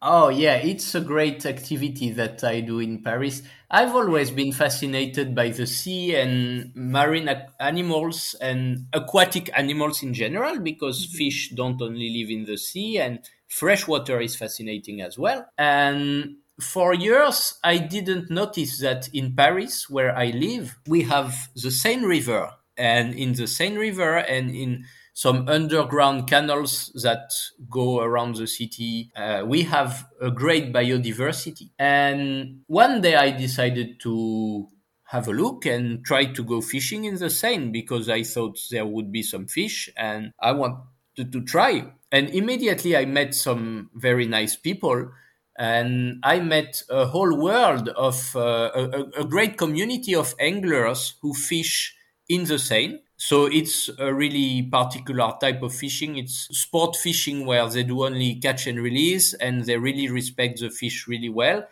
Oh, 0.00 0.28
yeah, 0.28 0.54
it's 0.54 0.94
a 0.94 1.00
great 1.00 1.44
activity 1.44 2.12
that 2.12 2.44
I 2.44 2.60
do 2.60 2.78
in 2.78 3.02
Paris. 3.02 3.42
I've 3.68 3.96
always 3.96 4.30
been 4.30 4.52
fascinated 4.52 5.34
by 5.34 5.48
the 5.48 5.66
sea 5.66 6.14
and 6.14 6.70
marine 6.76 7.28
animals 7.58 8.36
and 8.40 8.86
aquatic 8.92 9.50
animals 9.58 10.04
in 10.04 10.14
general 10.14 10.60
because 10.60 11.04
mm-hmm. 11.04 11.16
fish 11.16 11.50
don't 11.50 11.82
only 11.82 12.10
live 12.10 12.30
in 12.30 12.44
the 12.44 12.56
sea 12.56 12.98
and 12.98 13.18
freshwater 13.48 14.20
is 14.20 14.36
fascinating 14.36 15.00
as 15.00 15.18
well. 15.18 15.46
And 15.58 16.36
for 16.60 16.94
years, 16.94 17.58
I 17.64 17.78
didn't 17.78 18.30
notice 18.30 18.78
that 18.78 19.08
in 19.12 19.34
Paris, 19.34 19.90
where 19.90 20.16
I 20.16 20.26
live, 20.26 20.78
we 20.86 21.02
have 21.02 21.48
the 21.56 21.72
Seine 21.72 22.04
River. 22.04 22.52
And 22.76 23.14
in 23.14 23.32
the 23.32 23.48
Seine 23.48 23.76
River 23.76 24.16
and 24.16 24.54
in 24.54 24.84
some 25.12 25.48
underground 25.48 26.28
canals 26.28 26.92
that 27.02 27.32
go 27.68 28.00
around 28.00 28.36
the 28.36 28.46
city. 28.46 29.10
Uh, 29.14 29.42
we 29.46 29.62
have 29.64 30.06
a 30.20 30.30
great 30.30 30.72
biodiversity. 30.72 31.70
And 31.78 32.62
one 32.66 33.00
day 33.00 33.16
I 33.16 33.30
decided 33.30 34.00
to 34.00 34.68
have 35.10 35.26
a 35.26 35.32
look 35.32 35.66
and 35.66 36.04
try 36.04 36.24
to 36.24 36.42
go 36.44 36.60
fishing 36.60 37.04
in 37.04 37.16
the 37.16 37.28
Seine 37.28 37.70
because 37.70 38.08
I 38.08 38.22
thought 38.22 38.58
there 38.70 38.86
would 38.86 39.10
be 39.10 39.24
some 39.24 39.46
fish 39.46 39.90
and 39.96 40.32
I 40.40 40.52
wanted 40.52 41.32
to 41.32 41.42
try. 41.42 41.92
And 42.12 42.30
immediately 42.30 42.96
I 42.96 43.06
met 43.06 43.34
some 43.34 43.90
very 43.94 44.26
nice 44.26 44.54
people 44.54 45.10
and 45.58 46.20
I 46.22 46.40
met 46.40 46.82
a 46.88 47.06
whole 47.06 47.36
world 47.36 47.88
of 47.88 48.34
uh, 48.36 48.70
a, 48.74 49.20
a, 49.20 49.24
great 49.24 49.58
community 49.58 50.14
of 50.14 50.34
anglers 50.38 51.14
who 51.20 51.34
fish 51.34 51.94
in 52.28 52.44
the 52.44 52.58
Seine. 52.58 53.00
So 53.20 53.44
it's 53.44 53.90
a 53.98 54.14
really 54.14 54.62
particular 54.62 55.34
type 55.38 55.62
of 55.62 55.74
fishing. 55.74 56.16
It's 56.16 56.48
sport 56.58 56.96
fishing 56.96 57.44
where 57.44 57.68
they 57.68 57.82
do 57.82 58.06
only 58.06 58.36
catch 58.36 58.66
and 58.66 58.80
release 58.80 59.34
and 59.34 59.66
they 59.66 59.76
really 59.76 60.08
respect 60.08 60.60
the 60.60 60.70
fish 60.70 61.06
really 61.06 61.28
well. 61.28 61.66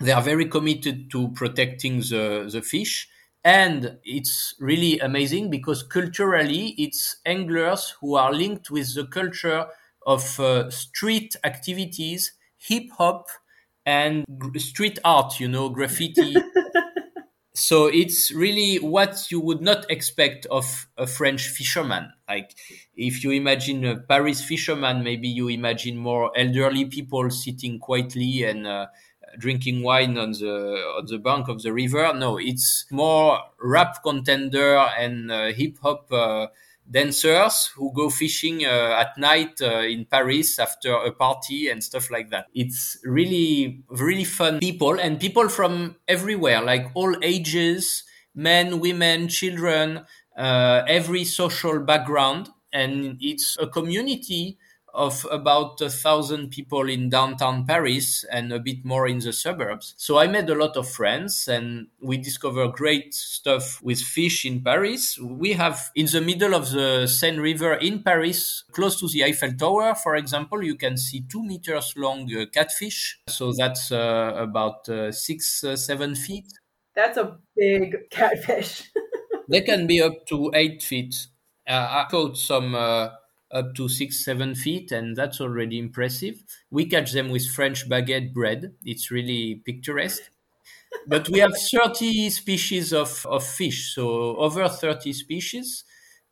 They 0.00 0.12
are 0.12 0.22
very 0.22 0.46
committed 0.46 1.10
to 1.10 1.28
protecting 1.32 1.98
the, 1.98 2.48
the 2.50 2.62
fish. 2.62 3.10
And 3.44 3.98
it's 4.04 4.54
really 4.58 4.98
amazing 5.00 5.50
because 5.50 5.82
culturally, 5.82 6.68
it's 6.78 7.18
anglers 7.26 7.94
who 8.00 8.14
are 8.14 8.32
linked 8.32 8.70
with 8.70 8.94
the 8.94 9.06
culture 9.06 9.66
of 10.06 10.40
uh, 10.40 10.70
street 10.70 11.36
activities, 11.44 12.32
hip 12.56 12.84
hop, 12.96 13.26
and 13.84 14.24
street 14.56 14.98
art, 15.04 15.38
you 15.38 15.48
know, 15.48 15.68
graffiti. 15.68 16.34
so 17.54 17.86
it's 17.86 18.32
really 18.32 18.76
what 18.76 19.30
you 19.30 19.40
would 19.40 19.60
not 19.62 19.88
expect 19.90 20.44
of 20.46 20.88
a 20.98 21.06
French 21.06 21.48
fisherman. 21.48 22.12
Like 22.28 22.56
if 22.96 23.22
you 23.22 23.30
imagine 23.30 23.84
a 23.84 23.96
Paris 23.96 24.42
fisherman, 24.42 25.04
maybe 25.04 25.28
you 25.28 25.48
imagine 25.48 25.96
more 25.96 26.32
elderly 26.36 26.84
people 26.86 27.30
sitting 27.30 27.78
quietly 27.78 28.42
and 28.42 28.66
uh, 28.66 28.86
drinking 29.38 29.82
wine 29.82 30.18
on 30.18 30.32
the 30.32 30.82
on 30.98 31.06
the 31.06 31.18
bank 31.18 31.48
of 31.48 31.62
the 31.62 31.72
river. 31.72 32.12
No, 32.14 32.38
it's 32.38 32.86
more 32.90 33.38
rap 33.62 34.02
contender 34.02 34.76
and 34.76 35.30
uh, 35.30 35.52
hip 35.52 35.78
hop 35.80 36.10
uh, 36.12 36.48
dancers 36.90 37.70
who 37.76 37.92
go 37.92 38.10
fishing 38.10 38.64
uh, 38.64 38.96
at 38.98 39.16
night 39.18 39.60
uh, 39.62 39.80
in 39.80 40.04
Paris 40.04 40.58
after 40.58 40.92
a 40.92 41.12
party 41.12 41.68
and 41.68 41.82
stuff 41.82 42.10
like 42.10 42.30
that. 42.30 42.46
It's 42.54 42.98
really, 43.04 43.82
really 43.88 44.24
fun 44.24 44.60
people 44.60 45.00
and 45.00 45.18
people 45.18 45.48
from 45.48 45.96
everywhere, 46.06 46.62
like 46.62 46.90
all 46.94 47.16
ages, 47.22 48.04
men, 48.34 48.80
women, 48.80 49.28
children, 49.28 50.04
uh, 50.36 50.82
every 50.86 51.24
social 51.24 51.80
background. 51.80 52.50
And 52.72 53.18
it's 53.20 53.56
a 53.60 53.68
community 53.68 54.58
of 54.94 55.26
about 55.30 55.80
a 55.80 55.90
thousand 55.90 56.50
people 56.50 56.88
in 56.88 57.10
downtown 57.10 57.66
Paris 57.66 58.24
and 58.30 58.52
a 58.52 58.60
bit 58.60 58.84
more 58.84 59.08
in 59.08 59.18
the 59.18 59.32
suburbs. 59.32 59.94
So 59.96 60.18
I 60.18 60.28
made 60.28 60.48
a 60.48 60.54
lot 60.54 60.76
of 60.76 60.88
friends 60.88 61.48
and 61.48 61.88
we 62.00 62.16
discovered 62.16 62.72
great 62.72 63.12
stuff 63.12 63.82
with 63.82 64.00
fish 64.00 64.44
in 64.44 64.62
Paris. 64.62 65.18
We 65.18 65.54
have 65.54 65.90
in 65.96 66.06
the 66.06 66.20
middle 66.20 66.54
of 66.54 66.70
the 66.70 67.08
Seine 67.08 67.38
River 67.38 67.74
in 67.74 68.02
Paris, 68.02 68.64
close 68.70 68.98
to 69.00 69.08
the 69.08 69.24
Eiffel 69.24 69.52
Tower, 69.54 69.94
for 69.96 70.14
example, 70.14 70.62
you 70.62 70.76
can 70.76 70.96
see 70.96 71.24
two 71.28 71.42
meters 71.42 71.94
long 71.96 72.32
uh, 72.32 72.46
catfish. 72.52 73.18
So 73.28 73.52
that's 73.52 73.90
uh, 73.90 74.34
about 74.36 74.88
uh, 74.88 75.10
six, 75.10 75.64
uh, 75.64 75.76
seven 75.76 76.14
feet. 76.14 76.46
That's 76.94 77.18
a 77.18 77.36
big 77.56 78.10
catfish. 78.10 78.90
they 79.48 79.62
can 79.62 79.88
be 79.88 80.00
up 80.00 80.26
to 80.28 80.52
eight 80.54 80.82
feet. 80.82 81.26
Uh, 81.66 82.04
I 82.04 82.06
caught 82.10 82.36
some 82.36 82.74
uh, 82.74 83.08
up 83.54 83.74
to 83.76 83.88
six, 83.88 84.24
seven 84.24 84.54
feet, 84.54 84.92
and 84.92 85.16
that's 85.16 85.40
already 85.40 85.78
impressive. 85.78 86.42
We 86.70 86.86
catch 86.86 87.12
them 87.12 87.30
with 87.30 87.46
French 87.46 87.88
baguette 87.88 88.34
bread. 88.34 88.74
It's 88.84 89.10
really 89.10 89.62
picturesque. 89.64 90.30
but 91.06 91.28
we 91.28 91.38
have 91.38 91.52
30 91.56 92.30
species 92.30 92.92
of, 92.92 93.24
of 93.26 93.44
fish, 93.44 93.94
so 93.94 94.36
over 94.36 94.68
30 94.68 95.12
species. 95.12 95.84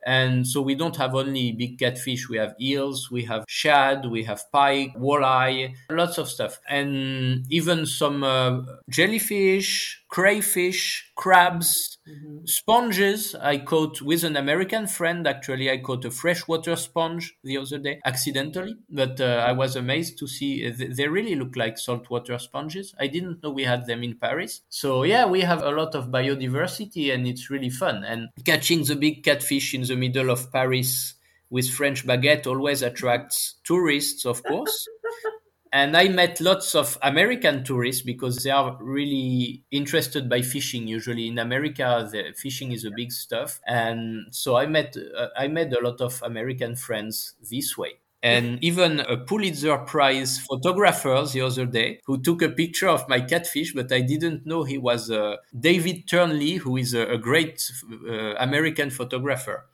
And 0.05 0.45
so 0.45 0.61
we 0.61 0.75
don't 0.75 0.97
have 0.97 1.15
only 1.15 1.53
big 1.53 1.79
catfish, 1.79 2.27
we 2.27 2.37
have 2.37 2.55
eels, 2.59 3.09
we 3.09 3.23
have 3.23 3.45
shad, 3.47 4.05
we 4.05 4.23
have 4.25 4.43
pike, 4.51 4.93
walleye, 4.97 5.75
lots 5.89 6.17
of 6.17 6.27
stuff. 6.27 6.59
And 6.67 7.45
even 7.49 7.85
some 7.85 8.21
uh, 8.21 8.63
jellyfish, 8.89 10.02
crayfish, 10.13 11.11
crabs, 11.15 11.97
mm-hmm. 12.07 12.45
sponges. 12.45 13.33
I 13.33 13.57
caught 13.57 13.99
with 13.99 14.23
an 14.23 14.35
American 14.37 14.85
friend. 14.85 15.25
Actually, 15.25 15.71
I 15.71 15.79
caught 15.79 16.05
a 16.05 16.11
freshwater 16.11 16.75
sponge 16.75 17.35
the 17.43 17.57
other 17.57 17.79
day 17.79 17.99
accidentally, 18.05 18.75
but 18.91 19.19
uh, 19.19 19.43
I 19.43 19.53
was 19.53 19.75
amazed 19.75 20.19
to 20.19 20.27
see 20.27 20.67
uh, 20.67 20.71
they 20.77 21.07
really 21.07 21.33
look 21.33 21.55
like 21.55 21.79
saltwater 21.79 22.37
sponges. 22.37 22.93
I 22.99 23.07
didn't 23.07 23.41
know 23.41 23.49
we 23.49 23.63
had 23.63 23.87
them 23.87 24.03
in 24.03 24.13
Paris. 24.15 24.61
So 24.69 25.01
yeah, 25.01 25.25
we 25.25 25.41
have 25.41 25.63
a 25.63 25.71
lot 25.71 25.95
of 25.95 26.09
biodiversity 26.09 27.11
and 27.11 27.27
it's 27.27 27.49
really 27.49 27.71
fun. 27.71 28.03
And 28.03 28.29
catching 28.45 28.83
the 28.83 28.95
big 28.95 29.23
catfish 29.23 29.73
in 29.73 29.81
the 29.81 29.95
middle 29.95 30.29
of 30.29 30.51
Paris 30.51 31.15
with 31.49 31.71
French 31.71 32.05
baguette 32.05 32.45
always 32.45 32.83
attracts 32.83 33.55
tourists, 33.63 34.27
of 34.27 34.43
course. 34.43 34.87
And 35.73 35.97
I 35.97 36.07
met 36.07 36.39
lots 36.39 36.75
of 36.75 36.97
American 37.01 37.63
tourists 37.63 38.03
because 38.03 38.43
they 38.43 38.51
are 38.51 38.77
really 38.79 39.63
interested 39.71 40.29
by 40.29 40.43
fishing. 40.43 40.87
Usually 40.87 41.27
in 41.27 41.39
America, 41.39 42.07
the 42.09 42.33
fishing 42.37 42.71
is 42.71 42.85
a 42.85 42.91
big 42.95 43.11
stuff. 43.11 43.59
And 43.67 44.27
so 44.29 44.55
I 44.55 44.67
met, 44.67 44.95
uh, 44.95 45.27
I 45.35 45.47
met 45.47 45.73
a 45.73 45.81
lot 45.81 45.99
of 45.99 46.21
American 46.23 46.75
friends 46.75 47.33
this 47.41 47.75
way 47.75 47.93
and 48.23 48.63
even 48.63 49.01
a 49.01 49.17
Pulitzer 49.17 49.77
Prize 49.79 50.39
photographer 50.39 51.23
the 51.31 51.41
other 51.41 51.65
day 51.65 51.99
who 52.05 52.21
took 52.21 52.41
a 52.41 52.49
picture 52.49 52.87
of 52.87 53.07
my 53.09 53.19
catfish, 53.19 53.73
but 53.73 53.91
I 53.91 53.99
didn't 53.99 54.45
know 54.45 54.63
he 54.63 54.77
was 54.77 55.11
uh, 55.11 55.35
David 55.59 56.07
Turnley, 56.07 56.55
who 56.55 56.77
is 56.77 56.93
a, 56.93 57.01
a 57.01 57.17
great 57.17 57.69
uh, 58.07 58.35
American 58.35 58.89
photographer. 58.89 59.65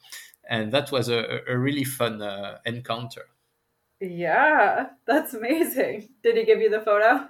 And 0.50 0.72
that 0.72 0.91
was 0.91 1.10
a, 1.10 1.41
a 1.47 1.56
really 1.56 1.84
fun 1.84 2.24
uh, 2.24 2.58
encounter. 2.66 3.28
Yeah, 4.02 4.88
that's 5.06 5.34
amazing. 5.34 6.10
Did 6.24 6.38
he 6.38 6.45
give 6.45 6.62
you 6.62 6.70
the 6.70 6.82
photo? 6.82 7.28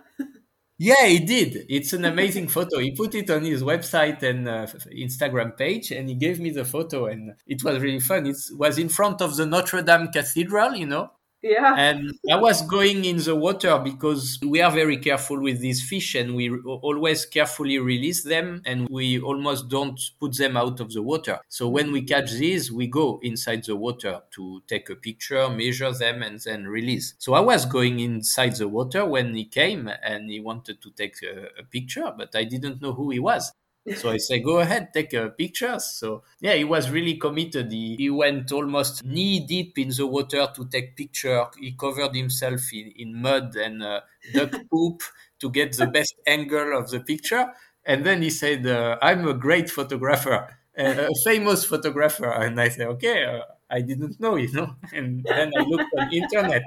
yeah, 0.77 1.05
he 1.05 1.19
did. 1.19 1.65
It's 1.67 1.93
an 1.93 2.05
amazing 2.05 2.47
photo. 2.47 2.79
He 2.79 2.91
put 2.91 3.15
it 3.15 3.29
on 3.29 3.43
his 3.43 3.63
website 3.63 4.21
and 4.21 4.47
uh, 4.47 4.67
Instagram 4.95 5.57
page, 5.57 5.91
and 5.91 6.07
he 6.07 6.15
gave 6.15 6.39
me 6.39 6.51
the 6.51 6.65
photo, 6.65 7.07
and 7.07 7.33
it 7.47 7.63
was 7.63 7.81
really 7.81 7.99
fun. 7.99 8.27
It 8.27 8.37
was 8.51 8.77
in 8.77 8.89
front 8.89 9.21
of 9.21 9.35
the 9.35 9.45
Notre 9.45 9.81
Dame 9.81 10.09
Cathedral, 10.09 10.75
you 10.75 10.85
know, 10.85 11.11
yeah. 11.41 11.73
And 11.77 12.11
I 12.29 12.35
was 12.35 12.61
going 12.63 13.05
in 13.05 13.17
the 13.17 13.35
water 13.35 13.79
because 13.79 14.39
we 14.45 14.61
are 14.61 14.71
very 14.71 14.97
careful 14.97 15.41
with 15.41 15.61
these 15.61 15.81
fish 15.87 16.15
and 16.15 16.35
we 16.35 16.49
always 16.65 17.25
carefully 17.25 17.79
release 17.79 18.23
them 18.23 18.61
and 18.65 18.87
we 18.89 19.19
almost 19.21 19.69
don't 19.69 19.99
put 20.19 20.35
them 20.37 20.57
out 20.57 20.79
of 20.81 20.91
the 20.91 21.01
water. 21.01 21.39
So 21.47 21.69
when 21.69 21.91
we 21.93 22.01
catch 22.01 22.31
these, 22.31 22.71
we 22.71 22.87
go 22.87 23.19
inside 23.23 23.63
the 23.63 23.77
water 23.77 24.21
to 24.31 24.61
take 24.67 24.89
a 24.89 24.95
picture, 24.95 25.49
measure 25.49 25.93
them, 25.93 26.23
and 26.23 26.39
then 26.39 26.67
release. 26.67 27.13
So 27.19 27.33
I 27.33 27.39
was 27.39 27.65
going 27.65 27.99
inside 28.01 28.57
the 28.57 28.67
water 28.67 29.05
when 29.05 29.33
he 29.33 29.45
came 29.45 29.89
and 30.03 30.29
he 30.29 30.41
wanted 30.41 30.81
to 30.81 30.91
take 30.91 31.15
a, 31.23 31.47
a 31.59 31.63
picture, 31.63 32.11
but 32.17 32.35
I 32.35 32.43
didn't 32.43 32.81
know 32.81 32.93
who 32.93 33.11
he 33.11 33.19
was. 33.19 33.53
So 33.95 34.09
I 34.11 34.17
say, 34.17 34.39
go 34.39 34.59
ahead, 34.59 34.89
take 34.93 35.13
a 35.13 35.29
picture. 35.29 35.79
So 35.79 36.23
yeah, 36.39 36.53
he 36.53 36.63
was 36.63 36.89
really 36.91 37.15
committed. 37.17 37.71
He, 37.71 37.95
he 37.97 38.09
went 38.09 38.51
almost 38.51 39.03
knee 39.03 39.39
deep 39.39 39.77
in 39.79 39.89
the 39.89 40.05
water 40.05 40.47
to 40.55 40.65
take 40.69 40.95
picture. 40.95 41.45
He 41.59 41.71
covered 41.71 42.13
himself 42.15 42.61
in, 42.71 42.91
in 42.95 43.19
mud 43.21 43.55
and 43.55 43.81
uh, 43.81 44.01
duck 44.33 44.53
poop 44.71 45.01
to 45.39 45.49
get 45.49 45.75
the 45.75 45.87
best 45.87 46.13
angle 46.27 46.77
of 46.77 46.89
the 46.91 46.99
picture. 46.99 47.51
And 47.85 48.05
then 48.05 48.21
he 48.21 48.29
said, 48.29 48.67
uh, 48.67 48.97
I'm 49.01 49.27
a 49.27 49.33
great 49.33 49.69
photographer, 49.71 50.55
a 50.77 51.07
famous 51.25 51.65
photographer. 51.65 52.29
And 52.29 52.61
I 52.61 52.69
said, 52.69 52.87
okay, 52.89 53.23
uh, 53.25 53.41
I 53.71 53.81
didn't 53.81 54.19
know, 54.19 54.35
you 54.35 54.51
know. 54.51 54.75
And 54.93 55.23
then 55.23 55.51
I 55.57 55.61
looked 55.63 55.93
on 55.97 56.13
internet 56.13 56.63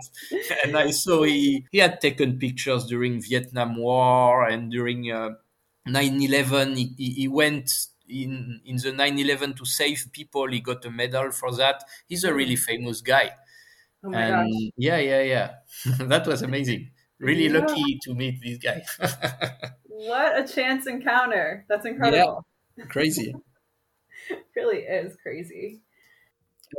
and 0.64 0.76
I 0.76 0.90
saw 0.90 1.22
he, 1.22 1.66
he 1.70 1.78
had 1.78 2.00
taken 2.00 2.38
pictures 2.38 2.86
during 2.86 3.20
Vietnam 3.20 3.76
War 3.76 4.46
and 4.48 4.70
during 4.70 5.10
uh, 5.12 5.30
9/11. 5.86 6.76
He, 6.76 7.10
he 7.10 7.28
went 7.28 7.70
in 8.08 8.60
in 8.64 8.76
the 8.76 8.92
9/11 8.92 9.56
to 9.56 9.64
save 9.64 10.06
people. 10.12 10.48
He 10.48 10.60
got 10.60 10.84
a 10.84 10.90
medal 10.90 11.30
for 11.30 11.54
that. 11.56 11.82
He's 12.08 12.24
a 12.24 12.30
mm. 12.30 12.36
really 12.36 12.56
famous 12.56 13.00
guy. 13.00 13.32
Oh 14.04 14.12
and 14.12 14.72
yeah, 14.76 14.98
yeah, 14.98 15.22
yeah. 15.22 15.54
that 15.98 16.26
was 16.26 16.42
amazing. 16.42 16.90
really 17.18 17.46
Yeah. 17.46 17.58
lucky 17.58 17.98
to 18.02 18.14
meet 18.14 18.40
this 18.42 18.58
guy. 18.58 18.82
What 20.04 20.36
a 20.36 20.52
chance 20.52 20.88
encounter. 20.88 21.64
That's 21.68 21.86
incredible. 21.86 22.44
Yeah. 22.76 22.86
Crazy. 22.86 23.32
really 24.56 24.78
is 24.78 25.16
crazy. 25.22 25.82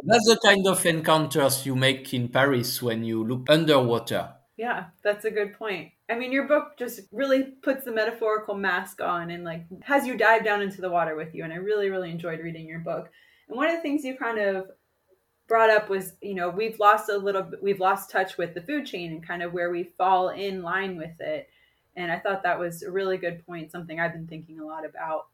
That's 0.03 0.27
the 0.27 0.39
kind 0.43 0.67
of 0.67 0.85
encounters 0.85 1.65
you 1.65 1.75
make 1.75 2.13
in 2.13 2.27
Paris 2.27 2.81
when 2.81 3.03
you 3.05 3.23
look 3.23 3.49
underwater. 3.49 4.33
Yeah, 4.57 4.85
that's 5.03 5.23
a 5.23 5.31
good 5.31 5.53
point. 5.57 5.91
I 6.09 6.15
mean, 6.15 6.31
your 6.31 6.47
book 6.47 6.77
just 6.77 7.01
really 7.11 7.43
puts 7.43 7.85
the 7.85 7.91
metaphorical 7.91 8.55
mask 8.55 9.01
on 9.01 9.31
and 9.31 9.43
like 9.43 9.65
has 9.83 10.05
you 10.05 10.17
dive 10.17 10.43
down 10.43 10.61
into 10.61 10.81
the 10.81 10.89
water 10.89 11.15
with 11.15 11.33
you. 11.33 11.43
And 11.43 11.53
I 11.53 11.57
really, 11.57 11.89
really 11.89 12.11
enjoyed 12.11 12.41
reading 12.41 12.67
your 12.67 12.79
book. 12.79 13.09
And 13.47 13.57
one 13.57 13.69
of 13.69 13.75
the 13.75 13.81
things 13.81 14.03
you 14.03 14.17
kind 14.17 14.37
of 14.37 14.67
brought 15.47 15.69
up 15.69 15.89
was, 15.89 16.13
you 16.21 16.35
know, 16.35 16.49
we've 16.49 16.79
lost 16.79 17.09
a 17.09 17.17
little 17.17 17.49
we've 17.61 17.79
lost 17.79 18.09
touch 18.09 18.37
with 18.37 18.53
the 18.53 18.61
food 18.61 18.85
chain 18.85 19.11
and 19.11 19.25
kind 19.25 19.41
of 19.41 19.53
where 19.53 19.71
we 19.71 19.83
fall 19.97 20.29
in 20.29 20.61
line 20.61 20.97
with 20.97 21.19
it. 21.21 21.49
And 21.95 22.11
I 22.11 22.19
thought 22.19 22.43
that 22.43 22.59
was 22.59 22.83
a 22.83 22.91
really 22.91 23.17
good 23.17 23.45
point, 23.45 23.71
something 23.71 23.99
I've 23.99 24.13
been 24.13 24.27
thinking 24.27 24.59
a 24.59 24.65
lot 24.65 24.85
about. 24.85 25.27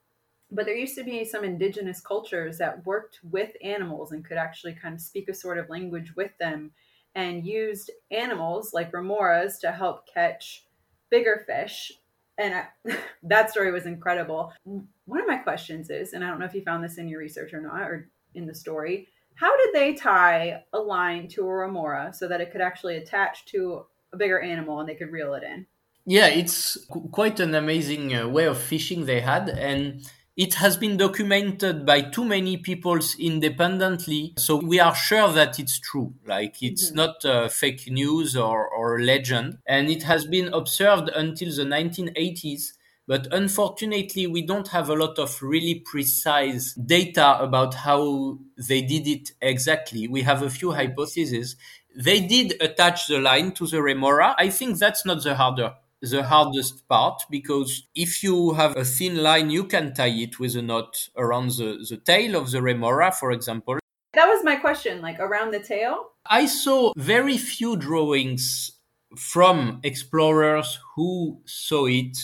But 0.52 0.66
there 0.66 0.76
used 0.76 0.96
to 0.96 1.04
be 1.04 1.26
some 1.26 1.44
indigenous 1.44 2.02
cultures 2.02 2.58
that 2.58 2.86
worked 2.86 3.20
with 3.24 3.52
animals 3.64 4.12
and 4.12 4.26
could 4.26 4.38
actually 4.38 4.74
kind 4.74 4.96
of 4.96 5.02
speak 5.02 5.30
a 5.30 5.34
sort 5.34 5.58
of 5.58 5.70
language 5.70 6.16
with 6.16 6.32
them 6.40 6.72
and 7.20 7.46
used 7.46 7.92
animals 8.12 8.74
like 8.74 8.94
remoras 8.94 9.60
to 9.60 9.72
help 9.72 10.08
catch 10.12 10.66
bigger 11.10 11.44
fish. 11.46 11.92
And 12.38 12.56
I, 12.56 12.68
that 13.24 13.52
story 13.52 13.72
was 13.72 13.86
incredible. 13.86 14.54
One 14.64 15.22
of 15.22 15.28
my 15.28 15.38
questions 15.38 15.90
is, 15.90 16.14
and 16.14 16.24
I 16.24 16.30
don't 16.30 16.40
know 16.40 16.46
if 16.46 16.54
you 16.54 16.62
found 16.62 16.84
this 16.84 16.98
in 16.98 17.10
your 17.10 17.20
research 17.20 17.54
or 17.54 17.62
not, 17.62 17.82
or 17.82 18.10
in 18.36 18.46
the 18.46 18.56
story, 18.56 19.10
how 19.36 19.56
did 19.58 19.74
they 19.74 19.94
tie 19.94 20.64
a 20.72 20.80
line 20.80 21.28
to 21.30 21.42
a 21.42 21.54
remora 21.54 22.14
so 22.14 22.28
that 22.28 22.42
it 22.42 22.52
could 22.52 22.62
actually 22.62 22.98
attach 22.98 23.46
to 23.48 23.86
a 24.14 24.18
bigger 24.18 24.40
animal 24.40 24.80
and 24.80 24.88
they 24.88 24.96
could 24.96 25.12
reel 25.12 25.34
it 25.34 25.44
in? 25.44 25.66
Yeah, 26.06 26.28
it's 26.28 26.78
quite 27.12 27.40
an 27.40 27.54
amazing 27.54 28.16
uh, 28.16 28.28
way 28.28 28.46
of 28.46 28.58
fishing 28.58 29.06
they 29.06 29.20
had, 29.20 29.50
and 29.50 30.10
it 30.38 30.54
has 30.56 30.78
been 30.78 30.96
documented 30.98 31.86
by 31.86 32.02
too 32.02 32.24
many 32.24 32.58
peoples 32.58 33.16
independently. 33.20 34.34
So 34.38 34.56
we 34.58 34.80
are 34.80 34.96
sure 34.96 35.32
that 35.34 35.60
it's 35.60 35.80
true. 35.80 36.14
Like 36.26 36.62
it's 36.62 36.92
Mhm. 36.92 36.96
not 36.96 37.26
uh, 37.26 37.50
fake 37.50 37.90
news 37.92 38.36
or, 38.36 38.68
or 38.68 39.00
legend. 39.02 39.58
And 39.68 39.90
it 39.90 40.04
has 40.04 40.26
been 40.26 40.54
observed 40.54 41.10
until 41.10 41.54
the 41.54 41.66
1980s. 41.66 42.74
But 43.08 43.28
unfortunately, 43.34 44.28
we 44.28 44.44
don't 44.44 44.68
have 44.68 44.88
a 44.90 44.94
lot 44.96 45.18
of 45.18 45.42
really 45.42 45.76
precise 45.84 46.74
data 46.76 47.40
about 47.42 47.74
how 47.74 48.38
they 48.56 48.82
did 48.84 49.08
it 49.08 49.32
exactly. 49.42 50.08
We 50.08 50.22
have 50.22 50.44
a 50.44 50.50
few 50.50 50.72
hypotheses. 50.72 51.56
They 51.96 52.20
did 52.22 52.62
attach 52.62 53.08
the 53.08 53.18
line 53.20 53.52
to 53.54 53.66
the 53.66 53.82
remora. 53.82 54.36
I 54.38 54.50
think 54.50 54.78
that's 54.78 55.06
not 55.06 55.24
the 55.24 55.36
harder 55.36 55.74
the 56.02 56.24
hardest 56.24 56.88
part 56.88 57.22
because 57.30 57.88
if 57.96 58.24
you 58.24 58.54
have 58.54 58.76
a 58.78 58.86
thin 58.86 59.22
line, 59.22 59.50
you 59.50 59.66
can 59.66 59.94
tie 59.94 60.08
it 60.08 60.40
with 60.40 60.56
a 60.56 60.62
knot 60.62 61.10
around 61.18 61.50
the, 61.50 61.86
the 61.90 61.98
tail 61.98 62.36
of 62.36 62.52
the 62.52 62.62
remora, 62.62 63.12
for 63.12 63.32
example. 63.32 63.80
That 64.14 64.28
was 64.28 64.44
my 64.44 64.56
question, 64.56 65.02
like 65.02 65.20
around 65.20 65.52
the 65.52 65.60
tail. 65.60 66.12
I 66.26 66.46
saw 66.46 66.94
very 66.96 67.38
few 67.38 67.76
drawings 67.76 68.72
from 69.18 69.80
explorers 69.84 70.80
who 70.96 71.42
saw 71.46 71.86
it 71.86 72.18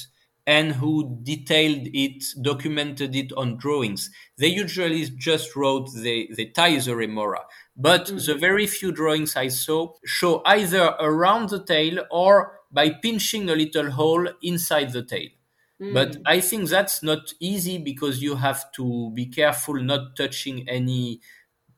and 0.47 0.73
who 0.73 1.19
detailed 1.23 1.87
it, 1.93 2.23
documented 2.41 3.15
it 3.15 3.31
on 3.33 3.57
drawings. 3.57 4.11
They 4.37 4.47
usually 4.47 5.03
just 5.17 5.55
wrote 5.55 5.89
they, 5.95 6.29
they 6.35 6.45
tie 6.45 6.77
the 6.77 6.95
remora. 6.95 7.41
But 7.75 8.11
Mm. 8.11 8.25
the 8.25 8.35
very 8.35 8.67
few 8.67 8.91
drawings 8.91 9.35
I 9.35 9.49
saw 9.49 9.93
show 10.05 10.41
either 10.45 10.95
around 10.99 11.49
the 11.49 11.63
tail 11.63 12.05
or 12.11 12.61
by 12.71 12.89
pinching 12.91 13.49
a 13.49 13.55
little 13.55 13.91
hole 13.91 14.27
inside 14.41 14.93
the 14.93 15.03
tail. 15.03 15.29
But 15.89 16.15
Mm, 16.15 16.25
I 16.25 16.39
think 16.41 16.69
that's 16.69 17.03
not 17.03 17.33
easy 17.39 17.77
because 17.77 18.21
you 18.21 18.35
have 18.37 18.71
to 18.73 19.11
be 19.13 19.27
careful 19.27 19.75
not 19.75 20.15
touching 20.15 20.67
any 20.67 21.21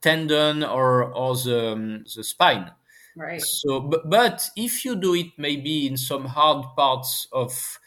tendon 0.02 0.64
or, 0.64 1.14
or 1.14 1.36
the, 1.36 1.74
um, 1.74 2.06
the 2.16 2.24
spine. 2.24 2.72
right. 3.16 3.52
So, 3.60 3.82
but, 3.82 4.10
but 4.10 4.50
if 4.56 4.84
you 4.86 4.96
do 4.96 5.14
it 5.16 5.28
maybe 5.38 5.88
in 5.88 5.98
some 5.98 6.26
hard 6.26 6.66
parts 6.76 7.28
of 7.32 7.80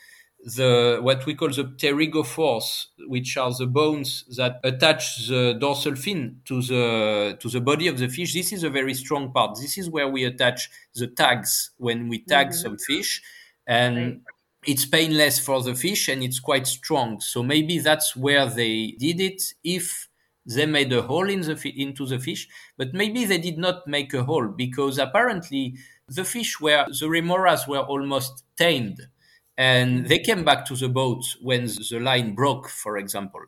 the 0.44 0.98
what 1.02 1.26
we 1.26 1.34
call 1.34 1.50
the 1.50 1.64
pterygophores, 1.64 2.86
which 3.06 3.36
are 3.36 3.52
the 3.54 3.66
bones 3.66 4.24
that 4.36 4.60
attach 4.64 5.26
the 5.28 5.54
dorsal 5.60 5.94
fin 5.96 6.40
to 6.46 6.62
the 6.62 7.36
to 7.40 7.48
the 7.48 7.60
body 7.60 7.88
of 7.88 7.98
the 7.98 8.08
fish, 8.08 8.32
this 8.34 8.52
is 8.52 8.62
a 8.64 8.70
very 8.70 8.94
strong 8.94 9.32
part. 9.32 9.58
This 9.60 9.76
is 9.78 9.90
where 9.90 10.08
we 10.08 10.24
attach 10.24 10.70
the 10.94 11.06
tags 11.08 11.70
when 11.76 12.08
we 12.08 12.20
tag 12.24 12.48
Mhm. 12.48 12.54
some 12.54 12.78
fish, 12.78 13.22
and 13.66 13.96
Right. 13.96 14.20
it's 14.66 14.86
painless 14.86 15.38
for 15.38 15.62
the 15.62 15.74
fish 15.74 16.08
and 16.08 16.22
it's 16.22 16.40
quite 16.40 16.66
strong. 16.66 17.20
So 17.20 17.42
maybe 17.42 17.78
that's 17.78 18.16
where 18.16 18.46
they 18.46 18.92
did 18.98 19.20
it. 19.20 19.42
If 19.62 20.08
they 20.46 20.66
made 20.66 20.92
a 20.92 21.02
hole 21.02 21.28
in 21.28 21.42
the 21.42 21.56
fi- 21.56 21.74
into 21.76 22.06
the 22.06 22.18
fish, 22.18 22.48
but 22.78 22.94
maybe 22.94 23.24
they 23.26 23.38
did 23.38 23.58
not 23.58 23.86
make 23.86 24.14
a 24.14 24.24
hole 24.24 24.48
because 24.48 24.98
apparently 24.98 25.74
the 26.08 26.24
fish 26.24 26.58
were 26.60 26.86
the 26.88 27.06
remoras 27.06 27.68
were 27.68 27.80
almost 27.80 28.42
tamed, 28.56 29.08
and 29.68 30.06
they 30.10 30.18
came 30.28 30.42
back 30.44 30.60
to 30.66 30.74
the 30.82 30.88
boat 30.88 31.22
when 31.48 31.62
the 31.66 32.00
line 32.00 32.34
broke, 32.34 32.66
for 32.84 32.96
example. 33.04 33.42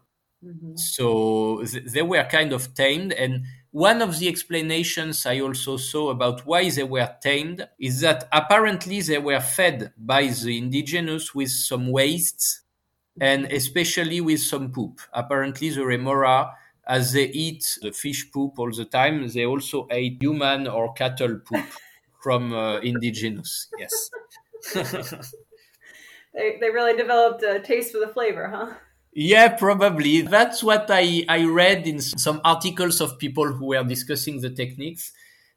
Mhm. 0.45 0.79
So 0.79 1.65
th- 1.65 1.85
they 1.95 2.03
were 2.03 2.25
kind 2.39 2.53
of 2.53 2.63
tamed. 2.75 3.13
And 3.25 3.35
one 3.71 4.03
of 4.03 4.19
the 4.19 4.29
explanations 4.29 5.25
I 5.25 5.41
also 5.41 5.77
saw 5.79 6.05
about 6.11 6.45
why 6.51 6.63
they 6.71 6.85
were 6.97 7.11
tamed 7.23 7.59
is 7.89 8.01
that 8.01 8.29
apparently 8.33 9.01
they 9.01 9.19
were 9.19 9.41
fed 9.41 9.79
by 9.97 10.23
the 10.43 10.59
indigenous 10.59 11.25
with 11.35 11.51
some 11.51 11.85
wastes 11.91 12.47
and 13.21 13.41
especially 13.61 14.21
with 14.21 14.41
some 14.41 14.73
poop. 14.73 15.01
Apparently, 15.13 15.69
the 15.71 15.85
remora, 15.85 16.37
as 16.87 17.13
they 17.13 17.29
eat 17.47 17.65
the 17.83 17.93
fish 17.93 18.31
poop 18.33 18.59
all 18.59 18.73
the 18.73 18.85
time, 19.01 19.17
they 19.29 19.47
also 19.47 19.87
ate 19.91 20.17
human 20.21 20.67
or 20.67 20.93
cattle 20.95 21.37
poop 21.49 21.67
from 22.23 22.53
uh, 22.53 22.79
indigenous. 22.81 23.69
Yes. 23.79 24.11
They, 26.35 26.57
they 26.61 26.71
really 26.71 26.97
developed 26.97 27.43
a 27.43 27.61
taste 27.61 27.93
for 27.93 27.99
the 27.99 28.09
flavor, 28.09 28.49
huh? 28.49 28.75
Yeah, 29.13 29.49
probably. 29.49 30.23
That's 30.23 30.63
what 30.63 30.87
I, 30.89 31.25
I 31.29 31.45
read 31.45 31.87
in 31.87 32.01
some 32.01 32.41
articles 32.45 33.01
of 33.01 33.19
people 33.19 33.53
who 33.53 33.67
were 33.67 33.85
discussing 33.85 34.41
the 34.41 34.51
techniques. 34.51 35.13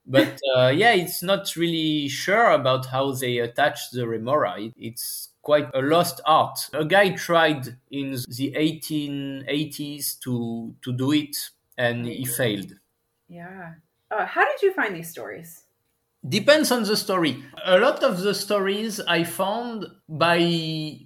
But 0.05 0.39
uh, 0.55 0.67
yeah, 0.67 0.93
it's 0.93 1.23
not 1.23 1.55
really 1.55 2.09
sure 2.09 2.51
about 2.51 2.87
how 2.87 3.13
they 3.13 3.39
attach 3.39 3.91
the 3.91 4.07
remora. 4.07 4.61
It, 4.61 4.73
it's 4.77 5.29
quite 5.41 5.69
a 5.73 5.81
lost 5.81 6.19
art. 6.25 6.57
A 6.73 6.83
guy 6.83 7.11
tried 7.11 7.77
in 7.91 8.11
the 8.11 8.53
1880s 8.57 10.19
to, 10.19 10.75
to 10.81 10.91
do 10.91 11.11
it 11.13 11.37
and 11.77 12.05
he 12.05 12.25
failed. 12.25 12.73
Yeah. 13.29 13.75
Uh, 14.11 14.25
how 14.25 14.45
did 14.45 14.61
you 14.61 14.73
find 14.73 14.95
these 14.95 15.09
stories? 15.09 15.64
Depends 16.27 16.71
on 16.71 16.83
the 16.83 16.97
story. 16.97 17.43
A 17.65 17.77
lot 17.77 18.03
of 18.03 18.19
the 18.21 18.33
stories 18.33 18.99
I 19.01 19.23
found 19.23 19.85
by 20.09 20.39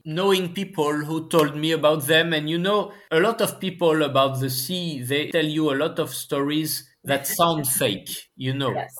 knowing 0.05 0.53
people 0.53 0.93
who 1.03 1.27
told 1.27 1.55
me 1.57 1.73
about 1.73 2.07
them. 2.07 2.31
And 2.31 2.49
you 2.49 2.57
know, 2.57 2.93
a 3.11 3.19
lot 3.19 3.41
of 3.41 3.59
people 3.59 4.01
about 4.03 4.39
the 4.39 4.49
sea, 4.49 5.01
they 5.03 5.27
tell 5.29 5.45
you 5.45 5.71
a 5.71 5.75
lot 5.75 5.99
of 5.99 6.09
stories 6.13 6.87
that 7.03 7.27
sound 7.27 7.67
fake, 7.79 8.09
you 8.37 8.53
know. 8.53 8.71
Yes. 8.73 8.95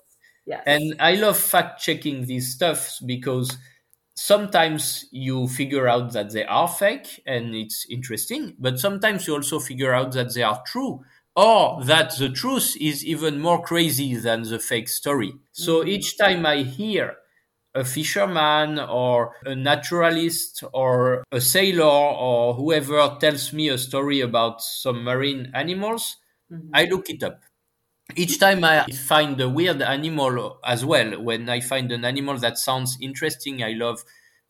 Yes. 0.45 0.63
And 0.65 0.95
I 0.99 1.15
love 1.15 1.37
fact 1.37 1.81
checking 1.81 2.25
these 2.25 2.53
stuffs 2.53 2.99
because 2.99 3.55
sometimes 4.15 5.05
you 5.11 5.47
figure 5.47 5.87
out 5.87 6.11
that 6.13 6.31
they 6.33 6.45
are 6.45 6.67
fake 6.67 7.21
and 7.25 7.55
it's 7.55 7.85
interesting, 7.89 8.55
but 8.59 8.79
sometimes 8.79 9.27
you 9.27 9.35
also 9.35 9.59
figure 9.59 9.93
out 9.93 10.11
that 10.13 10.33
they 10.33 10.43
are 10.43 10.61
true 10.67 11.01
or 11.45 11.83
that 11.91 12.09
the 12.17 12.29
truth 12.41 12.69
is 12.89 13.05
even 13.13 13.39
more 13.47 13.61
crazy 13.71 14.11
than 14.15 14.39
the 14.43 14.59
fake 14.59 14.89
story. 15.01 15.31
So 15.65 15.73
Mhm. 15.83 15.89
each 15.95 16.09
time 16.17 16.41
I 16.45 16.57
hear 16.79 17.05
a 17.75 17.83
fisherman 17.85 18.79
or 18.79 19.35
a 19.45 19.55
naturalist 19.55 20.63
or 20.73 21.23
a 21.31 21.41
sailor 21.41 21.85
or 22.27 22.53
whoever 22.59 22.99
tells 23.23 23.53
me 23.53 23.65
a 23.69 23.77
story 23.77 24.19
about 24.29 24.55
some 24.61 25.03
marine 25.09 25.43
animals, 25.53 26.17
Mhm. 26.49 26.79
I 26.79 26.85
look 26.85 27.09
it 27.09 27.23
up. 27.23 27.39
Each 28.15 28.39
time 28.39 28.63
I 28.63 28.85
find 29.11 29.39
a 29.41 29.49
weird 29.49 29.81
animal 29.81 30.59
as 30.65 30.85
well, 30.85 31.21
when 31.21 31.49
I 31.49 31.59
find 31.59 31.91
an 31.91 32.05
animal 32.05 32.37
that 32.39 32.57
sounds 32.59 32.97
interesting, 33.01 33.63
I 33.63 33.71
love 33.73 34.03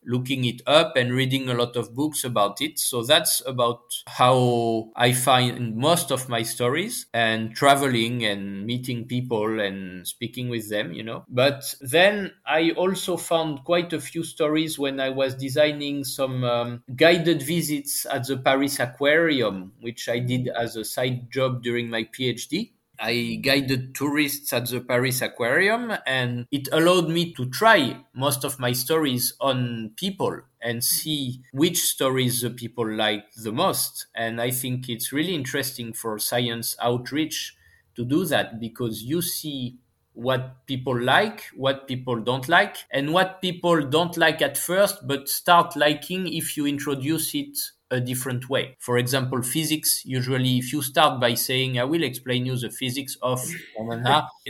looking 0.04 0.44
it 0.44 0.62
up 0.66 0.96
and 0.96 1.12
reading 1.12 1.48
a 1.48 1.54
lot 1.54 1.76
of 1.76 1.94
books 1.94 2.24
about 2.24 2.60
it. 2.60 2.78
So 2.78 3.02
that's 3.02 3.42
about 3.46 3.80
how 4.06 4.90
I 4.96 5.12
find 5.12 5.76
most 5.76 6.10
of 6.10 6.28
my 6.28 6.42
stories 6.42 7.06
and 7.12 7.54
traveling 7.54 8.24
and 8.24 8.66
meeting 8.66 9.06
people 9.06 9.60
and 9.60 10.06
speaking 10.06 10.48
with 10.48 10.68
them, 10.70 10.92
you 10.92 11.02
know. 11.02 11.24
But 11.28 11.74
then 11.80 12.32
I 12.46 12.70
also 12.72 13.16
found 13.16 13.64
quite 13.64 13.92
a 13.92 14.00
few 14.00 14.24
stories 14.24 14.78
when 14.78 15.00
I 15.00 15.10
was 15.10 15.34
designing 15.34 16.04
some 16.04 16.44
um, 16.44 16.82
guided 16.96 17.42
visits 17.42 18.06
at 18.06 18.26
the 18.26 18.36
Paris 18.36 18.80
Aquarium, 18.80 19.72
which 19.80 20.08
I 20.08 20.18
did 20.18 20.48
as 20.48 20.76
a 20.76 20.84
side 20.84 21.30
job 21.30 21.62
during 21.62 21.90
my 21.90 22.04
PhD. 22.04 22.70
I 23.00 23.40
guided 23.42 23.94
tourists 23.94 24.52
at 24.52 24.68
the 24.68 24.80
Paris 24.80 25.22
Aquarium, 25.22 25.92
and 26.06 26.46
it 26.52 26.68
allowed 26.70 27.08
me 27.08 27.32
to 27.34 27.46
try 27.46 28.04
most 28.14 28.44
of 28.44 28.58
my 28.58 28.72
stories 28.72 29.32
on 29.40 29.92
people 29.96 30.40
and 30.60 30.84
see 30.84 31.42
which 31.52 31.78
stories 31.78 32.42
the 32.42 32.50
people 32.50 32.86
like 32.86 33.32
the 33.32 33.52
most. 33.52 34.06
And 34.14 34.40
I 34.40 34.50
think 34.50 34.88
it's 34.88 35.12
really 35.12 35.34
interesting 35.34 35.94
for 35.94 36.18
science 36.18 36.76
outreach 36.80 37.56
to 37.96 38.04
do 38.04 38.26
that 38.26 38.60
because 38.60 39.02
you 39.02 39.22
see 39.22 39.78
what 40.12 40.66
people 40.66 41.00
like, 41.00 41.44
what 41.56 41.88
people 41.88 42.20
don't 42.20 42.48
like, 42.48 42.76
and 42.90 43.12
what 43.14 43.40
people 43.40 43.80
don't 43.80 44.16
like 44.18 44.42
at 44.42 44.58
first, 44.58 45.06
but 45.06 45.28
start 45.28 45.76
liking 45.76 46.28
if 46.28 46.56
you 46.56 46.66
introduce 46.66 47.34
it 47.34 47.56
a 47.90 48.00
different 48.00 48.48
way. 48.48 48.76
For 48.78 48.98
example, 48.98 49.42
physics, 49.42 50.02
usually 50.04 50.58
if 50.58 50.72
you 50.72 50.82
start 50.82 51.20
by 51.20 51.34
saying, 51.34 51.78
I 51.78 51.84
will 51.84 52.02
explain 52.02 52.46
you 52.46 52.56
the 52.56 52.70
physics 52.70 53.16
of, 53.22 53.40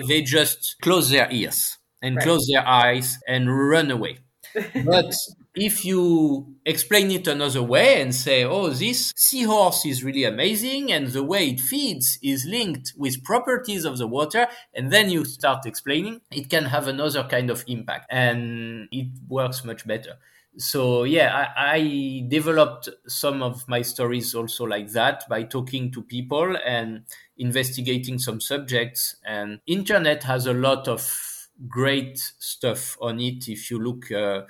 they 0.08 0.22
just 0.22 0.76
close 0.82 1.10
their 1.10 1.30
ears 1.30 1.78
and 2.02 2.16
right. 2.16 2.24
close 2.24 2.46
their 2.52 2.66
eyes 2.66 3.18
and 3.26 3.68
run 3.68 3.90
away. 3.90 4.18
but 4.84 5.14
if 5.54 5.84
you 5.84 6.54
explain 6.64 7.10
it 7.10 7.26
another 7.26 7.62
way 7.62 8.00
and 8.00 8.14
say, 8.14 8.44
oh, 8.44 8.70
this 8.70 9.12
seahorse 9.16 9.84
is 9.84 10.04
really 10.04 10.24
amazing 10.24 10.92
and 10.92 11.08
the 11.08 11.22
way 11.22 11.48
it 11.48 11.60
feeds 11.60 12.18
is 12.22 12.46
linked 12.46 12.92
with 12.96 13.22
properties 13.24 13.84
of 13.84 13.98
the 13.98 14.06
water, 14.06 14.46
and 14.74 14.92
then 14.92 15.10
you 15.10 15.24
start 15.24 15.66
explaining, 15.66 16.20
it 16.30 16.48
can 16.48 16.66
have 16.66 16.86
another 16.86 17.24
kind 17.24 17.50
of 17.50 17.64
impact 17.66 18.06
and 18.10 18.88
it 18.92 19.08
works 19.28 19.64
much 19.64 19.86
better. 19.86 20.18
So, 20.56 21.04
yeah, 21.04 21.48
I, 21.56 21.76
I 21.76 22.24
developed 22.28 22.88
some 23.06 23.40
of 23.42 23.66
my 23.68 23.82
stories 23.82 24.34
also 24.34 24.64
like 24.64 24.90
that 24.92 25.24
by 25.28 25.44
talking 25.44 25.92
to 25.92 26.02
people 26.02 26.56
and 26.66 27.04
investigating 27.38 28.18
some 28.18 28.40
subjects. 28.40 29.16
And 29.24 29.60
internet 29.66 30.24
has 30.24 30.46
a 30.46 30.52
lot 30.52 30.88
of 30.88 31.48
great 31.68 32.18
stuff 32.18 32.96
on 33.00 33.20
it 33.20 33.48
if 33.48 33.70
you 33.70 33.78
look. 33.82 34.10
Uh, 34.10 34.42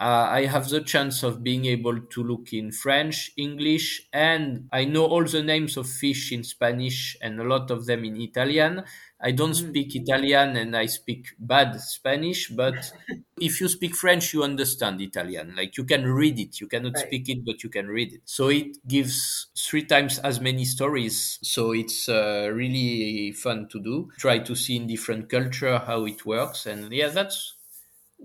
uh, 0.00 0.28
I 0.30 0.44
have 0.46 0.68
the 0.68 0.82
chance 0.82 1.22
of 1.22 1.42
being 1.42 1.64
able 1.64 1.98
to 1.98 2.22
look 2.22 2.52
in 2.52 2.70
French, 2.70 3.32
English, 3.36 4.08
and 4.12 4.68
I 4.72 4.84
know 4.84 5.06
all 5.06 5.24
the 5.24 5.42
names 5.42 5.76
of 5.76 5.88
fish 5.88 6.32
in 6.32 6.44
Spanish 6.44 7.16
and 7.22 7.40
a 7.40 7.44
lot 7.44 7.70
of 7.70 7.86
them 7.86 8.04
in 8.04 8.20
Italian. 8.20 8.84
I 9.18 9.30
don't 9.32 9.52
mm. 9.52 9.68
speak 9.68 9.96
Italian 9.96 10.56
and 10.56 10.76
I 10.76 10.86
speak 10.86 11.28
bad 11.38 11.80
Spanish, 11.80 12.50
but 12.50 12.92
if 13.40 13.60
you 13.60 13.68
speak 13.68 13.96
French, 13.96 14.34
you 14.34 14.42
understand 14.42 15.00
Italian. 15.00 15.54
Like 15.56 15.78
you 15.78 15.84
can 15.84 16.04
read 16.04 16.38
it. 16.38 16.60
You 16.60 16.66
cannot 16.66 16.94
right. 16.96 17.06
speak 17.06 17.28
it, 17.30 17.44
but 17.44 17.62
you 17.64 17.70
can 17.70 17.88
read 17.88 18.12
it. 18.12 18.20
So 18.26 18.48
it 18.48 18.76
gives 18.86 19.46
three 19.56 19.84
times 19.84 20.18
as 20.18 20.40
many 20.40 20.66
stories. 20.66 21.38
So 21.42 21.72
it's 21.72 22.08
uh, 22.08 22.50
really 22.52 23.32
fun 23.32 23.68
to 23.70 23.80
do. 23.80 24.10
Try 24.18 24.40
to 24.40 24.54
see 24.54 24.76
in 24.76 24.86
different 24.86 25.30
culture 25.30 25.78
how 25.78 26.04
it 26.04 26.26
works. 26.26 26.66
And 26.66 26.92
yeah, 26.92 27.08
that's 27.08 27.55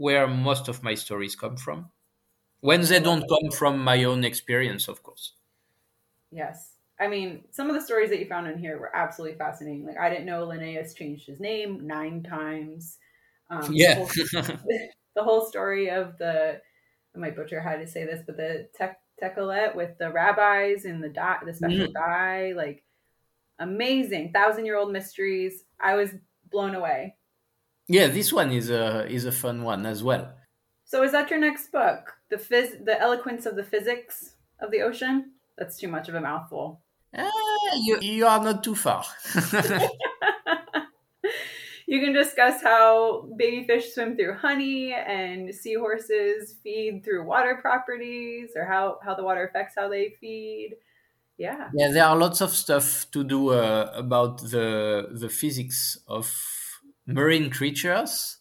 where 0.02 0.28
most 0.28 0.68
of 0.68 0.82
my 0.82 0.96
stories 0.96 1.36
come 1.36 1.56
from. 1.56 1.90
When 2.62 2.82
they 2.82 3.00
don't 3.00 3.28
come 3.28 3.52
from 3.52 3.80
my 3.80 4.04
own 4.04 4.24
experience 4.24 4.88
of 4.88 5.04
course. 5.04 5.34
Yes. 6.32 6.74
I 7.00 7.08
mean 7.08 7.44
some 7.52 7.70
of 7.70 7.76
the 7.76 7.82
stories 7.82 8.10
that 8.10 8.20
you 8.20 8.26
found 8.26 8.48
in 8.48 8.58
here 8.58 8.80
were 8.80 8.96
absolutely 8.96 9.38
fascinating. 9.38 9.86
Like 9.86 10.00
i 10.00 10.10
didn't 10.10 10.26
know 10.26 10.46
linnaeus 10.46 10.94
changed 10.94 11.28
his 11.28 11.40
name 11.40 11.86
nine 11.86 12.24
times. 12.24 12.98
Um, 13.50 13.72
yeah. 13.72 13.96
the 13.96 14.42
whole, 14.42 14.58
the 15.16 15.24
whole, 15.24 15.46
story 15.46 15.90
of 15.90 16.18
the 16.18 16.62
i 17.16 17.20
might 17.20 17.36
butcher 17.36 17.60
how 17.60 17.76
to 17.76 17.86
say 17.86 18.06
this 18.06 18.24
but 18.26 18.38
the 18.38 18.70
tech 18.74 19.02
techelet 19.22 19.76
with 19.76 19.98
the 19.98 20.10
rabbis 20.10 20.86
and 20.86 21.04
the 21.04 21.10
dye 21.10 21.38
the 21.46 21.54
special 21.54 21.88
mm. 21.88 21.94
dye 21.94 22.54
like 22.56 22.84
amazing. 23.60 24.32
Thousand 24.32 24.66
year 24.66 24.78
old 24.78 24.92
mysteries. 24.92 25.64
I 25.80 25.96
was 25.96 26.10
blown 26.52 26.76
away 26.76 27.16
yeah, 27.92 28.08
this 28.08 28.32
one 28.32 28.52
is 28.52 28.70
a 28.70 29.06
is 29.08 29.26
a 29.26 29.32
fun 29.32 29.64
one 29.64 29.86
as 29.86 30.04
well. 30.04 30.34
So 30.86 31.04
is 31.04 31.12
that 31.12 31.30
your 31.30 31.40
next 31.40 31.72
book? 31.72 32.14
The 32.30 32.38
phys- 32.38 32.84
the 32.86 33.00
eloquence 33.00 33.46
of 33.46 33.56
the 33.56 33.64
physics 33.64 34.34
of 34.60 34.72
the 34.72 34.82
ocean? 34.82 35.34
That's 35.58 35.78
too 35.78 35.88
much 35.88 36.08
of 36.10 36.16
a 36.16 36.22
mouthful. 36.22 36.82
Uh, 37.18 37.30
you 37.76 38.00
you 38.02 38.26
are 38.26 38.42
not 38.42 38.64
too 38.64 38.76
far. 38.76 39.04
you 41.88 42.00
can 42.00 42.14
discuss 42.14 42.62
how 42.64 43.28
baby 43.36 43.68
fish 43.68 43.94
swim 43.94 44.16
through 44.16 44.36
honey 44.36 44.94
and 44.94 45.54
seahorses 45.54 46.56
feed 46.64 47.04
through 47.04 47.26
water 47.26 47.60
properties 47.62 48.52
or 48.56 48.64
how, 48.66 48.98
how 49.04 49.14
the 49.14 49.24
water 49.24 49.46
affects 49.46 49.76
how 49.78 49.90
they 49.90 50.16
feed. 50.22 50.78
Yeah. 51.38 51.70
Yeah, 51.74 51.92
there 51.92 52.06
are 52.06 52.16
lots 52.16 52.40
of 52.40 52.52
stuff 52.52 53.08
to 53.12 53.26
do 53.26 53.50
uh, 53.50 53.92
about 53.94 54.38
the 54.38 55.10
the 55.12 55.28
physics 55.28 55.98
of 56.08 56.26
marine 57.06 57.50
creatures. 57.50 58.38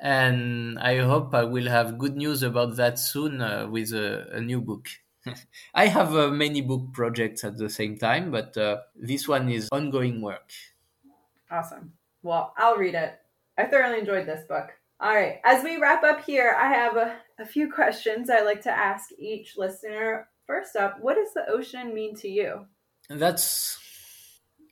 And 0.00 0.78
I 0.78 0.98
hope 0.98 1.32
I 1.32 1.44
will 1.44 1.68
have 1.68 1.98
good 1.98 2.16
news 2.16 2.42
about 2.42 2.76
that 2.76 2.98
soon 2.98 3.40
uh, 3.40 3.68
with 3.70 3.92
a, 3.92 4.26
a, 4.32 4.40
new 4.40 4.60
book. 4.60 4.88
I 5.74 5.86
have 5.86 6.14
uh, 6.16 6.28
many 6.28 6.60
book 6.60 6.92
projects 6.92 7.44
at 7.44 7.56
the 7.56 7.70
same 7.70 7.98
time, 7.98 8.32
but 8.32 8.56
uh, 8.56 8.78
this 8.96 9.28
one 9.28 9.48
is 9.48 9.68
ongoing 9.70 10.20
work. 10.20 10.50
Awesome. 11.50 11.92
Well, 12.22 12.52
I'll 12.56 12.76
read 12.76 12.94
it. 12.94 13.14
I 13.56 13.64
thoroughly 13.64 14.00
enjoyed 14.00 14.26
this 14.26 14.44
book. 14.48 14.70
All 14.98 15.14
right. 15.14 15.40
As 15.44 15.62
we 15.62 15.76
wrap 15.76 16.02
up 16.02 16.24
here, 16.24 16.56
I 16.58 16.68
have 16.68 16.96
a, 16.96 17.16
a 17.38 17.44
few 17.44 17.70
questions 17.70 18.30
I 18.30 18.42
like 18.42 18.62
to 18.62 18.70
ask 18.70 19.10
each 19.18 19.56
listener. 19.56 20.28
First 20.46 20.74
up, 20.74 20.98
what 21.00 21.14
does 21.14 21.32
the 21.34 21.48
ocean 21.48 21.94
mean 21.94 22.16
to 22.16 22.28
you? 22.28 22.66
That's 23.08 23.78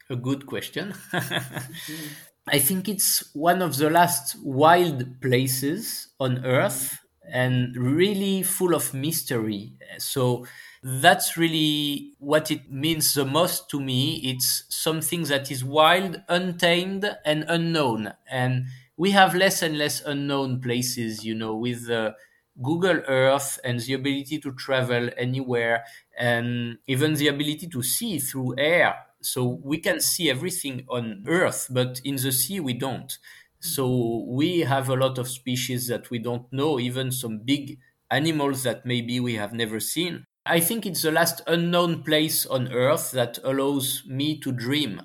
a 0.08 0.16
good 0.16 0.46
question. 0.46 0.94
I 2.46 2.58
think 2.58 2.88
it's 2.88 3.32
one 3.34 3.62
of 3.62 3.76
the 3.76 3.90
last 3.90 4.36
wild 4.42 5.20
places 5.20 6.08
on 6.18 6.44
Earth 6.44 6.98
and 7.32 7.76
really 7.76 8.42
full 8.42 8.74
of 8.74 8.92
mystery. 8.92 9.74
So 9.98 10.46
that's 10.82 11.36
really 11.36 12.14
what 12.18 12.50
it 12.50 12.70
means 12.72 13.14
the 13.14 13.24
most 13.24 13.68
to 13.70 13.80
me. 13.80 14.16
It's 14.24 14.64
something 14.68 15.24
that 15.24 15.50
is 15.50 15.64
wild, 15.64 16.22
untamed, 16.28 17.08
and 17.24 17.44
unknown. 17.46 18.14
And 18.28 18.66
we 18.96 19.12
have 19.12 19.34
less 19.34 19.62
and 19.62 19.78
less 19.78 20.00
unknown 20.00 20.60
places, 20.60 21.24
you 21.24 21.34
know, 21.34 21.54
with 21.54 21.86
the 21.86 22.16
Google 22.60 23.00
Earth 23.06 23.60
and 23.62 23.78
the 23.80 23.94
ability 23.94 24.38
to 24.40 24.52
travel 24.52 25.08
anywhere 25.16 25.84
and 26.18 26.78
even 26.86 27.14
the 27.14 27.28
ability 27.28 27.68
to 27.68 27.82
see 27.82 28.18
through 28.18 28.54
air 28.58 28.96
so 29.22 29.44
we 29.62 29.78
can 29.78 30.00
see 30.00 30.30
everything 30.30 30.84
on 30.88 31.24
Earth, 31.26 31.66
but 31.70 32.00
in 32.04 32.16
the 32.16 32.32
sea 32.32 32.60
we 32.60 32.74
don't. 32.74 33.18
So 33.60 34.24
we 34.28 34.60
have 34.60 34.88
a 34.88 34.96
lot 34.96 35.18
of 35.18 35.28
species 35.28 35.86
that 35.88 36.10
we 36.10 36.18
don't 36.18 36.50
know, 36.52 36.78
even 36.80 37.12
some 37.12 37.40
big 37.40 37.78
animals 38.10 38.62
that 38.62 38.86
maybe 38.86 39.20
we 39.20 39.34
have 39.34 39.52
never 39.52 39.78
seen. 39.80 40.24
I 40.46 40.60
think 40.60 40.86
it's 40.86 41.02
the 41.02 41.12
last 41.12 41.42
unknown 41.46 42.02
place 42.02 42.46
on 42.46 42.72
Earth 42.72 43.10
that 43.12 43.38
allows 43.44 44.04
me 44.06 44.40
to 44.40 44.52
dream 44.52 45.02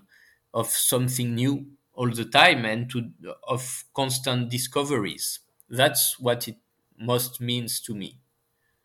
of 0.54 0.68
something 0.70 1.36
new 1.36 1.72
all 1.94 2.10
the 2.10 2.26
time 2.26 2.66
and 2.66 2.90
to 2.92 3.12
of 3.48 3.84
constant 3.94 4.50
discoveries. 4.50 5.40
That's 5.70 6.18
what 6.20 6.48
it 6.48 6.58
most 6.98 7.42
means 7.42 7.82
to 7.82 7.94
me. 7.94 8.20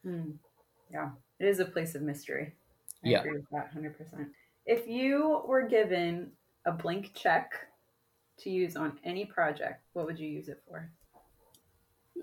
Mm. 0.05 0.39
Yeah, 0.91 1.13
it 1.39 1.47
is 1.47 1.61
a 1.61 1.65
place 1.67 1.95
of 1.95 2.03
mystery. 2.03 2.55
I 3.05 3.09
yeah. 3.09 3.19
agree 3.19 3.33
with 3.33 3.49
that 3.51 3.67
100%. 3.67 4.35
If 4.71 4.87
you 4.87 5.43
were 5.49 5.67
given 5.67 6.31
a 6.65 6.71
blank 6.71 7.11
check 7.13 7.51
to 8.39 8.51
use 8.51 8.77
on 8.77 9.01
any 9.03 9.25
project, 9.25 9.83
what 9.95 10.07
would 10.07 10.17
you 10.17 10.29
use 10.29 10.47
it 10.47 10.63
for? 10.69 10.93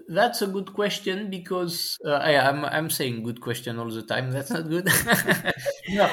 That's 0.07 0.41
a 0.41 0.47
good 0.47 0.73
question 0.73 1.29
because 1.29 1.97
uh, 2.05 2.11
I, 2.11 2.31
am 2.31 2.63
I'm, 2.63 2.65
I'm 2.65 2.89
saying 2.89 3.23
good 3.23 3.41
question 3.41 3.77
all 3.77 3.89
the 3.89 4.01
time. 4.01 4.31
That's 4.31 4.49
not 4.49 4.69
good. 4.69 4.85
no, 5.89 6.05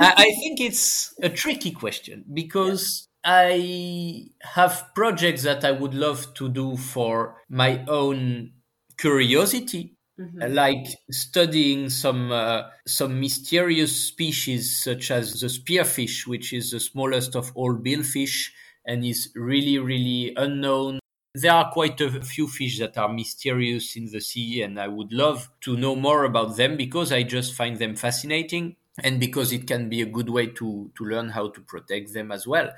I, 0.00 0.12
I, 0.16 0.28
think 0.40 0.62
it's 0.62 1.12
a 1.20 1.28
tricky 1.28 1.72
question 1.72 2.24
because 2.32 3.06
I 3.22 4.28
have 4.40 4.90
projects 4.94 5.42
that 5.42 5.66
I 5.66 5.72
would 5.72 5.92
love 5.92 6.32
to 6.34 6.48
do 6.48 6.78
for 6.78 7.42
my 7.50 7.84
own 7.88 8.52
curiosity 8.96 9.93
Mm-hmm. 10.18 10.54
like 10.54 10.86
studying 11.10 11.88
some 11.90 12.30
uh, 12.30 12.70
some 12.86 13.18
mysterious 13.18 14.08
species 14.10 14.80
such 14.80 15.10
as 15.10 15.40
the 15.40 15.48
spearfish, 15.48 16.24
which 16.24 16.52
is 16.52 16.70
the 16.70 16.78
smallest 16.78 17.34
of 17.34 17.50
all 17.56 17.74
billfish 17.74 18.50
and 18.86 19.04
is 19.04 19.32
really 19.34 19.76
really 19.78 20.32
unknown. 20.36 21.00
There 21.34 21.50
are 21.52 21.68
quite 21.72 22.00
a 22.00 22.22
few 22.22 22.46
fish 22.46 22.78
that 22.78 22.96
are 22.96 23.12
mysterious 23.12 23.96
in 23.96 24.08
the 24.12 24.20
sea, 24.20 24.62
and 24.62 24.78
I 24.78 24.86
would 24.86 25.12
love 25.12 25.50
to 25.62 25.76
know 25.76 25.96
more 25.96 26.22
about 26.22 26.56
them 26.56 26.76
because 26.76 27.10
I 27.10 27.24
just 27.24 27.52
find 27.54 27.76
them 27.80 27.96
fascinating 27.96 28.76
and 29.02 29.18
because 29.18 29.50
it 29.52 29.66
can 29.66 29.88
be 29.88 30.00
a 30.00 30.06
good 30.06 30.30
way 30.30 30.46
to 30.46 30.92
to 30.96 31.04
learn 31.04 31.30
how 31.30 31.48
to 31.48 31.60
protect 31.60 32.12
them 32.14 32.30
as 32.30 32.46
well. 32.46 32.70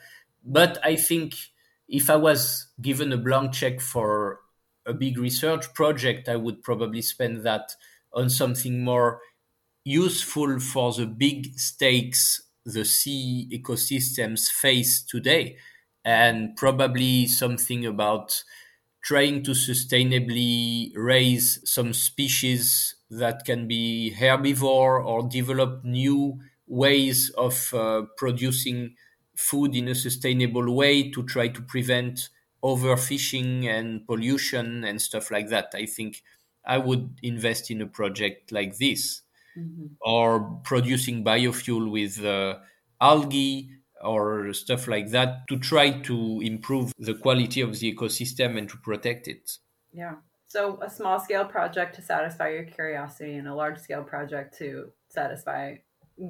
But 0.42 0.78
I 0.82 0.96
think 0.96 1.34
if 1.88 2.08
I 2.10 2.16
was 2.16 2.68
given 2.80 3.12
a 3.12 3.16
blank 3.18 3.52
check 3.52 3.80
for 3.80 4.40
a 4.86 4.94
big 4.94 5.18
research 5.18 5.72
project, 5.74 6.28
I 6.28 6.36
would 6.36 6.62
probably 6.62 7.02
spend 7.02 7.44
that 7.44 7.74
on 8.12 8.30
something 8.30 8.82
more 8.84 9.20
useful 9.84 10.58
for 10.60 10.92
the 10.92 11.06
big 11.06 11.58
stakes 11.58 12.42
the 12.64 12.84
sea 12.84 13.48
ecosystems 13.52 14.50
face 14.50 15.02
today. 15.02 15.56
and 16.04 16.54
probably 16.56 17.26
something 17.26 17.84
about 17.84 18.44
trying 19.02 19.42
to 19.44 19.52
sustainably 19.52 20.92
raise 20.96 21.60
some 21.70 21.92
species 21.92 22.96
that 23.10 23.44
can 23.44 23.68
be 23.68 24.12
herbivore 24.16 25.04
or 25.04 25.28
develop 25.28 25.84
new 25.84 26.40
ways 26.66 27.30
of 27.30 27.72
uh, 27.74 28.02
producing 28.16 28.96
food 29.36 29.74
in 29.76 29.86
a 29.88 29.94
sustainable 29.94 30.74
way 30.74 31.10
to 31.10 31.22
try 31.24 31.46
to 31.48 31.62
prevent 31.62 32.28
overfishing 32.62 33.66
and 33.66 34.06
pollution 34.06 34.84
and 34.84 35.00
stuff 35.00 35.30
like 35.30 35.48
that. 35.48 35.72
I 35.74 35.86
think 35.86 36.22
I 36.64 36.78
would 36.78 37.18
invest 37.22 37.70
in 37.70 37.80
a 37.80 37.86
project 37.86 38.52
like 38.52 38.78
this 38.78 39.22
mm-hmm. 39.56 39.86
or 40.00 40.60
producing 40.64 41.24
biofuel 41.24 41.90
with 41.90 42.24
uh, 42.24 42.58
algae 43.00 43.70
or 44.02 44.52
stuff 44.52 44.88
like 44.88 45.10
that 45.10 45.46
to 45.48 45.58
try 45.58 45.90
to 45.90 46.40
improve 46.42 46.92
the 46.98 47.14
quality 47.14 47.60
of 47.60 47.78
the 47.78 47.94
ecosystem 47.94 48.58
and 48.58 48.68
to 48.68 48.76
protect 48.78 49.28
it. 49.28 49.58
Yeah. 49.92 50.16
So 50.48 50.78
a 50.82 50.90
small 50.90 51.18
scale 51.20 51.44
project 51.44 51.96
to 51.96 52.02
satisfy 52.02 52.50
your 52.50 52.64
curiosity 52.64 53.34
and 53.34 53.48
a 53.48 53.54
large 53.54 53.78
scale 53.78 54.02
project 54.02 54.56
to 54.58 54.92
satisfy 55.08 55.76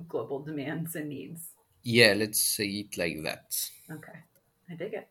global 0.08 0.42
demands 0.42 0.94
and 0.96 1.08
needs. 1.08 1.50
Yeah, 1.82 2.14
let's 2.16 2.40
say 2.40 2.66
it 2.66 2.98
like 2.98 3.22
that. 3.24 3.54
Okay. 3.90 4.18
I 4.70 4.74
dig 4.74 4.94
it. 4.94 5.08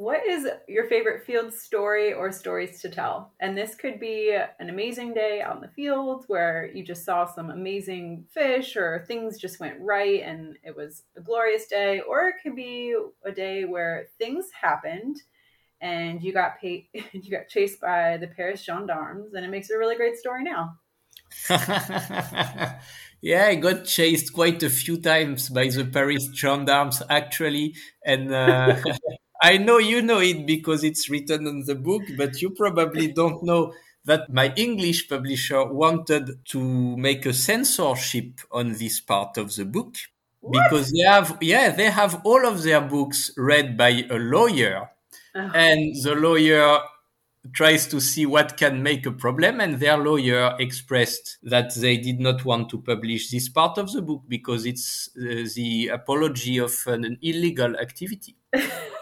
What 0.00 0.26
is 0.26 0.48
your 0.66 0.86
favorite 0.86 1.26
field 1.26 1.52
story 1.52 2.14
or 2.14 2.32
stories 2.32 2.80
to 2.80 2.88
tell? 2.88 3.34
And 3.38 3.54
this 3.54 3.74
could 3.74 4.00
be 4.00 4.34
an 4.58 4.70
amazing 4.70 5.12
day 5.12 5.42
out 5.42 5.56
in 5.56 5.60
the 5.60 5.68
field 5.68 6.24
where 6.26 6.70
you 6.72 6.82
just 6.82 7.04
saw 7.04 7.26
some 7.26 7.50
amazing 7.50 8.24
fish 8.32 8.76
or 8.76 9.04
things 9.06 9.38
just 9.38 9.60
went 9.60 9.76
right 9.78 10.22
and 10.22 10.56
it 10.64 10.74
was 10.74 11.02
a 11.18 11.20
glorious 11.20 11.66
day, 11.66 12.00
or 12.00 12.28
it 12.28 12.36
could 12.42 12.56
be 12.56 12.96
a 13.26 13.30
day 13.30 13.66
where 13.66 14.06
things 14.16 14.46
happened 14.58 15.20
and 15.82 16.22
you 16.22 16.32
got 16.32 16.58
paid, 16.58 16.86
you 17.12 17.30
got 17.30 17.48
chased 17.48 17.78
by 17.78 18.16
the 18.16 18.28
Paris 18.28 18.64
gendarmes 18.64 19.34
and 19.34 19.44
it 19.44 19.50
makes 19.50 19.68
a 19.68 19.76
really 19.76 19.96
great 19.96 20.16
story 20.16 20.42
now. 20.42 20.78
yeah, 23.20 23.48
I 23.48 23.56
got 23.56 23.84
chased 23.84 24.32
quite 24.32 24.62
a 24.62 24.70
few 24.70 24.98
times 24.98 25.50
by 25.50 25.68
the 25.68 25.84
Paris 25.84 26.26
gendarmes 26.32 27.02
actually 27.10 27.74
and 28.02 28.32
uh, 28.32 28.76
I 29.42 29.56
know 29.56 29.78
you 29.78 30.02
know 30.02 30.20
it 30.20 30.46
because 30.46 30.84
it's 30.84 31.08
written 31.08 31.46
in 31.46 31.64
the 31.64 31.74
book, 31.74 32.02
but 32.16 32.42
you 32.42 32.50
probably 32.50 33.08
don't 33.12 33.42
know 33.42 33.72
that 34.04 34.32
my 34.32 34.52
English 34.56 35.08
publisher 35.08 35.64
wanted 35.64 36.44
to 36.46 36.96
make 36.96 37.26
a 37.26 37.32
censorship 37.32 38.40
on 38.50 38.72
this 38.72 39.00
part 39.00 39.36
of 39.36 39.54
the 39.56 39.64
book 39.64 39.96
what? 40.40 40.52
because 40.52 40.90
they 40.90 41.02
have 41.02 41.36
yeah 41.40 41.70
they 41.70 41.90
have 41.90 42.20
all 42.24 42.46
of 42.46 42.62
their 42.62 42.80
books 42.80 43.30
read 43.36 43.76
by 43.76 44.04
a 44.10 44.16
lawyer 44.16 44.90
oh. 45.34 45.50
and 45.54 45.94
the 46.02 46.14
lawyer 46.14 46.78
tries 47.54 47.86
to 47.86 48.00
see 48.00 48.26
what 48.26 48.56
can 48.56 48.82
make 48.82 49.06
a 49.06 49.12
problem 49.12 49.60
and 49.60 49.80
their 49.80 49.96
lawyer 49.96 50.54
expressed 50.58 51.38
that 51.42 51.74
they 51.74 51.96
did 51.96 52.20
not 52.20 52.44
want 52.44 52.68
to 52.68 52.78
publish 52.80 53.30
this 53.30 53.48
part 53.48 53.78
of 53.78 53.92
the 53.92 54.02
book 54.02 54.22
because 54.28 54.66
it's 54.66 55.08
uh, 55.16 55.46
the 55.54 55.88
apology 55.88 56.58
of 56.58 56.74
an 56.86 57.18
illegal 57.22 57.76
activity 57.76 58.36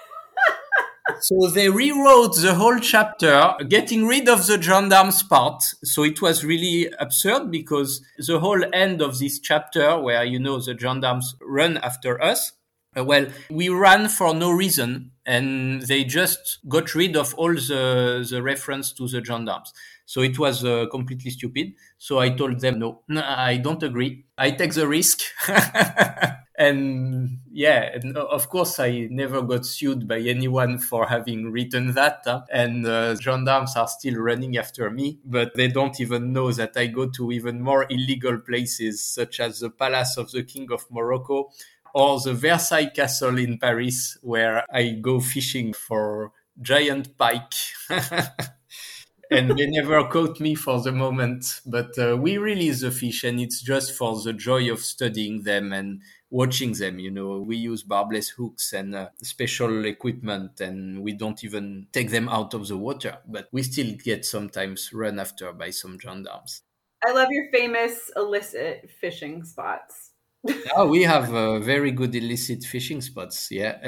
so 1.20 1.48
they 1.48 1.68
rewrote 1.68 2.36
the 2.36 2.54
whole 2.54 2.78
chapter, 2.78 3.54
getting 3.68 4.06
rid 4.06 4.28
of 4.28 4.46
the 4.46 4.60
gendarmes 4.60 5.22
part. 5.22 5.62
So 5.84 6.02
it 6.02 6.20
was 6.22 6.44
really 6.44 6.90
absurd 6.98 7.50
because 7.50 8.02
the 8.18 8.40
whole 8.40 8.62
end 8.72 9.02
of 9.02 9.18
this 9.18 9.38
chapter, 9.38 9.98
where 10.00 10.24
you 10.24 10.38
know 10.38 10.60
the 10.60 10.76
gendarmes 10.76 11.34
run 11.40 11.78
after 11.78 12.22
us, 12.22 12.52
uh, 12.96 13.04
well, 13.04 13.26
we 13.50 13.68
ran 13.68 14.08
for 14.08 14.34
no 14.34 14.50
reason, 14.50 15.12
and 15.26 15.82
they 15.82 16.04
just 16.04 16.58
got 16.68 16.94
rid 16.94 17.16
of 17.16 17.34
all 17.34 17.54
the 17.54 18.26
the 18.28 18.42
reference 18.42 18.92
to 18.92 19.06
the 19.06 19.22
gendarmes. 19.22 19.72
So 20.06 20.22
it 20.22 20.38
was 20.38 20.64
uh, 20.64 20.86
completely 20.90 21.30
stupid. 21.30 21.74
So 21.98 22.18
I 22.18 22.30
told 22.30 22.60
them, 22.60 22.78
no, 22.78 23.02
no, 23.08 23.22
I 23.22 23.58
don't 23.58 23.82
agree. 23.82 24.24
I 24.38 24.52
take 24.52 24.72
the 24.72 24.88
risk. 24.88 25.20
and 26.58 27.38
yeah, 27.52 27.90
and 27.94 28.16
of 28.16 28.48
course, 28.48 28.80
I 28.80 29.06
never 29.10 29.42
got 29.42 29.64
sued 29.64 30.08
by 30.08 30.18
anyone 30.18 30.78
for 30.78 31.06
having 31.06 31.52
written 31.52 31.94
that. 31.94 32.22
Huh? 32.24 32.42
And 32.52 32.84
uh, 32.84 33.14
gendarmes 33.14 33.76
are 33.76 33.86
still 33.86 34.16
running 34.16 34.58
after 34.58 34.90
me, 34.90 35.20
but 35.24 35.54
they 35.54 35.68
don't 35.68 36.00
even 36.00 36.32
know 36.32 36.50
that 36.50 36.76
I 36.76 36.88
go 36.88 37.08
to 37.10 37.30
even 37.30 37.62
more 37.62 37.86
illegal 37.88 38.38
places, 38.38 39.04
such 39.04 39.38
as 39.38 39.60
the 39.60 39.70
Palace 39.70 40.16
of 40.16 40.32
the 40.32 40.42
King 40.42 40.72
of 40.72 40.84
Morocco 40.90 41.50
or 41.94 42.18
the 42.18 42.34
Versailles 42.34 42.90
Castle 42.90 43.38
in 43.38 43.58
Paris, 43.58 44.18
where 44.22 44.64
I 44.68 44.98
go 45.00 45.20
fishing 45.20 45.72
for 45.72 46.32
giant 46.60 47.16
pike. 47.16 47.54
and 49.30 49.56
they 49.56 49.66
never 49.66 50.04
caught 50.08 50.40
me 50.40 50.54
for 50.54 50.80
the 50.80 50.92
moment. 50.92 51.60
But 51.66 51.98
uh, 51.98 52.16
we 52.16 52.38
release 52.38 52.80
the 52.80 52.90
fish, 52.90 53.24
and 53.24 53.40
it's 53.40 53.60
just 53.60 53.92
for 53.92 54.20
the 54.20 54.32
joy 54.32 54.72
of 54.72 54.80
studying 54.80 55.42
them 55.42 55.72
and 55.72 56.02
watching 56.30 56.72
them. 56.72 56.98
You 56.98 57.10
know, 57.10 57.38
we 57.38 57.56
use 57.56 57.82
barbless 57.82 58.30
hooks 58.30 58.72
and 58.72 58.94
uh, 58.94 59.08
special 59.22 59.84
equipment, 59.84 60.60
and 60.60 61.02
we 61.02 61.12
don't 61.12 61.42
even 61.44 61.86
take 61.92 62.10
them 62.10 62.28
out 62.28 62.54
of 62.54 62.68
the 62.68 62.76
water, 62.76 63.18
but 63.26 63.48
we 63.52 63.62
still 63.62 63.94
get 64.02 64.24
sometimes 64.24 64.92
run 64.92 65.18
after 65.18 65.52
by 65.52 65.70
some 65.70 65.98
gendarmes. 65.98 66.62
I 67.04 67.12
love 67.12 67.28
your 67.30 67.50
famous 67.52 68.10
illicit 68.16 68.90
fishing 69.00 69.44
spots. 69.44 70.12
oh, 70.76 70.86
we 70.86 71.02
have 71.02 71.32
uh, 71.34 71.58
very 71.58 71.90
good 71.90 72.14
illicit 72.14 72.64
fishing 72.64 73.00
spots. 73.00 73.50
Yeah, 73.50 73.78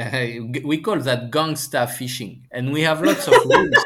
we 0.65 0.81
call 0.81 0.99
that 1.01 1.31
gangsta 1.31 1.89
fishing, 1.89 2.47
and 2.51 2.73
we 2.73 2.83
have 2.83 3.03
lots 3.03 3.27
of 3.29 3.35
rules. 3.45 3.85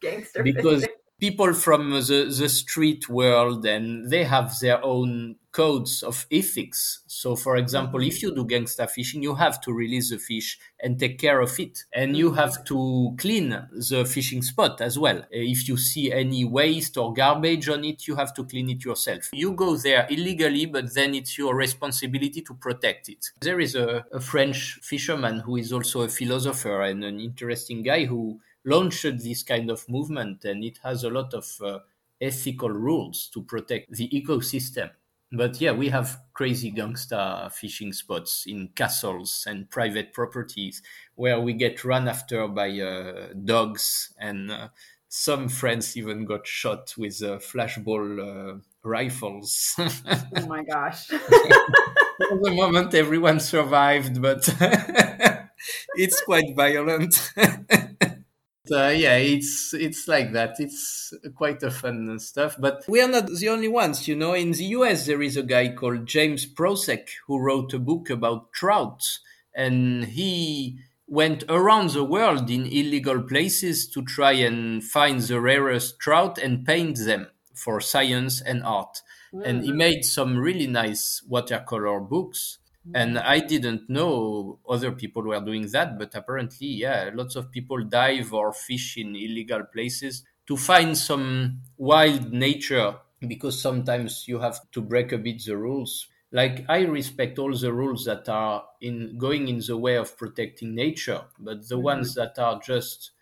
Gangster 0.00 0.42
because 0.42 0.82
fishing 0.82 0.96
people 1.18 1.54
from 1.54 1.90
the, 1.90 2.34
the 2.38 2.48
street 2.48 3.08
world 3.08 3.64
and 3.64 4.10
they 4.10 4.24
have 4.24 4.58
their 4.60 4.82
own 4.84 5.36
codes 5.56 6.02
of 6.02 6.26
ethics. 6.30 7.02
So, 7.06 7.34
for 7.34 7.56
example, 7.56 8.00
mm-hmm. 8.00 8.08
if 8.08 8.22
you 8.22 8.34
do 8.34 8.44
gangster 8.44 8.86
fishing, 8.86 9.22
you 9.22 9.34
have 9.36 9.58
to 9.62 9.72
release 9.72 10.10
the 10.10 10.18
fish 10.18 10.58
and 10.82 10.98
take 10.98 11.18
care 11.18 11.40
of 11.40 11.58
it. 11.58 11.84
And 11.94 12.14
you 12.14 12.28
mm-hmm. 12.28 12.38
have 12.38 12.62
to 12.66 13.14
clean 13.16 13.66
the 13.72 14.04
fishing 14.04 14.42
spot 14.42 14.82
as 14.82 14.98
well. 14.98 15.22
If 15.30 15.66
you 15.66 15.78
see 15.78 16.12
any 16.12 16.44
waste 16.44 16.98
or 16.98 17.14
garbage 17.14 17.70
on 17.70 17.86
it, 17.86 18.06
you 18.06 18.16
have 18.16 18.34
to 18.34 18.44
clean 18.44 18.68
it 18.68 18.84
yourself. 18.84 19.30
You 19.32 19.52
go 19.52 19.76
there 19.76 20.06
illegally, 20.10 20.66
but 20.66 20.92
then 20.92 21.14
it's 21.14 21.38
your 21.38 21.56
responsibility 21.56 22.42
to 22.42 22.52
protect 22.52 23.08
it. 23.08 23.30
There 23.40 23.58
is 23.58 23.74
a, 23.74 24.04
a 24.12 24.20
French 24.20 24.78
fisherman 24.82 25.40
who 25.40 25.56
is 25.56 25.72
also 25.72 26.02
a 26.02 26.08
philosopher 26.08 26.82
and 26.82 27.02
an 27.02 27.18
interesting 27.18 27.82
guy 27.82 28.04
who 28.04 28.40
launched 28.66 29.04
this 29.22 29.42
kind 29.42 29.70
of 29.70 29.88
movement, 29.88 30.44
and 30.44 30.62
it 30.64 30.78
has 30.82 31.04
a 31.04 31.10
lot 31.10 31.32
of 31.34 31.46
uh, 31.64 31.78
ethical 32.20 32.70
rules 32.70 33.28
to 33.32 33.42
protect 33.42 33.92
the 33.92 34.08
ecosystem. 34.10 34.90
But 35.32 35.60
yeah, 35.60 35.72
we 35.72 35.88
have 35.88 36.20
crazy 36.34 36.70
gangsta 36.70 37.52
fishing 37.52 37.92
spots 37.92 38.44
in 38.46 38.68
castles 38.74 39.44
and 39.46 39.68
private 39.70 40.12
properties 40.12 40.82
where 41.16 41.40
we 41.40 41.52
get 41.52 41.84
run 41.84 42.06
after 42.08 42.46
by 42.48 42.70
uh, 42.80 43.28
dogs, 43.44 44.14
and 44.18 44.50
uh, 44.52 44.68
some 45.08 45.48
friends 45.48 45.96
even 45.96 46.24
got 46.24 46.46
shot 46.46 46.94
with 46.96 47.22
uh, 47.22 47.38
flashball 47.38 48.56
uh, 48.56 48.58
rifles. 48.84 49.74
oh 49.78 50.46
my 50.46 50.62
gosh. 50.64 51.06
For 52.28 52.38
the 52.42 52.52
moment, 52.54 52.94
everyone 52.94 53.40
survived, 53.40 54.20
but 54.22 54.48
it's 55.94 56.20
quite 56.22 56.54
violent 56.56 57.32
uh, 58.70 58.88
yeah, 58.88 59.16
it's 59.16 59.74
it's 59.74 60.08
like 60.08 60.32
that. 60.32 60.56
It's 60.58 61.12
quite 61.34 61.62
a 61.62 61.70
fun 61.70 62.18
stuff. 62.18 62.56
But 62.58 62.84
we 62.88 63.00
are 63.00 63.08
not 63.08 63.26
the 63.26 63.48
only 63.48 63.68
ones. 63.68 64.06
You 64.08 64.16
know, 64.16 64.34
in 64.34 64.52
the 64.52 64.64
U.S. 64.76 65.06
there 65.06 65.22
is 65.22 65.36
a 65.36 65.42
guy 65.42 65.68
called 65.68 66.06
James 66.06 66.46
Prosek 66.46 67.08
who 67.26 67.38
wrote 67.38 67.72
a 67.74 67.78
book 67.78 68.10
about 68.10 68.52
trout, 68.52 69.02
and 69.54 70.04
he 70.04 70.78
went 71.06 71.44
around 71.48 71.90
the 71.90 72.04
world 72.04 72.50
in 72.50 72.66
illegal 72.66 73.22
places 73.22 73.88
to 73.88 74.02
try 74.02 74.32
and 74.32 74.82
find 74.82 75.20
the 75.20 75.40
rarest 75.40 75.98
trout 76.00 76.36
and 76.36 76.66
paint 76.66 76.98
them 76.98 77.28
for 77.54 77.80
science 77.80 78.40
and 78.40 78.62
art. 78.64 79.02
Mm-hmm. 79.32 79.48
And 79.48 79.64
he 79.64 79.72
made 79.72 80.04
some 80.04 80.36
really 80.38 80.66
nice 80.66 81.22
watercolor 81.28 82.00
books 82.00 82.58
and 82.94 83.18
i 83.18 83.38
didn't 83.38 83.88
know 83.88 84.58
other 84.68 84.92
people 84.92 85.22
were 85.22 85.40
doing 85.40 85.66
that 85.68 85.98
but 85.98 86.14
apparently 86.14 86.68
yeah 86.68 87.10
lots 87.14 87.36
of 87.36 87.50
people 87.50 87.82
dive 87.84 88.32
or 88.32 88.52
fish 88.52 88.96
in 88.96 89.16
illegal 89.16 89.62
places 89.72 90.24
to 90.46 90.56
find 90.56 90.96
some 90.96 91.60
wild 91.76 92.32
nature 92.32 92.94
because 93.26 93.60
sometimes 93.60 94.28
you 94.28 94.38
have 94.38 94.58
to 94.70 94.80
break 94.80 95.10
a 95.12 95.18
bit 95.18 95.42
the 95.44 95.56
rules. 95.56 96.08
Like 96.32 96.64
i 96.68 96.80
respect 96.80 97.38
all 97.38 97.56
the 97.56 97.72
rules 97.72 98.04
that 98.04 98.28
are 98.28 98.64
in 98.80 99.16
going 99.16 99.48
in 99.48 99.60
the 99.66 99.76
way 99.76 99.96
of 99.96 100.18
protecting 100.18 100.74
nature 100.74 101.22
but 101.38 101.68
the 101.68 101.76
mm-hmm. 101.76 101.84
ones 101.84 102.14
that 102.14 102.38
are 102.38 102.60
just 102.60 103.12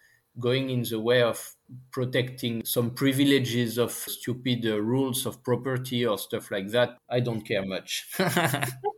going 0.41 0.71
in 0.71 0.83
the 0.83 0.99
way 0.99 1.23
of 1.23 1.55
protecting 1.93 2.65
some 2.65 2.91
privileges 2.91 3.79
of 3.79 3.93
stupid 3.93 4.67
uh, 4.67 4.81
rules 4.81 5.27
of 5.27 5.45
property 5.45 6.05
or 6.05 6.19
stuff 6.19 6.51
like 6.51 6.69
that 6.71 6.97
i 7.11 7.21
don't 7.21 7.43
care 7.43 7.65
much 7.65 8.09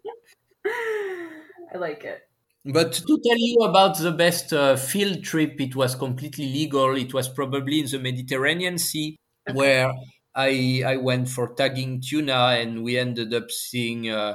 I 1.77 1.79
like 1.79 2.05
it. 2.05 2.23
But 2.65 2.93
to 2.95 3.21
tell 3.25 3.39
you 3.39 3.59
about 3.61 3.99
the 3.99 4.11
best 4.11 4.53
uh, 4.53 4.77
field 4.77 5.23
trip, 5.23 5.61
it 5.61 5.77
was 5.77 5.95
completely 5.95 6.47
legal. 6.47 6.97
It 6.97 7.15
was 7.15 7.29
probably 7.29 7.81
in 7.81 7.87
the 7.87 7.99
Mediterranean 7.99 8.79
Sea 8.79 9.17
okay. 9.49 9.57
where 9.57 9.93
I 10.35 10.83
I 10.85 10.97
went 10.97 11.29
for 11.29 11.55
tagging 11.55 12.01
tuna, 12.01 12.59
and 12.61 12.83
we 12.83 12.99
ended 12.99 13.33
up 13.35 13.51
seeing 13.51 14.11
uh, 14.11 14.35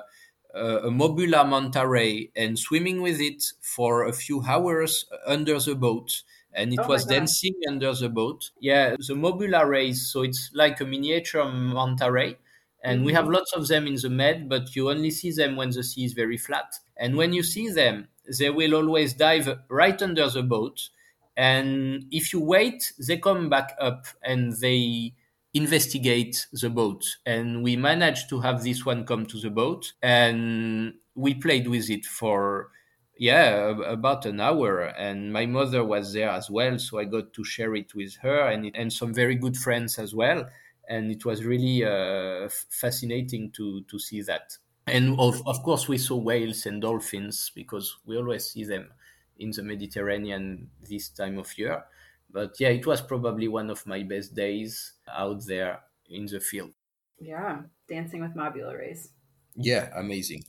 a 0.53 0.89
mobula 0.89 1.47
manta 1.47 1.85
ray 1.85 2.31
and 2.35 2.57
swimming 2.57 3.01
with 3.01 3.19
it 3.19 3.43
for 3.61 4.05
a 4.05 4.13
few 4.13 4.43
hours 4.47 5.05
under 5.25 5.59
the 5.59 5.75
boat 5.75 6.23
and 6.53 6.73
it 6.73 6.79
oh 6.83 6.87
was 6.87 7.05
dancing 7.05 7.55
under 7.67 7.93
the 7.93 8.09
boat. 8.09 8.51
Yeah, 8.59 8.91
the 8.91 9.15
mobula 9.15 9.65
rays, 9.65 10.11
so 10.11 10.23
it's 10.23 10.51
like 10.53 10.81
a 10.81 10.85
miniature 10.85 11.49
manta 11.49 12.11
ray. 12.11 12.37
And 12.83 12.99
mm-hmm. 12.99 13.05
we 13.05 13.13
have 13.13 13.27
lots 13.27 13.53
of 13.53 13.67
them 13.67 13.87
in 13.87 13.95
the 13.95 14.09
Med, 14.09 14.49
but 14.49 14.75
you 14.75 14.89
only 14.89 15.11
see 15.11 15.31
them 15.31 15.55
when 15.55 15.69
the 15.69 15.83
sea 15.83 16.05
is 16.05 16.13
very 16.13 16.37
flat. 16.37 16.73
And 16.97 17.15
when 17.15 17.33
you 17.33 17.43
see 17.43 17.69
them, 17.69 18.07
they 18.39 18.49
will 18.49 18.75
always 18.75 19.13
dive 19.13 19.49
right 19.69 20.01
under 20.01 20.29
the 20.29 20.43
boat. 20.43 20.89
And 21.37 22.05
if 22.11 22.33
you 22.33 22.39
wait, 22.39 22.93
they 23.07 23.17
come 23.17 23.49
back 23.49 23.75
up 23.79 24.05
and 24.23 24.53
they 24.59 25.13
investigate 25.53 26.47
the 26.53 26.69
boat. 26.69 27.03
And 27.25 27.63
we 27.63 27.75
managed 27.75 28.29
to 28.29 28.39
have 28.41 28.63
this 28.63 28.85
one 28.85 29.05
come 29.05 29.25
to 29.27 29.39
the 29.39 29.49
boat 29.49 29.93
and 30.01 30.93
we 31.15 31.33
played 31.33 31.67
with 31.67 31.89
it 31.89 32.05
for, 32.05 32.69
yeah, 33.17 33.73
about 33.85 34.25
an 34.25 34.39
hour. 34.39 34.81
And 34.81 35.31
my 35.31 35.45
mother 35.45 35.83
was 35.83 36.13
there 36.13 36.29
as 36.29 36.49
well. 36.49 36.79
So 36.79 36.99
I 36.99 37.05
got 37.05 37.33
to 37.33 37.43
share 37.43 37.75
it 37.75 37.93
with 37.93 38.15
her 38.21 38.47
and, 38.47 38.71
and 38.75 38.91
some 38.91 39.13
very 39.13 39.35
good 39.35 39.57
friends 39.57 39.99
as 39.99 40.15
well. 40.15 40.47
And 40.91 41.09
it 41.09 41.23
was 41.23 41.45
really 41.45 41.85
uh, 41.85 42.49
fascinating 42.69 43.51
to, 43.51 43.81
to 43.83 43.97
see 43.97 44.21
that. 44.23 44.57
And 44.87 45.19
of, 45.19 45.41
of 45.47 45.63
course 45.63 45.87
we 45.87 45.97
saw 45.97 46.17
whales 46.17 46.65
and 46.65 46.81
dolphins 46.81 47.51
because 47.55 47.97
we 48.05 48.17
always 48.17 48.45
see 48.51 48.65
them 48.65 48.91
in 49.39 49.51
the 49.51 49.63
mediterranean 49.63 50.69
this 50.87 51.09
time 51.09 51.37
of 51.37 51.57
year. 51.57 51.83
But 52.29 52.59
yeah 52.59 52.69
it 52.69 52.85
was 52.85 53.01
probably 53.01 53.47
one 53.47 53.69
of 53.69 53.85
my 53.85 54.03
best 54.03 54.33
days 54.35 54.93
out 55.11 55.45
there 55.45 55.81
in 56.09 56.25
the 56.25 56.39
field. 56.39 56.71
Yeah 57.19 57.61
dancing 57.87 58.21
with 58.21 58.35
mobula 58.35 58.77
rays. 58.77 59.09
Yeah 59.55 59.89
amazing. 59.95 60.43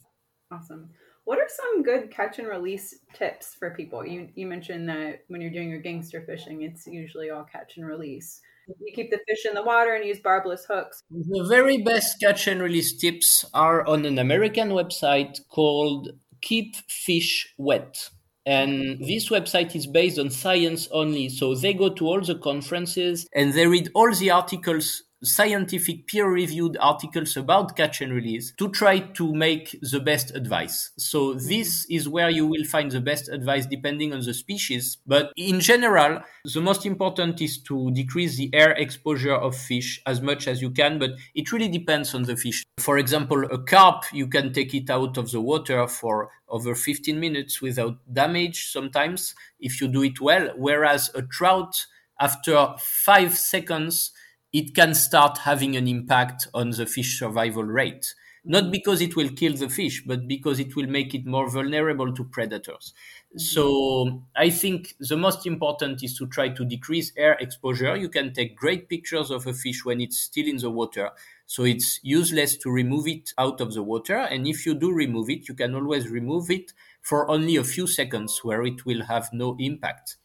Awesome. 0.50 0.90
What 1.24 1.38
are 1.38 1.48
some 1.48 1.82
good 1.82 2.10
catch 2.10 2.38
and 2.38 2.48
release 2.48 2.96
tips 3.14 3.54
for 3.54 3.70
people? 3.70 4.04
You, 4.04 4.28
you 4.34 4.46
mentioned 4.46 4.88
that 4.88 5.22
when 5.28 5.40
you're 5.40 5.52
doing 5.52 5.70
your 5.70 5.80
gangster 5.80 6.20
fishing 6.20 6.62
it's 6.62 6.86
usually 6.86 7.30
all 7.30 7.44
catch 7.44 7.76
and 7.76 7.86
release 7.86 8.40
you 8.66 8.92
keep 8.94 9.10
the 9.10 9.18
fish 9.28 9.46
in 9.46 9.54
the 9.54 9.62
water 9.62 9.94
and 9.94 10.04
use 10.04 10.20
barbless 10.20 10.64
hooks. 10.64 11.02
The 11.10 11.46
very 11.48 11.78
best 11.78 12.20
catch 12.20 12.46
and 12.46 12.62
release 12.62 12.96
tips 12.96 13.44
are 13.54 13.86
on 13.86 14.04
an 14.04 14.18
American 14.18 14.70
website 14.70 15.40
called 15.48 16.10
Keep 16.40 16.76
Fish 16.88 17.54
Wet. 17.58 18.10
And 18.44 18.98
this 18.98 19.28
website 19.28 19.76
is 19.76 19.86
based 19.86 20.18
on 20.18 20.30
science 20.30 20.88
only. 20.90 21.28
So 21.28 21.54
they 21.54 21.74
go 21.74 21.90
to 21.90 22.06
all 22.06 22.20
the 22.20 22.34
conferences 22.34 23.28
and 23.34 23.52
they 23.52 23.66
read 23.66 23.88
all 23.94 24.12
the 24.12 24.30
articles 24.30 25.04
scientific 25.24 26.06
peer 26.06 26.28
reviewed 26.28 26.76
articles 26.80 27.36
about 27.36 27.76
catch 27.76 28.00
and 28.00 28.12
release 28.12 28.52
to 28.58 28.68
try 28.70 28.98
to 28.98 29.34
make 29.34 29.78
the 29.80 30.00
best 30.00 30.34
advice. 30.34 30.90
So 30.98 31.34
this 31.34 31.86
is 31.88 32.08
where 32.08 32.30
you 32.30 32.46
will 32.46 32.64
find 32.64 32.90
the 32.90 33.00
best 33.00 33.28
advice 33.28 33.66
depending 33.66 34.12
on 34.12 34.20
the 34.20 34.34
species. 34.34 34.98
But 35.06 35.32
in 35.36 35.60
general, 35.60 36.20
the 36.44 36.60
most 36.60 36.86
important 36.86 37.40
is 37.40 37.58
to 37.62 37.90
decrease 37.92 38.36
the 38.36 38.50
air 38.52 38.72
exposure 38.72 39.34
of 39.34 39.56
fish 39.56 40.00
as 40.06 40.20
much 40.20 40.48
as 40.48 40.60
you 40.60 40.70
can, 40.70 40.98
but 40.98 41.10
it 41.34 41.52
really 41.52 41.68
depends 41.68 42.14
on 42.14 42.22
the 42.22 42.36
fish. 42.36 42.64
For 42.78 42.98
example, 42.98 43.44
a 43.44 43.58
carp, 43.58 44.04
you 44.12 44.26
can 44.26 44.52
take 44.52 44.74
it 44.74 44.90
out 44.90 45.16
of 45.16 45.30
the 45.30 45.40
water 45.40 45.86
for 45.86 46.30
over 46.48 46.74
15 46.74 47.18
minutes 47.18 47.62
without 47.62 47.96
damage 48.12 48.70
sometimes 48.70 49.34
if 49.60 49.80
you 49.80 49.88
do 49.88 50.02
it 50.02 50.20
well. 50.20 50.50
Whereas 50.56 51.10
a 51.14 51.22
trout, 51.22 51.86
after 52.20 52.74
five 52.78 53.36
seconds, 53.36 54.12
it 54.52 54.74
can 54.74 54.94
start 54.94 55.38
having 55.38 55.76
an 55.76 55.88
impact 55.88 56.48
on 56.52 56.70
the 56.70 56.86
fish 56.86 57.18
survival 57.18 57.64
rate. 57.64 58.14
Not 58.44 58.64
mm. 58.64 58.72
because 58.72 59.00
it 59.00 59.14
will 59.14 59.28
kill 59.28 59.54
the 59.54 59.68
fish, 59.68 60.02
but 60.04 60.26
because 60.26 60.58
it 60.58 60.74
will 60.74 60.88
make 60.88 61.14
it 61.14 61.24
more 61.24 61.48
vulnerable 61.48 62.12
to 62.12 62.24
predators. 62.24 62.92
So 63.36 64.24
I 64.34 64.50
think 64.50 64.94
the 64.98 65.16
most 65.16 65.46
important 65.46 66.02
is 66.02 66.18
to 66.18 66.26
try 66.26 66.48
to 66.48 66.64
decrease 66.64 67.12
air 67.16 67.36
exposure. 67.40 67.96
You 67.96 68.08
can 68.08 68.32
take 68.32 68.56
great 68.56 68.88
pictures 68.88 69.30
of 69.30 69.46
a 69.46 69.54
fish 69.54 69.84
when 69.84 70.00
it's 70.00 70.18
still 70.18 70.46
in 70.46 70.56
the 70.56 70.70
water. 70.70 71.10
So 71.46 71.64
it's 71.64 72.00
useless 72.02 72.56
to 72.58 72.70
remove 72.70 73.06
it 73.06 73.32
out 73.38 73.60
of 73.60 73.74
the 73.74 73.82
water. 73.82 74.16
And 74.16 74.46
if 74.46 74.66
you 74.66 74.74
do 74.74 74.92
remove 74.92 75.30
it, 75.30 75.48
you 75.48 75.54
can 75.54 75.74
always 75.74 76.08
remove 76.08 76.50
it 76.50 76.72
for 77.00 77.30
only 77.30 77.56
a 77.56 77.64
few 77.64 77.86
seconds 77.86 78.40
where 78.42 78.64
it 78.64 78.84
will 78.84 79.04
have 79.04 79.30
no 79.32 79.56
impact. 79.60 80.16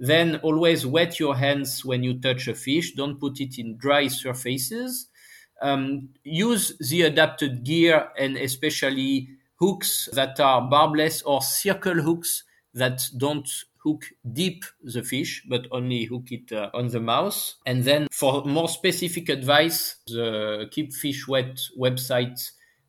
Then 0.00 0.36
always 0.36 0.86
wet 0.86 1.20
your 1.20 1.36
hands 1.36 1.84
when 1.84 2.02
you 2.02 2.18
touch 2.18 2.48
a 2.48 2.54
fish. 2.54 2.94
Don't 2.94 3.20
put 3.20 3.38
it 3.38 3.58
in 3.58 3.76
dry 3.76 4.08
surfaces. 4.08 5.08
Um, 5.60 6.08
use 6.24 6.72
the 6.88 7.02
adapted 7.02 7.64
gear 7.64 8.08
and 8.18 8.38
especially 8.38 9.28
hooks 9.56 10.08
that 10.14 10.40
are 10.40 10.62
barbless 10.62 11.20
or 11.20 11.42
circle 11.42 12.00
hooks 12.00 12.44
that 12.72 13.02
don't 13.18 13.46
hook 13.84 14.06
deep 14.32 14.64
the 14.82 15.02
fish, 15.02 15.44
but 15.46 15.66
only 15.70 16.04
hook 16.04 16.32
it 16.32 16.50
uh, 16.50 16.70
on 16.72 16.88
the 16.88 17.00
mouth. 17.00 17.54
And 17.66 17.84
then 17.84 18.08
for 18.10 18.42
more 18.46 18.68
specific 18.68 19.28
advice, 19.28 19.96
the 20.06 20.66
Keep 20.70 20.94
Fish 20.94 21.28
Wet 21.28 21.60
website 21.78 22.40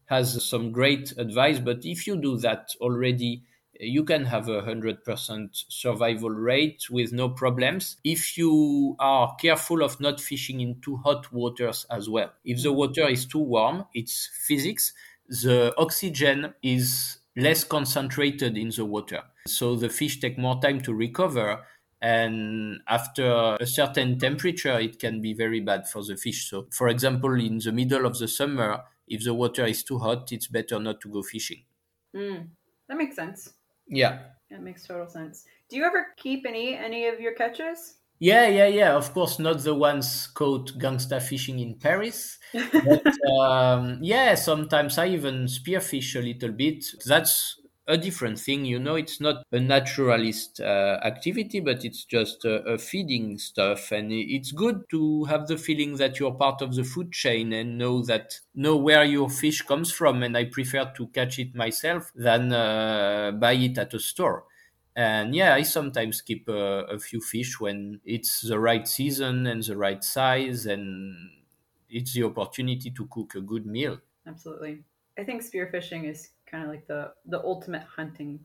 has 0.06 0.46
some 0.46 0.72
great 0.72 1.14
advice. 1.18 1.60
But 1.60 1.84
if 1.84 2.08
you 2.08 2.16
do 2.16 2.38
that 2.38 2.70
already, 2.80 3.44
you 3.82 4.04
can 4.04 4.26
have 4.26 4.48
a 4.48 4.62
100% 4.62 5.50
survival 5.70 6.30
rate 6.30 6.90
with 6.90 7.12
no 7.12 7.30
problems 7.30 7.98
if 8.04 8.38
you 8.38 8.96
are 9.00 9.36
careful 9.40 9.84
of 9.84 10.00
not 10.00 10.22
fishing 10.22 10.62
in 10.62 10.80
too 10.82 10.98
hot 10.98 11.32
waters 11.32 11.86
as 11.90 12.08
well. 12.08 12.32
If 12.46 12.62
the 12.62 12.72
water 12.72 13.08
is 13.08 13.26
too 13.26 13.40
warm, 13.40 13.86
it's 13.94 14.30
physics, 14.48 14.94
the 15.28 15.74
oxygen 15.78 16.54
is 16.62 17.18
less 17.36 17.64
concentrated 17.64 18.58
in 18.58 18.70
the 18.70 18.86
water. 18.86 19.24
So 19.48 19.76
the 19.76 19.90
fish 19.90 20.20
take 20.20 20.38
more 20.38 20.62
time 20.62 20.82
to 20.82 20.94
recover 20.94 21.66
and 22.02 22.82
after 22.88 23.58
a 23.60 23.66
certain 23.66 24.18
temperature 24.20 24.80
it 24.80 25.00
can 25.00 25.22
be 25.22 25.34
very 25.34 25.60
bad 25.60 25.88
for 25.88 26.04
the 26.04 26.18
fish 26.18 26.50
so 26.50 26.68
for 26.72 26.90
example 26.90 27.40
in 27.40 27.60
the 27.60 27.72
middle 27.72 28.06
of 28.08 28.18
the 28.18 28.28
summer 28.28 28.84
if 29.08 29.24
the 29.24 29.34
water 29.34 29.66
is 29.66 29.84
too 29.84 30.00
hot 30.00 30.32
it's 30.32 30.48
better 30.48 30.80
not 30.80 31.00
to 31.00 31.10
go 31.10 31.22
fishing 31.22 31.64
mm, 32.16 32.48
that 32.88 32.98
makes 32.98 33.16
sense 33.16 33.54
yeah. 33.92 34.20
That 34.50 34.64
makes 34.64 34.86
total 34.88 35.08
sense. 35.08 35.46
Do 35.70 35.78
you 35.78 35.86
ever 35.86 36.08
keep 36.18 36.46
any 36.48 36.76
any 36.76 37.08
of 37.08 37.20
your 37.20 37.34
catches? 37.36 37.96
Yeah, 38.20 38.48
yeah, 38.48 38.68
yeah. 38.68 38.94
Of 38.96 39.14
course, 39.14 39.40
not 39.40 39.64
the 39.64 39.74
ones 39.74 40.28
caught 40.28 40.78
gangsta 40.78 41.22
fishing 41.22 41.60
in 41.60 41.80
Paris. 41.80 42.38
but 42.54 43.06
um, 43.40 43.98
yeah, 44.02 44.36
sometimes 44.36 44.98
I 44.98 45.08
even 45.08 45.46
spearfish 45.46 46.16
a 46.16 46.22
little 46.22 46.52
bit. 46.52 46.86
That's 47.06 47.60
a 47.92 47.98
different 47.98 48.40
thing. 48.40 48.64
You 48.64 48.80
know, 48.80 48.96
it's 48.96 49.20
not 49.20 49.44
a 49.52 49.60
naturalist 49.60 50.62
uh, 50.62 51.00
activity, 51.04 51.60
but 51.60 51.84
it's 51.84 52.06
just 52.06 52.46
a, 52.46 52.64
a, 52.64 52.78
feeding 52.78 53.38
stuff. 53.38 53.92
And 53.92 54.12
it's 54.12 54.54
good 54.54 54.90
to 54.92 55.26
have 55.26 55.48
the 55.48 55.58
feeling 55.58 55.98
that 55.98 56.18
you're 56.18 56.34
part 56.34 56.62
of 56.62 56.74
the 56.74 56.86
food 56.86 57.12
chain 57.12 57.52
and 57.52 57.78
know 57.78 58.02
that 58.04 58.40
know 58.56 58.78
where 58.78 59.04
your 59.04 59.30
fish 59.30 59.62
comes 59.62 59.92
from. 59.92 60.24
And 60.24 60.38
I 60.38 60.46
prefer 60.46 60.92
to 60.96 61.08
catch 61.08 61.38
it 61.38 61.54
myself 61.54 62.12
than 62.16 62.54
uh, 62.54 63.32
buy 63.32 63.54
it 63.54 63.78
at 63.78 63.94
a 63.94 64.00
store. 64.00 64.46
And 64.96 65.36
yeah, 65.36 65.54
I 65.54 65.64
sometimes 65.64 66.22
keep 66.22 66.48
a, 66.48 66.86
a 66.96 67.00
few 67.00 67.20
fish 67.20 67.60
when 67.60 68.00
it's 68.06 68.42
the 68.42 68.60
right 68.60 68.88
season 68.88 69.48
and 69.48 69.64
the 69.64 69.78
right 69.78 70.04
size, 70.04 70.66
and 70.66 71.16
it's 71.90 72.14
the 72.14 72.24
opportunity 72.24 72.92
to 72.92 73.08
cook 73.08 73.36
a 73.36 73.42
good 73.42 73.66
meal. 73.66 74.00
Absolutely. 74.28 74.84
I 75.18 75.24
think 75.24 75.44
spearfishing 75.44 76.10
is 76.10 76.30
kind 76.52 76.64
of 76.64 76.70
like 76.70 76.86
the 76.88 77.12
the 77.26 77.40
ultimate 77.40 77.84
hunting 77.84 78.40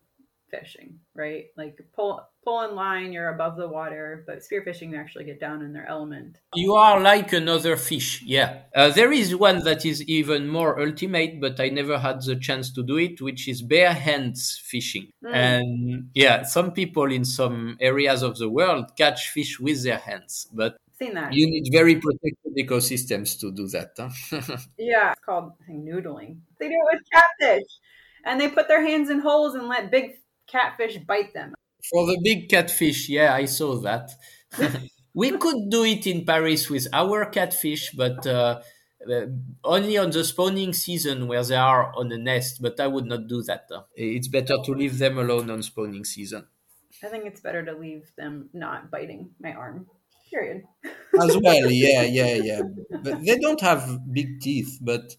fishing, 0.50 0.98
right? 1.14 1.46
Like 1.56 1.78
pull 1.94 2.20
pull 2.44 2.62
in 2.62 2.74
line, 2.74 3.12
you're 3.12 3.34
above 3.34 3.56
the 3.56 3.68
water, 3.68 4.24
but 4.26 4.38
spearfishing 4.38 4.90
you 4.90 4.96
actually 4.96 5.24
get 5.24 5.40
down 5.40 5.62
in 5.62 5.72
their 5.72 5.86
element. 5.86 6.38
You 6.54 6.74
are 6.74 7.00
like 7.00 7.32
another 7.32 7.76
fish, 7.76 8.22
yeah. 8.22 8.62
Uh, 8.74 8.90
there 8.90 9.12
is 9.12 9.34
one 9.34 9.64
that 9.64 9.84
is 9.84 10.02
even 10.04 10.48
more 10.48 10.80
ultimate, 10.80 11.40
but 11.40 11.58
I 11.60 11.68
never 11.68 11.98
had 11.98 12.22
the 12.22 12.36
chance 12.36 12.72
to 12.74 12.82
do 12.82 12.96
it, 12.96 13.20
which 13.20 13.48
is 13.48 13.62
bare 13.62 13.92
hands 13.92 14.60
fishing. 14.64 15.08
Mm. 15.24 15.34
And 15.34 16.10
yeah, 16.14 16.42
some 16.42 16.72
people 16.72 17.10
in 17.10 17.24
some 17.24 17.76
areas 17.80 18.22
of 18.22 18.38
the 18.38 18.48
world 18.48 18.92
catch 18.96 19.30
fish 19.30 19.58
with 19.58 19.82
their 19.82 19.98
hands, 19.98 20.46
but 20.52 20.76
seen 20.98 21.14
that. 21.14 21.32
You 21.32 21.46
need 21.50 21.68
very 21.72 21.96
protected 21.96 22.56
ecosystems 22.56 23.38
to 23.40 23.52
do 23.52 23.68
that. 23.68 23.90
Huh? 23.98 24.56
yeah, 24.78 25.12
it's 25.12 25.20
called 25.20 25.52
noodling. 25.68 26.38
They 26.58 26.68
do 26.68 26.74
it 26.74 26.94
with 26.94 27.02
catfish 27.12 27.68
and 28.26 28.40
they 28.40 28.48
put 28.48 28.68
their 28.68 28.84
hands 28.84 29.08
in 29.08 29.20
holes 29.20 29.54
and 29.54 29.68
let 29.68 29.90
big 29.90 30.18
catfish 30.46 30.98
bite 30.98 31.32
them. 31.32 31.54
For 31.90 32.06
the 32.06 32.20
big 32.22 32.48
catfish, 32.50 33.08
yeah, 33.08 33.32
I 33.32 33.46
saw 33.46 33.76
that. 33.80 34.10
we 35.14 35.30
could 35.38 35.70
do 35.70 35.84
it 35.84 36.06
in 36.06 36.26
Paris 36.26 36.68
with 36.68 36.88
our 36.92 37.24
catfish, 37.26 37.92
but 37.92 38.26
uh, 38.26 38.60
uh, 39.10 39.26
only 39.62 39.96
on 39.96 40.10
the 40.10 40.24
spawning 40.24 40.72
season 40.72 41.28
where 41.28 41.44
they 41.44 41.54
are 41.54 41.92
on 41.94 42.08
the 42.08 42.18
nest, 42.18 42.60
but 42.60 42.80
I 42.80 42.88
would 42.88 43.06
not 43.06 43.28
do 43.28 43.42
that. 43.44 43.68
It's 43.94 44.28
better 44.28 44.56
to 44.64 44.72
leave 44.72 44.98
them 44.98 45.18
alone 45.18 45.48
on 45.48 45.62
spawning 45.62 46.04
season. 46.04 46.46
I 47.04 47.08
think 47.08 47.26
it's 47.26 47.40
better 47.40 47.64
to 47.64 47.72
leave 47.72 48.10
them 48.16 48.48
not 48.52 48.90
biting 48.90 49.30
my 49.38 49.52
arm. 49.52 49.86
Period. 50.30 50.64
As 51.20 51.36
well, 51.38 51.70
yeah, 51.70 52.02
yeah, 52.02 52.34
yeah. 52.34 52.62
But 52.90 53.24
they 53.24 53.38
don't 53.38 53.60
have 53.60 54.00
big 54.12 54.40
teeth, 54.40 54.78
but 54.80 55.14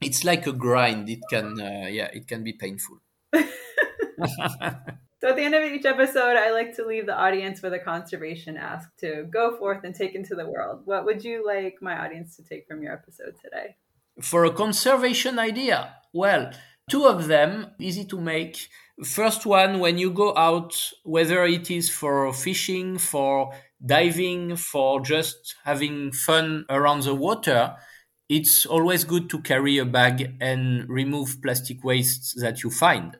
it's 0.00 0.24
like 0.24 0.46
a 0.46 0.52
grind. 0.52 1.08
It 1.08 1.20
can, 1.30 1.60
uh, 1.60 1.86
yeah, 1.88 2.08
it 2.12 2.26
can 2.28 2.44
be 2.44 2.52
painful. 2.52 2.98
So 5.26 5.30
at 5.30 5.36
the 5.36 5.42
end 5.42 5.54
of 5.54 5.64
each 5.64 5.86
episode, 5.86 6.36
I 6.36 6.52
like 6.52 6.76
to 6.76 6.86
leave 6.86 7.06
the 7.06 7.16
audience 7.16 7.62
with 7.62 7.72
a 7.72 7.78
conservation 7.78 8.56
ask 8.56 8.88
to 8.98 9.26
go 9.30 9.56
forth 9.56 9.82
and 9.82 9.94
take 9.94 10.14
into 10.14 10.34
the 10.34 10.46
world. 10.46 10.82
What 10.84 11.06
would 11.06 11.24
you 11.24 11.44
like 11.44 11.78
my 11.80 11.96
audience 12.04 12.36
to 12.36 12.44
take 12.44 12.68
from 12.68 12.82
your 12.82 12.92
episode 12.92 13.34
today? 13.42 13.76
For 14.20 14.44
a 14.44 14.52
conservation 14.52 15.38
idea, 15.38 15.94
well, 16.12 16.52
two 16.90 17.06
of 17.06 17.28
them 17.28 17.72
easy 17.80 18.04
to 18.04 18.20
make. 18.20 18.68
First 19.04 19.46
one, 19.46 19.80
when 19.80 19.96
you 19.96 20.10
go 20.10 20.36
out, 20.36 20.76
whether 21.02 21.44
it 21.44 21.70
is 21.70 21.88
for 21.90 22.32
fishing, 22.32 22.98
for 22.98 23.52
diving, 23.84 24.56
for 24.56 25.00
just 25.00 25.56
having 25.64 26.12
fun 26.12 26.66
around 26.68 27.02
the 27.02 27.14
water, 27.14 27.74
it's 28.28 28.66
always 28.66 29.04
good 29.04 29.30
to 29.30 29.40
carry 29.40 29.78
a 29.78 29.84
bag 29.84 30.36
and 30.40 30.88
remove 30.88 31.40
plastic 31.42 31.84
waste 31.84 32.40
that 32.40 32.62
you 32.62 32.70
find 32.70 33.18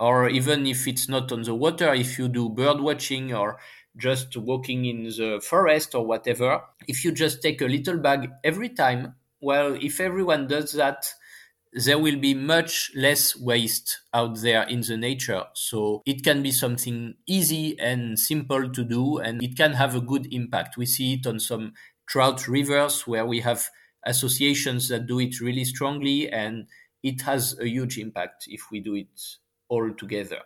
or 0.00 0.28
even 0.28 0.66
if 0.66 0.86
it's 0.86 1.08
not 1.08 1.32
on 1.32 1.42
the 1.42 1.54
water, 1.54 1.92
if 1.92 2.18
you 2.18 2.28
do 2.28 2.48
bird 2.48 2.80
watching 2.80 3.34
or 3.34 3.58
just 3.96 4.36
walking 4.36 4.84
in 4.84 5.04
the 5.04 5.40
forest 5.42 5.94
or 5.94 6.06
whatever, 6.06 6.62
if 6.86 7.04
you 7.04 7.10
just 7.10 7.42
take 7.42 7.60
a 7.60 7.66
little 7.66 7.98
bag 7.98 8.30
every 8.44 8.68
time, 8.68 9.14
well, 9.40 9.76
if 9.80 10.00
everyone 10.00 10.46
does 10.46 10.72
that, 10.72 11.12
there 11.72 11.98
will 11.98 12.18
be 12.18 12.32
much 12.32 12.90
less 12.94 13.36
waste 13.36 14.00
out 14.14 14.40
there 14.40 14.62
in 14.62 14.80
the 14.82 14.96
nature. 14.96 15.44
So 15.54 16.02
it 16.06 16.24
can 16.24 16.42
be 16.42 16.52
something 16.52 17.14
easy 17.26 17.78
and 17.78 18.18
simple 18.18 18.70
to 18.70 18.84
do, 18.84 19.18
and 19.18 19.42
it 19.42 19.56
can 19.56 19.72
have 19.72 19.94
a 19.94 20.00
good 20.00 20.32
impact. 20.32 20.76
We 20.76 20.86
see 20.86 21.14
it 21.14 21.26
on 21.26 21.40
some 21.40 21.74
trout 22.06 22.48
rivers 22.48 23.06
where 23.06 23.26
we 23.26 23.40
have 23.40 23.68
associations 24.04 24.88
that 24.88 25.06
do 25.06 25.20
it 25.20 25.40
really 25.40 25.64
strongly, 25.64 26.30
and 26.30 26.66
it 27.02 27.22
has 27.22 27.58
a 27.58 27.68
huge 27.68 27.98
impact 27.98 28.44
if 28.48 28.70
we 28.70 28.80
do 28.80 28.94
it 28.94 29.20
all 29.68 29.92
together. 29.94 30.40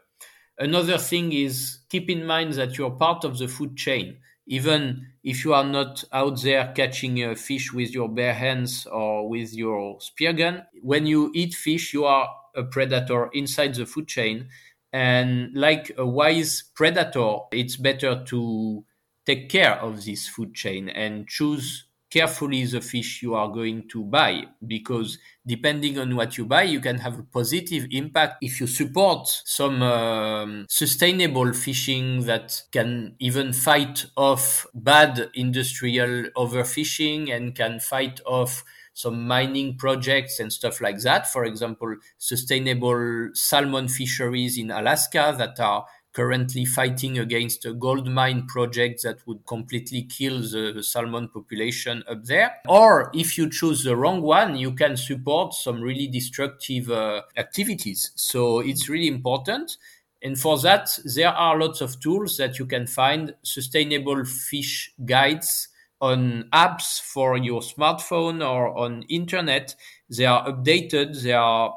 Another 0.59 0.99
thing 0.99 1.33
is 1.33 1.79
keep 1.89 2.11
in 2.11 2.27
mind 2.27 2.53
that 2.55 2.77
you're 2.77 2.91
part 2.91 3.25
of 3.25 3.39
the 3.39 3.49
food 3.49 3.77
chain. 3.77 4.19
Even 4.47 5.07
if 5.23 5.45
you 5.45 5.55
are 5.55 5.65
not 5.65 6.05
out 6.13 6.43
there 6.43 6.73
catching 6.75 7.23
a 7.23 7.37
fish 7.37 7.73
with 7.73 7.93
your 7.93 8.09
bare 8.09 8.35
hands 8.35 8.87
or 8.87 9.29
with 9.29 9.55
your 9.55 10.01
spear 10.01 10.33
gun, 10.33 10.65
when 10.83 11.07
you 11.07 11.31
eat 11.35 11.55
fish, 11.55 11.95
you 11.95 12.05
are 12.05 12.29
a 12.57 12.65
predator 12.65 13.31
inside 13.33 13.75
the 13.75 13.87
food 13.87 14.09
chain. 14.09 14.49
And 14.93 15.55
like 15.55 15.93
a 15.97 16.05
wise 16.05 16.65
predator, 16.75 17.39
it's 17.53 17.77
better 17.77 18.25
to 18.27 18.85
take 19.25 19.49
care 19.49 19.77
of 19.81 20.05
this 20.05 20.29
food 20.29 20.55
chain 20.55 20.89
and 20.89 21.27
choose 21.29 21.87
carefully 22.13 22.65
the 22.67 22.81
fish 22.81 23.23
you 23.23 23.35
are 23.35 23.49
going 23.49 23.89
to 23.89 24.05
buy 24.05 24.45
because 24.67 25.19
depending 25.47 25.99
on 25.99 26.15
what 26.15 26.37
you 26.37 26.45
buy 26.45 26.63
you 26.63 26.79
can 26.81 26.99
have 26.99 27.19
a 27.19 27.23
positive 27.23 27.87
impact 27.91 28.37
if 28.43 28.61
you 28.61 28.67
support 28.67 29.27
some 29.45 29.81
um, 29.83 30.67
sustainable 30.69 31.53
fishing 31.55 32.21
that 32.27 32.63
can 32.71 33.17
even 33.19 33.53
fight 33.53 34.05
off 34.17 34.67
bad 34.75 35.31
industrial 35.35 36.25
overfishing 36.37 37.35
and 37.35 37.55
can 37.55 37.81
fight 37.81 38.21
off 38.27 38.63
some 38.95 39.27
mining 39.27 39.77
projects 39.79 40.39
and 40.39 40.53
stuff 40.53 40.81
like 40.81 40.99
that. 41.01 41.27
For 41.33 41.45
example 41.47 41.97
sustainable 42.19 43.31
salmon 43.35 43.89
fisheries 43.89 44.59
in 44.59 44.71
alaska 44.71 45.35
that 45.39 45.59
are 45.61 45.87
currently 46.13 46.65
fighting 46.65 47.19
against 47.19 47.65
a 47.65 47.73
gold 47.73 48.07
mine 48.09 48.47
project 48.47 49.03
that 49.03 49.27
would 49.27 49.45
completely 49.47 50.03
kill 50.03 50.41
the 50.41 50.83
salmon 50.83 51.29
population 51.29 52.03
up 52.09 52.25
there. 52.25 52.55
Or 52.69 53.11
if 53.15 53.39
you 53.39 53.49
choose 53.49 53.85
the 53.85 53.97
wrong 53.97 54.21
one, 54.23 54.57
you 54.57 54.73
can 54.73 54.97
support 54.97 55.55
some 55.55 55.81
really 55.81 56.07
destructive 56.07 56.91
uh, 56.91 57.23
activities. 57.37 58.13
So 58.15 58.61
it's 58.61 58.89
really 58.89 59.09
important. 59.09 59.79
And 60.23 60.39
for 60.39 60.59
that, 60.61 60.97
there 61.17 61.31
are 61.31 61.59
lots 61.59 61.81
of 61.81 61.99
tools 61.99 62.37
that 62.37 62.59
you 62.59 62.67
can 62.67 62.87
find 62.87 63.35
sustainable 63.43 64.25
fish 64.25 64.93
guides 65.05 65.69
on 66.01 66.45
apps 66.53 67.01
for 67.01 67.37
your 67.37 67.61
smartphone 67.61 68.47
or 68.47 68.77
on 68.77 69.03
internet. 69.09 69.75
They 70.11 70.27
are 70.27 70.47
updated. 70.47 71.23
They 71.23 71.33
are 71.33 71.75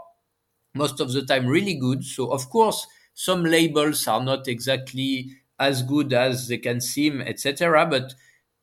most 0.76 1.00
of 1.00 1.12
the 1.14 1.24
time 1.26 1.48
really 1.48 1.76
good. 1.76 2.04
So 2.04 2.32
of 2.32 2.50
course, 2.50 2.86
some 3.16 3.43
labels 3.43 4.07
are 4.07 4.22
not 4.24 4.47
exactly 4.47 5.32
as 5.57 5.82
good 5.82 6.13
as 6.13 6.47
they 6.47 6.57
can 6.57 6.82
seem, 6.82 7.22
etc. 7.22 7.88
But 7.88 8.13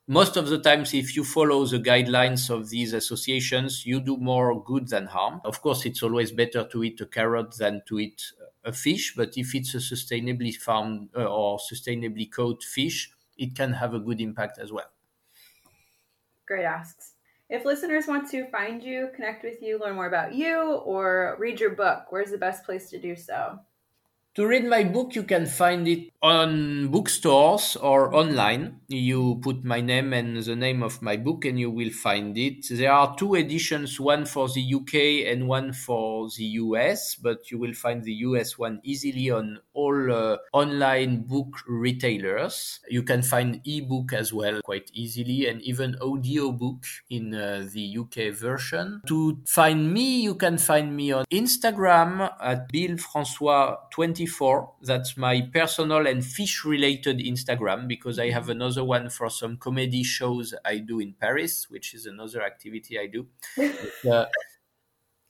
most 0.07 0.37
of 0.37 0.49
the 0.49 0.59
times, 0.61 0.93
if 0.93 1.17
you 1.17 1.25
follow 1.25 1.65
the 1.65 1.79
guidelines 1.79 2.51
of 2.51 2.69
these 2.69 2.93
associations, 2.93 3.87
you 3.87 3.99
do 3.99 4.19
more 4.19 4.63
good 4.63 4.89
than 4.89 5.07
harm. 5.07 5.41
Of 5.45 5.63
course, 5.63 5.87
it's 5.87 6.03
always 6.03 6.33
better 6.33 6.69
to 6.69 6.85
eat 6.85 7.01
a 7.01 7.07
carrot 7.07 7.57
than 7.57 7.83
to 7.87 7.99
eat 7.99 8.23
a 8.65 8.73
fish, 8.73 9.15
but 9.17 9.37
if 9.37 9.55
it's 9.55 9.75
a 9.75 9.79
sustainably 9.79 10.55
farmed 10.55 11.09
uh, 11.17 11.25
or 11.25 11.59
sustainably 11.59 12.31
caught 12.31 12.63
fish, 12.63 13.11
it 13.37 13.57
can 13.57 13.73
have 13.73 13.95
a 13.95 13.99
good 13.99 14.21
impact 14.21 14.59
as 14.59 14.71
well. 14.71 14.91
Great 16.47 16.65
asks. 16.65 17.15
If 17.49 17.65
listeners 17.65 18.07
want 18.07 18.31
to 18.31 18.47
find 18.51 18.83
you, 18.83 19.11
connect 19.15 19.45
with 19.45 19.63
you, 19.63 19.79
learn 19.79 19.95
more 19.95 20.07
about 20.07 20.35
you, 20.35 20.59
or 20.85 21.37
read 21.39 21.61
your 21.61 21.75
book, 21.75 22.07
where's 22.11 22.31
the 22.31 22.39
best 22.39 22.65
place 22.65 22.89
to 22.91 22.99
do 22.99 23.17
so? 23.17 23.59
To 24.35 24.47
read 24.47 24.65
my 24.65 24.83
book, 24.83 25.15
you 25.15 25.25
can 25.25 25.45
find 25.45 25.87
it 25.87 26.09
on 26.23 26.89
bookstores 26.89 27.77
or 27.77 28.15
online. 28.15 28.81
You 28.89 29.39
put 29.43 29.63
my 29.63 29.83
name 29.83 30.15
and 30.15 30.43
the 30.43 30.57
name 30.57 30.83
of 30.83 31.03
my 31.03 31.19
book, 31.19 31.45
and 31.45 31.61
you 31.61 31.71
will 31.71 31.91
find 31.91 32.39
it. 32.39 32.65
There 32.71 32.91
are 32.91 33.15
two 33.15 33.35
editions 33.35 34.01
one 34.01 34.25
for 34.25 34.49
the 34.49 34.65
UK 34.65 35.29
and 35.31 35.49
one 35.49 35.75
for 35.75 36.31
the 36.35 36.45
US, 36.65 37.15
but 37.15 37.51
you 37.51 37.59
will 37.59 37.75
find 37.75 38.05
the 38.05 38.25
US 38.25 38.57
one 38.57 38.81
easily 38.83 39.31
on 39.31 39.59
all 39.75 40.11
uh, 40.11 40.39
online 40.55 41.25
book 41.29 41.53
retailers. 41.69 42.81
You 42.89 43.03
can 43.03 43.21
find 43.21 43.61
ebook 43.67 44.15
as 44.15 44.33
well 44.33 44.63
quite 44.63 44.91
easily, 44.95 45.47
and 45.47 45.61
even 45.61 45.95
audiobook 46.01 46.87
in 47.11 47.35
uh, 47.35 47.69
the 47.71 47.99
UK 47.99 48.33
version. 48.33 49.03
To 49.09 49.43
find 49.47 49.93
me, 49.93 50.23
you 50.23 50.37
can 50.37 50.57
find 50.57 50.97
me 50.97 51.13
on 51.13 51.27
Instagram 51.31 52.33
at 52.41 52.73
Bill 52.73 52.97
Francois 52.97 53.77
20 53.91 54.22
24. 54.23 54.73
That's 54.83 55.17
my 55.17 55.41
personal 55.53 56.07
and 56.07 56.25
fish 56.25 56.65
related 56.65 57.19
Instagram 57.19 57.89
because 57.89 58.19
I 58.19 58.31
have 58.31 58.49
another 58.49 58.85
one 58.85 59.11
for 59.11 59.29
some 59.29 59.57
comedy 59.57 60.05
shows 60.05 60.55
I 60.65 60.79
do 60.79 61.01
in 61.01 61.15
Paris, 61.15 61.67
which 61.69 61.93
is 61.93 62.07
another 62.07 62.43
activity 62.43 62.99
I 62.99 63.07
do. 63.07 63.27
uh, 64.11 64.27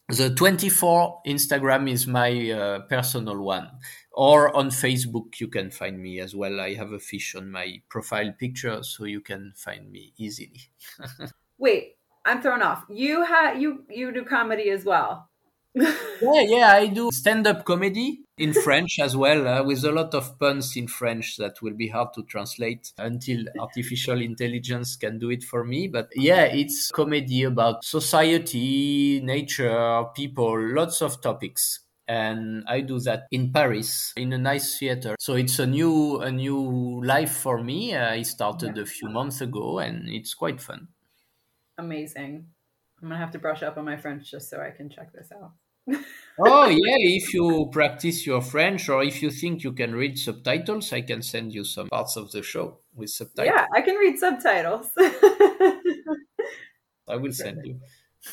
the 0.08 0.34
24 0.34 1.22
Instagram 1.26 1.90
is 1.90 2.06
my 2.06 2.50
uh, 2.50 2.80
personal 2.80 3.40
one. 3.40 3.70
Or 4.12 4.54
on 4.54 4.68
Facebook, 4.68 5.40
you 5.40 5.48
can 5.48 5.70
find 5.70 5.98
me 5.98 6.20
as 6.20 6.36
well. 6.36 6.60
I 6.60 6.74
have 6.74 6.92
a 6.92 6.98
fish 6.98 7.34
on 7.34 7.50
my 7.50 7.80
profile 7.88 8.32
picture, 8.38 8.82
so 8.82 9.04
you 9.04 9.22
can 9.22 9.54
find 9.56 9.90
me 9.90 10.12
easily. 10.18 10.60
Wait, 11.58 11.96
I'm 12.26 12.42
thrown 12.42 12.60
off. 12.60 12.84
You 12.90 13.24
have 13.24 13.58
you 13.58 13.84
you 13.88 14.12
do 14.12 14.22
comedy 14.22 14.68
as 14.68 14.84
well. 14.84 15.30
Yeah, 15.74 16.42
yeah, 16.42 16.72
I 16.72 16.88
do 16.88 17.10
stand 17.10 17.46
up 17.46 17.64
comedy 17.64 18.20
in 18.36 18.52
French 18.52 18.98
as 18.98 19.16
well, 19.16 19.48
uh, 19.48 19.62
with 19.62 19.84
a 19.84 19.92
lot 19.92 20.14
of 20.14 20.38
puns 20.38 20.76
in 20.76 20.86
French 20.86 21.36
that 21.38 21.62
will 21.62 21.72
be 21.72 21.88
hard 21.88 22.12
to 22.14 22.22
translate 22.24 22.92
until 22.98 23.44
artificial 23.58 24.20
intelligence 24.20 24.96
can 24.96 25.18
do 25.18 25.30
it 25.30 25.42
for 25.42 25.64
me. 25.64 25.88
But 25.88 26.10
yeah, 26.14 26.44
it's 26.44 26.90
comedy 26.90 27.44
about 27.44 27.84
society, 27.84 29.20
nature, 29.22 30.04
people, 30.14 30.60
lots 30.74 31.00
of 31.00 31.22
topics. 31.22 31.80
And 32.06 32.64
I 32.66 32.80
do 32.80 32.98
that 33.00 33.28
in 33.30 33.52
Paris 33.52 34.12
in 34.16 34.34
a 34.34 34.38
nice 34.38 34.78
theater. 34.78 35.16
So 35.18 35.34
it's 35.34 35.58
a 35.58 35.66
new 35.66 36.20
a 36.20 36.30
new 36.30 37.02
life 37.02 37.32
for 37.32 37.62
me. 37.62 37.96
I 37.96 38.22
started 38.22 38.76
a 38.76 38.84
few 38.84 39.08
months 39.08 39.40
ago, 39.40 39.78
and 39.78 40.08
it's 40.10 40.34
quite 40.34 40.60
fun. 40.60 40.88
Amazing. 41.78 42.48
I'm 43.00 43.08
gonna 43.08 43.18
have 43.18 43.30
to 43.30 43.38
brush 43.38 43.62
up 43.62 43.78
on 43.78 43.86
my 43.86 43.96
French 43.96 44.30
just 44.30 44.50
so 44.50 44.60
I 44.60 44.76
can 44.76 44.90
check 44.90 45.12
this 45.12 45.30
out 45.32 45.52
oh 46.38 46.68
yeah, 46.68 46.96
if 46.98 47.34
you 47.34 47.68
practice 47.72 48.26
your 48.26 48.40
French 48.40 48.88
or 48.88 49.02
if 49.02 49.22
you 49.22 49.30
think 49.30 49.62
you 49.62 49.72
can 49.72 49.94
read 49.94 50.18
subtitles, 50.18 50.92
I 50.92 51.02
can 51.02 51.22
send 51.22 51.52
you 51.52 51.64
some 51.64 51.88
parts 51.88 52.16
of 52.16 52.30
the 52.32 52.42
show 52.42 52.78
with 52.94 53.10
subtitles. 53.10 53.54
Yeah, 53.54 53.66
I 53.74 53.80
can 53.80 53.96
read 53.96 54.18
subtitles. 54.18 54.90
I 57.08 57.16
will 57.16 57.32
send 57.32 57.60
you. 57.64 57.80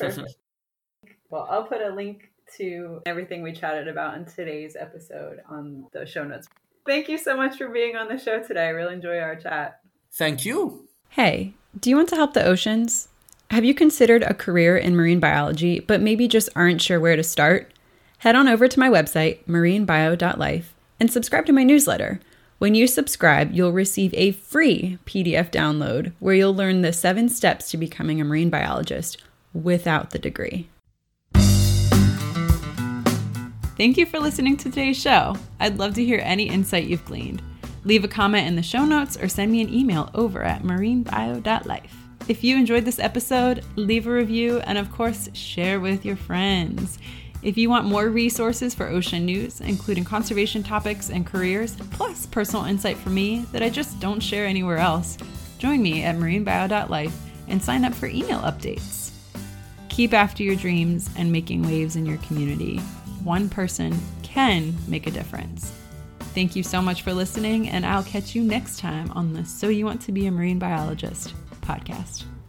well, 1.30 1.46
I'll 1.50 1.64
put 1.64 1.80
a 1.80 1.94
link 1.94 2.30
to 2.56 3.00
everything 3.06 3.42
we 3.42 3.52
chatted 3.52 3.88
about 3.88 4.16
in 4.16 4.24
today's 4.24 4.76
episode 4.78 5.40
on 5.48 5.86
the 5.92 6.06
show 6.06 6.24
notes. 6.24 6.48
Thank 6.86 7.08
you 7.08 7.18
so 7.18 7.36
much 7.36 7.58
for 7.58 7.68
being 7.68 7.96
on 7.96 8.08
the 8.08 8.18
show 8.18 8.42
today. 8.42 8.66
I 8.66 8.70
really 8.70 8.94
enjoy 8.94 9.18
our 9.18 9.36
chat. 9.36 9.80
Thank 10.12 10.44
you. 10.44 10.88
Hey, 11.10 11.54
do 11.78 11.90
you 11.90 11.96
want 11.96 12.08
to 12.10 12.16
help 12.16 12.34
the 12.34 12.44
oceans? 12.44 13.08
Have 13.50 13.64
you 13.64 13.74
considered 13.74 14.22
a 14.22 14.32
career 14.32 14.76
in 14.76 14.94
marine 14.94 15.18
biology, 15.18 15.80
but 15.80 16.00
maybe 16.00 16.28
just 16.28 16.48
aren't 16.54 16.80
sure 16.80 17.00
where 17.00 17.16
to 17.16 17.24
start? 17.24 17.72
Head 18.18 18.36
on 18.36 18.46
over 18.46 18.68
to 18.68 18.78
my 18.78 18.88
website, 18.88 19.44
marinebio.life, 19.46 20.72
and 21.00 21.12
subscribe 21.12 21.46
to 21.46 21.52
my 21.52 21.64
newsletter. 21.64 22.20
When 22.58 22.76
you 22.76 22.86
subscribe, 22.86 23.52
you'll 23.52 23.72
receive 23.72 24.14
a 24.14 24.30
free 24.30 24.98
PDF 25.04 25.50
download 25.50 26.12
where 26.20 26.36
you'll 26.36 26.54
learn 26.54 26.82
the 26.82 26.92
seven 26.92 27.28
steps 27.28 27.72
to 27.72 27.76
becoming 27.76 28.20
a 28.20 28.24
marine 28.24 28.50
biologist 28.50 29.20
without 29.52 30.10
the 30.10 30.20
degree. 30.20 30.68
Thank 33.76 33.96
you 33.96 34.06
for 34.06 34.20
listening 34.20 34.58
to 34.58 34.70
today's 34.70 34.96
show. 34.96 35.34
I'd 35.58 35.76
love 35.76 35.94
to 35.94 36.04
hear 36.04 36.20
any 36.22 36.48
insight 36.48 36.84
you've 36.84 37.04
gleaned. 37.04 37.42
Leave 37.82 38.04
a 38.04 38.08
comment 38.08 38.46
in 38.46 38.54
the 38.54 38.62
show 38.62 38.84
notes 38.84 39.16
or 39.16 39.26
send 39.26 39.50
me 39.50 39.60
an 39.60 39.74
email 39.74 40.08
over 40.14 40.44
at 40.44 40.62
marinebio.life. 40.62 41.99
If 42.30 42.44
you 42.44 42.56
enjoyed 42.56 42.84
this 42.84 43.00
episode, 43.00 43.64
leave 43.74 44.06
a 44.06 44.12
review 44.12 44.60
and, 44.60 44.78
of 44.78 44.92
course, 44.92 45.28
share 45.34 45.80
with 45.80 46.04
your 46.04 46.14
friends. 46.14 47.00
If 47.42 47.58
you 47.58 47.68
want 47.68 47.86
more 47.86 48.08
resources 48.08 48.72
for 48.72 48.86
ocean 48.86 49.26
news, 49.26 49.60
including 49.60 50.04
conservation 50.04 50.62
topics 50.62 51.10
and 51.10 51.26
careers, 51.26 51.74
plus 51.90 52.26
personal 52.26 52.66
insight 52.66 52.98
from 52.98 53.14
me 53.14 53.46
that 53.50 53.64
I 53.64 53.68
just 53.68 53.98
don't 53.98 54.20
share 54.20 54.46
anywhere 54.46 54.76
else, 54.76 55.18
join 55.58 55.82
me 55.82 56.04
at 56.04 56.14
marinebio.life 56.14 57.20
and 57.48 57.60
sign 57.60 57.84
up 57.84 57.94
for 57.94 58.06
email 58.06 58.38
updates. 58.42 59.10
Keep 59.88 60.14
after 60.14 60.44
your 60.44 60.54
dreams 60.54 61.10
and 61.16 61.32
making 61.32 61.64
waves 61.64 61.96
in 61.96 62.06
your 62.06 62.18
community. 62.18 62.78
One 63.24 63.48
person 63.48 63.98
can 64.22 64.72
make 64.86 65.08
a 65.08 65.10
difference. 65.10 65.72
Thank 66.32 66.54
you 66.54 66.62
so 66.62 66.80
much 66.80 67.02
for 67.02 67.12
listening, 67.12 67.70
and 67.70 67.84
I'll 67.84 68.04
catch 68.04 68.36
you 68.36 68.42
next 68.44 68.78
time 68.78 69.10
on 69.16 69.32
the 69.32 69.44
So 69.44 69.66
You 69.66 69.84
Want 69.84 70.00
to 70.02 70.12
Be 70.12 70.26
a 70.26 70.30
Marine 70.30 70.60
Biologist 70.60 71.34
podcast. 71.70 72.39